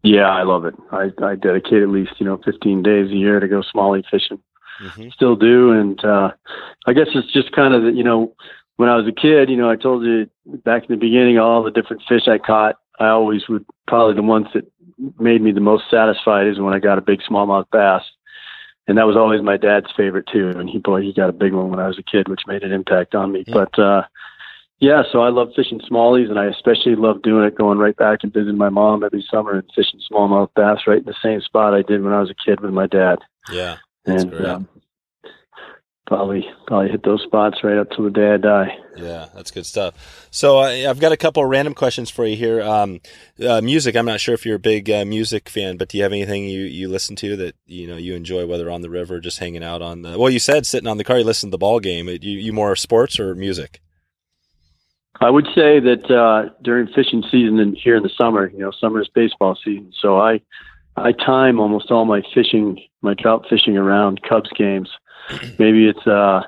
[0.02, 0.74] Yeah, I love it.
[0.93, 4.40] I, I dedicate at least you know 15 days a year to go smallie fishing.
[4.82, 5.10] Mm-hmm.
[5.10, 6.31] Still do, and uh,
[6.86, 8.35] I guess it's just kind of you know
[8.81, 10.27] when I was a kid, you know, I told you
[10.64, 12.77] back in the beginning all the different fish I caught.
[12.98, 14.72] I always would probably the ones that
[15.18, 18.02] made me the most satisfied is when I got a big smallmouth bass,
[18.89, 20.48] and that was always my dad's favorite too.
[20.56, 22.62] And he boy, he got a big one when I was a kid, which made
[22.62, 23.44] an impact on me.
[23.47, 23.55] Yeah.
[23.55, 24.02] But uh,
[24.81, 28.20] yeah, so I love fishing smallies, and I especially love doing it, going right back
[28.23, 31.74] and visiting my mom every summer and fishing smallmouth bass right in the same spot
[31.74, 33.19] I did when I was a kid with my dad.
[33.52, 34.44] Yeah, That's and great.
[34.47, 34.69] um,
[36.07, 38.77] probably probably hit those spots right up till the day I die.
[38.97, 40.27] yeah, that's good stuff.
[40.32, 42.62] So uh, I've got a couple of random questions for you here.
[42.62, 43.01] Um,
[43.47, 43.94] uh, music.
[43.97, 46.44] I'm not sure if you're a big uh, music fan, but do you have anything
[46.44, 49.39] you you listen to that you know you enjoy, whether on the river, or just
[49.39, 50.19] hanging out on the?
[50.19, 52.09] Well, you said sitting on the car, you listen to the ball game.
[52.09, 53.81] You you more sports or music?
[55.20, 58.70] I would say that uh, during fishing season and here in the summer, you know,
[58.70, 60.40] summer is baseball season, so I
[60.97, 64.88] I time almost all my fishing, my trout fishing around Cubs games.
[65.59, 66.42] Maybe it's uh,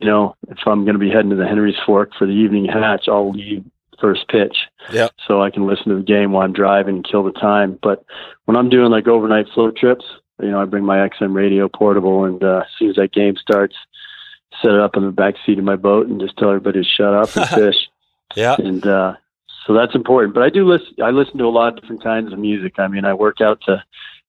[0.00, 2.66] you know, if I'm going to be heading to the Henry's Fork for the evening
[2.66, 3.64] hatch, I'll leave
[4.00, 4.56] first pitch
[4.92, 5.10] Yep.
[5.28, 7.78] so I can listen to the game while I'm driving and kill the time.
[7.82, 8.02] But
[8.46, 10.06] when I'm doing like overnight float trips,
[10.40, 13.36] you know, I bring my XM radio portable, and uh, as soon as that game
[13.36, 13.76] starts,
[14.62, 16.88] set it up in the back seat of my boat and just tell everybody to
[16.88, 17.76] shut up and fish
[18.36, 18.56] Yeah.
[18.58, 19.14] and uh,
[19.66, 20.34] so that's important.
[20.34, 20.94] But I do listen.
[21.02, 22.78] I listen to a lot of different kinds of music.
[22.78, 23.82] I mean, I work out to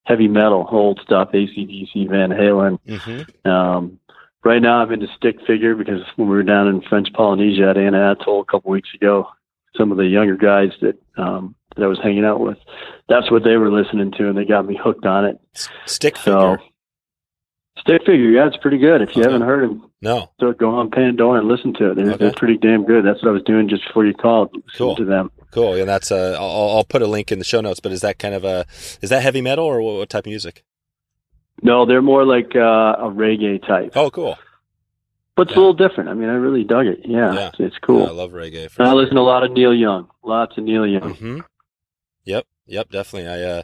[0.04, 2.80] heavy metal, old stuff, ACDC, Van Halen.
[2.88, 3.50] Mm-hmm.
[3.50, 4.00] Um,
[4.44, 7.76] right now, I'm into stick figure because when we were down in French Polynesia at
[7.76, 9.28] Anaa Atoll a couple weeks ago,
[9.76, 12.58] some of the younger guys that um, that I was hanging out with,
[13.08, 15.40] that's what they were listening to, and they got me hooked on it.
[15.86, 16.58] Stick So.
[17.80, 19.02] Stick figure, yeah, it's pretty good.
[19.02, 19.32] If you Okay.
[19.32, 20.30] haven't heard them, No.
[20.40, 21.96] so go on Pandora and listen to it.
[21.96, 22.18] They're, Okay.
[22.18, 23.04] they're pretty damn good.
[23.06, 24.56] That's what I was doing just before you called.
[24.78, 24.96] Cool.
[24.98, 25.32] to them.
[25.52, 25.74] Cool.
[25.76, 27.80] And that's uh, I'll, I'll put a link in the show notes.
[27.80, 28.66] But is that kind of a
[29.02, 30.64] is that heavy metal or what, what type of music?
[31.64, 32.60] No, they're more like uh,
[33.00, 34.38] a reggae type, Oh, cool.
[35.36, 35.58] but it's yeah.
[35.58, 36.10] a little different.
[36.10, 37.00] I mean, I really dug it.
[37.06, 37.48] Yeah, Yeah.
[37.50, 38.02] It's, it's cool.
[38.02, 38.70] Yeah, I love reggae.
[38.80, 41.14] And I listen to a lot of Neil Young, lots of Neil Young.
[41.14, 41.40] Mm-hmm.
[42.26, 43.30] Yep, yep, definitely.
[43.30, 43.64] I uh,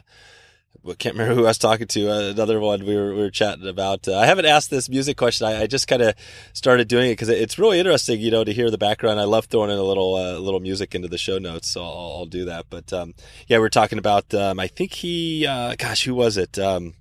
[0.98, 2.10] can't remember who I was talking to.
[2.10, 4.08] Uh, another one we were we were chatting about.
[4.08, 5.46] Uh, I haven't asked this music question.
[5.46, 6.14] I, I just kind of
[6.52, 9.20] started doing it because it's really interesting, you know, to hear the background.
[9.20, 12.16] I love throwing in a little uh, little music into the show notes, so I'll,
[12.18, 12.66] I'll do that.
[12.70, 13.14] But um,
[13.46, 14.32] yeah, we're talking about.
[14.32, 16.58] Um, I think he, uh, gosh, who was it?
[16.58, 16.94] Um,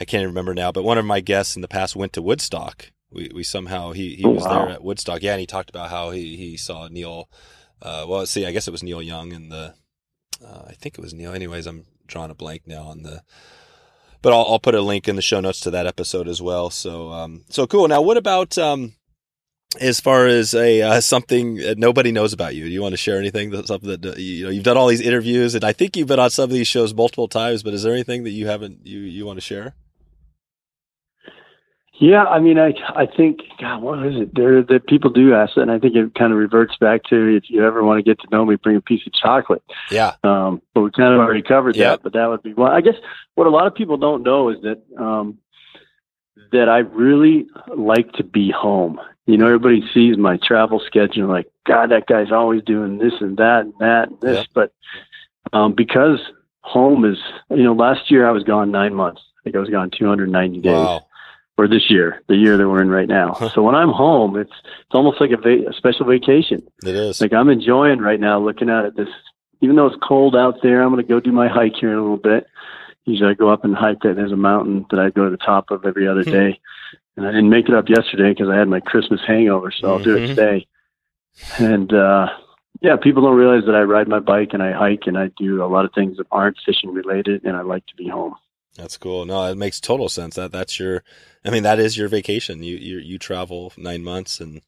[0.00, 0.72] I can't remember now.
[0.72, 2.90] But one of my guests in the past went to Woodstock.
[3.12, 4.64] We, we somehow he, he was wow.
[4.64, 5.22] there at Woodstock.
[5.22, 7.28] Yeah, and he talked about how he, he saw Neil.
[7.80, 9.74] Uh, well, see, I guess it was Neil Young and the
[10.44, 11.32] uh, I think it was Neil.
[11.32, 13.22] Anyways, I'm drawing a blank now on the.
[14.20, 16.70] But I'll, I'll put a link in the show notes to that episode as well.
[16.70, 17.88] So um, so cool.
[17.88, 18.94] Now, what about um,
[19.80, 22.64] as far as a uh, something that nobody knows about you?
[22.64, 24.86] Do you want to share anything that something that uh, you know you've done all
[24.86, 27.62] these interviews and I think you've been on some of these shows multiple times.
[27.62, 29.74] But is there anything that you haven't you you want to share?
[31.94, 34.34] Yeah, I mean, I I think God, what is it?
[34.34, 37.36] There that people do ask that, and I think it kind of reverts back to
[37.36, 39.62] if you ever want to get to know me, bring a piece of chocolate.
[39.90, 40.14] Yeah.
[40.24, 41.90] Um, but we kind of already covered Yeah.
[41.90, 42.02] that.
[42.02, 42.72] But that would be one.
[42.72, 42.94] I guess
[43.34, 45.38] what a lot of people don't know is that um,
[46.50, 47.46] that I really
[47.76, 48.98] like to be home.
[49.26, 53.36] You know, everybody sees my travel schedule like, God, that guy's always doing this and
[53.36, 54.38] that and that and this.
[54.38, 54.44] Yeah.
[54.54, 54.72] But
[55.52, 56.18] um, because
[56.62, 57.18] home is,
[57.50, 59.20] you know, last year I was gone nine months.
[59.38, 61.06] I think I was gone 290 days Wow.
[61.62, 63.34] Or this year, the year that we're in right now.
[63.54, 66.62] so when I'm home, it's it's almost like a, va- a special vacation.
[66.84, 67.20] It is.
[67.20, 69.08] Like I'm enjoying right now looking out at this.
[69.60, 71.98] Even though it's cold out there, I'm going to go do my hike here in
[71.98, 72.46] a little bit.
[73.04, 74.16] Usually I go up and hike that.
[74.16, 76.30] There's a mountain that I go to the top of every other Hmm.
[76.30, 76.60] day.
[77.16, 80.02] And I didn't make it up yesterday because I had my Christmas hangover, so I'll
[80.02, 80.66] do it today.
[81.58, 82.26] And uh
[82.80, 85.62] yeah, people don't realize that I ride my bike and I hike and I do
[85.62, 88.34] a lot of things that aren't fishing related and I like to be home.
[88.76, 89.24] That's cool.
[89.26, 90.36] No, it makes total sense.
[90.36, 91.04] That that's your.
[91.44, 92.62] I mean, that is your vacation.
[92.62, 94.62] You you you travel nine months and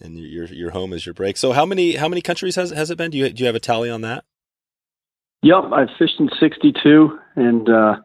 [0.00, 1.36] and your your home is your break.
[1.36, 3.10] So how many how many countries has has it been?
[3.10, 4.24] Do you do you have a tally on that?
[5.42, 7.96] Yep, I've fished in 62, and uh,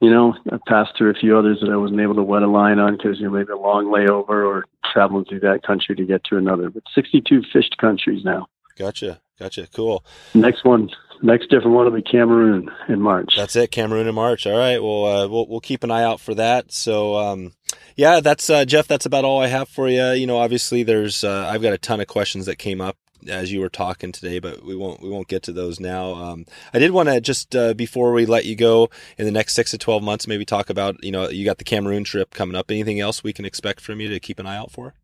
[0.00, 2.46] you know, I passed through a few others that I wasn't able to wet a
[2.46, 6.04] line on because you know maybe a long layover or traveling through that country to
[6.04, 6.68] get to another.
[6.68, 8.48] But 62 fished countries now.
[8.76, 9.66] Gotcha, gotcha.
[9.72, 10.04] Cool.
[10.34, 10.90] Next one,
[11.24, 13.34] next different one will be Cameroon in March.
[13.36, 14.46] That's it, Cameroon in March.
[14.46, 16.72] All right, well, uh, we'll we'll keep an eye out for that.
[16.72, 17.52] So, um,
[17.96, 18.86] yeah, that's uh, Jeff.
[18.86, 20.10] That's about all I have for you.
[20.10, 22.96] You know, obviously, there's uh, I've got a ton of questions that came up
[23.28, 26.14] as you were talking today, but we won't we won't get to those now.
[26.14, 29.54] Um, I did want to just uh, before we let you go in the next
[29.54, 32.56] six to twelve months, maybe talk about you know you got the Cameroon trip coming
[32.56, 32.70] up.
[32.70, 34.94] Anything else we can expect from you to keep an eye out for?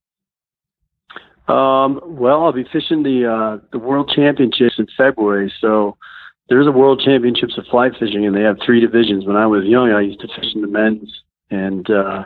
[1.50, 5.52] Um, well, I'll be fishing the uh, the World Championships in February.
[5.60, 5.96] So
[6.48, 9.24] there's a World Championships of fly fishing, and they have three divisions.
[9.24, 11.10] When I was young, I used to fish in the men's,
[11.50, 12.24] and uh,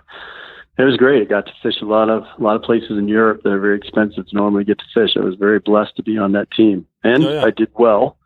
[0.78, 1.22] it was great.
[1.22, 3.60] I got to fish a lot of a lot of places in Europe that are
[3.60, 5.16] very expensive to normally get to fish.
[5.16, 7.44] I was very blessed to be on that team, and oh, yeah.
[7.44, 8.18] I did well.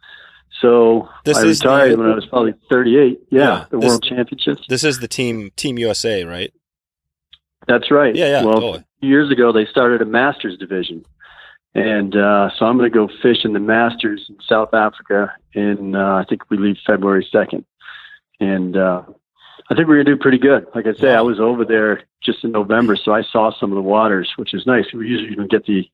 [0.60, 3.20] So this I retired the, when I was probably 38.
[3.30, 4.62] Yeah, yeah the this, World Championships.
[4.68, 6.52] This is the team Team USA, right?
[7.68, 8.16] That's right.
[8.16, 8.44] Yeah, yeah.
[8.44, 8.84] Well, totally.
[9.00, 11.04] Years ago they started a Masters division,
[11.74, 15.32] and uh, so I'm going to go fish in the Masters in South Africa.
[15.54, 17.64] In uh, I think we leave February 2nd,
[18.40, 19.02] and uh,
[19.70, 20.66] I think we're going to do pretty good.
[20.74, 23.76] Like I say, I was over there just in November, so I saw some of
[23.76, 24.86] the waters, which is nice.
[24.92, 25.88] We usually don't get the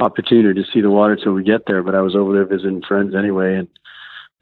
[0.00, 2.82] opportunity to see the water till we get there, but I was over there visiting
[2.82, 3.68] friends anyway, and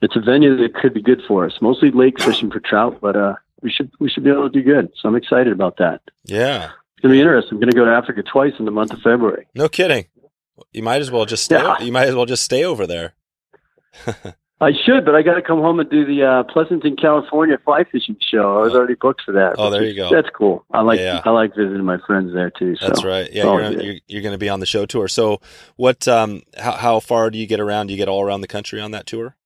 [0.01, 1.53] it's a venue that could be good for us.
[1.61, 4.63] Mostly lake fishing for trout, but uh, we should we should be able to do
[4.63, 4.91] good.
[4.99, 6.01] So I'm excited about that.
[6.25, 7.53] Yeah, it's gonna be interesting.
[7.53, 9.47] I'm gonna go to Africa twice in the month of February.
[9.55, 10.07] No kidding.
[10.73, 11.55] You might as well just stay.
[11.55, 11.79] Yeah.
[11.79, 13.13] You might as well just stay over there.
[14.61, 17.85] I should, but I got to come home and do the uh, Pleasanton, California fly
[17.89, 18.57] fishing show.
[18.57, 19.55] I was already booked for that.
[19.57, 20.09] Oh, there you go.
[20.13, 20.65] That's cool.
[20.73, 21.21] I like yeah, yeah.
[21.23, 22.75] I like visiting my friends there too.
[22.75, 22.87] So.
[22.87, 23.31] That's right.
[23.31, 25.07] Yeah, you're, you're, you're going to be on the show tour.
[25.07, 25.39] So,
[25.77, 26.05] what?
[26.09, 27.87] Um, how, how far do you get around?
[27.87, 29.37] Do you get all around the country on that tour?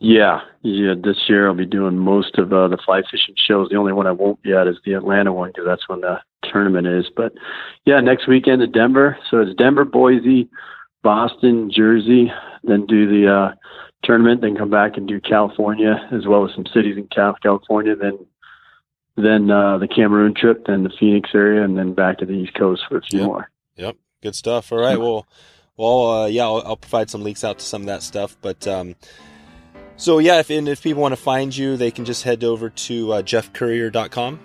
[0.00, 0.94] Yeah, yeah.
[1.00, 3.68] This year I'll be doing most of uh, the fly fishing shows.
[3.68, 6.20] The only one I won't be at is the Atlanta one because that's when the
[6.42, 7.06] tournament is.
[7.14, 7.32] But
[7.84, 9.16] yeah, next weekend in Denver.
[9.30, 10.48] So it's Denver, Boise,
[11.02, 12.32] Boston, Jersey.
[12.64, 13.54] Then do the uh,
[14.02, 17.94] tournament, then come back and do California as well as some cities in California.
[17.94, 18.18] Then
[19.16, 22.54] then uh, the Cameroon trip, then the Phoenix area, and then back to the East
[22.54, 23.26] Coast for a few yep.
[23.26, 23.50] more.
[23.76, 24.72] Yep, good stuff.
[24.72, 25.26] All right, well,
[25.76, 28.66] well, uh, yeah, I'll, I'll, provide some links out to some of that stuff, but.
[28.66, 28.96] Um,
[30.02, 32.70] so yeah, if and if people want to find you, they can just head over
[32.70, 34.40] to uh, jeffcurrier.com.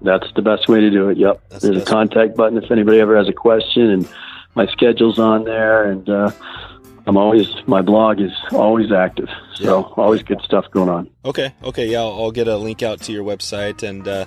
[0.00, 1.18] That's the best way to do it.
[1.18, 1.42] Yep.
[1.48, 4.08] That's There's the a contact button if anybody ever has a question, and
[4.54, 6.30] my schedule's on there, and uh,
[7.04, 10.02] I'm always my blog is always active, so yeah.
[10.02, 11.10] always good stuff going on.
[11.24, 14.26] Okay, okay, yeah, I'll, I'll, get a link out to your website, and uh,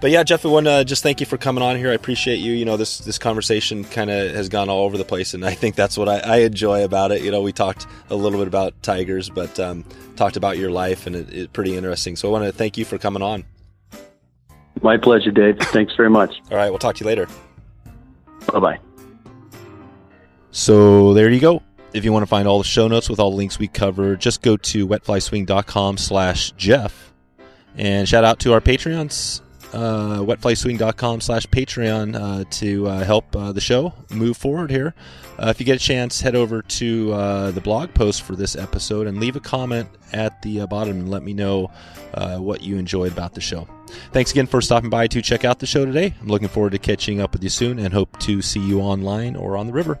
[0.00, 1.90] but yeah, Jeff, I want to just thank you for coming on here.
[1.90, 2.54] I appreciate you.
[2.54, 5.52] You know, this this conversation kind of has gone all over the place, and I
[5.52, 7.20] think that's what I, I, enjoy about it.
[7.20, 9.84] You know, we talked a little bit about tigers, but um,
[10.16, 12.16] talked about your life, and it's it, pretty interesting.
[12.16, 13.44] So I want to thank you for coming on.
[14.80, 15.58] My pleasure, Dave.
[15.58, 16.40] Thanks very much.
[16.50, 17.28] all right, we'll talk to you later.
[18.50, 18.78] Bye bye.
[20.52, 21.62] So there you go.
[21.94, 24.16] If you want to find all the show notes with all the links we cover,
[24.16, 27.12] just go to wetflyswing.com slash Jeff.
[27.76, 29.42] And shout out to our Patreons,
[29.72, 34.92] uh, wetflyswing.com slash Patreon uh, to uh, help uh, the show move forward here.
[35.38, 38.56] Uh, if you get a chance, head over to uh, the blog post for this
[38.56, 41.70] episode and leave a comment at the bottom and let me know
[42.38, 43.68] what you enjoyed about the show.
[44.12, 46.12] Thanks again for stopping by to check out the show today.
[46.20, 49.36] I'm looking forward to catching up with you soon and hope to see you online
[49.36, 50.00] or on the river.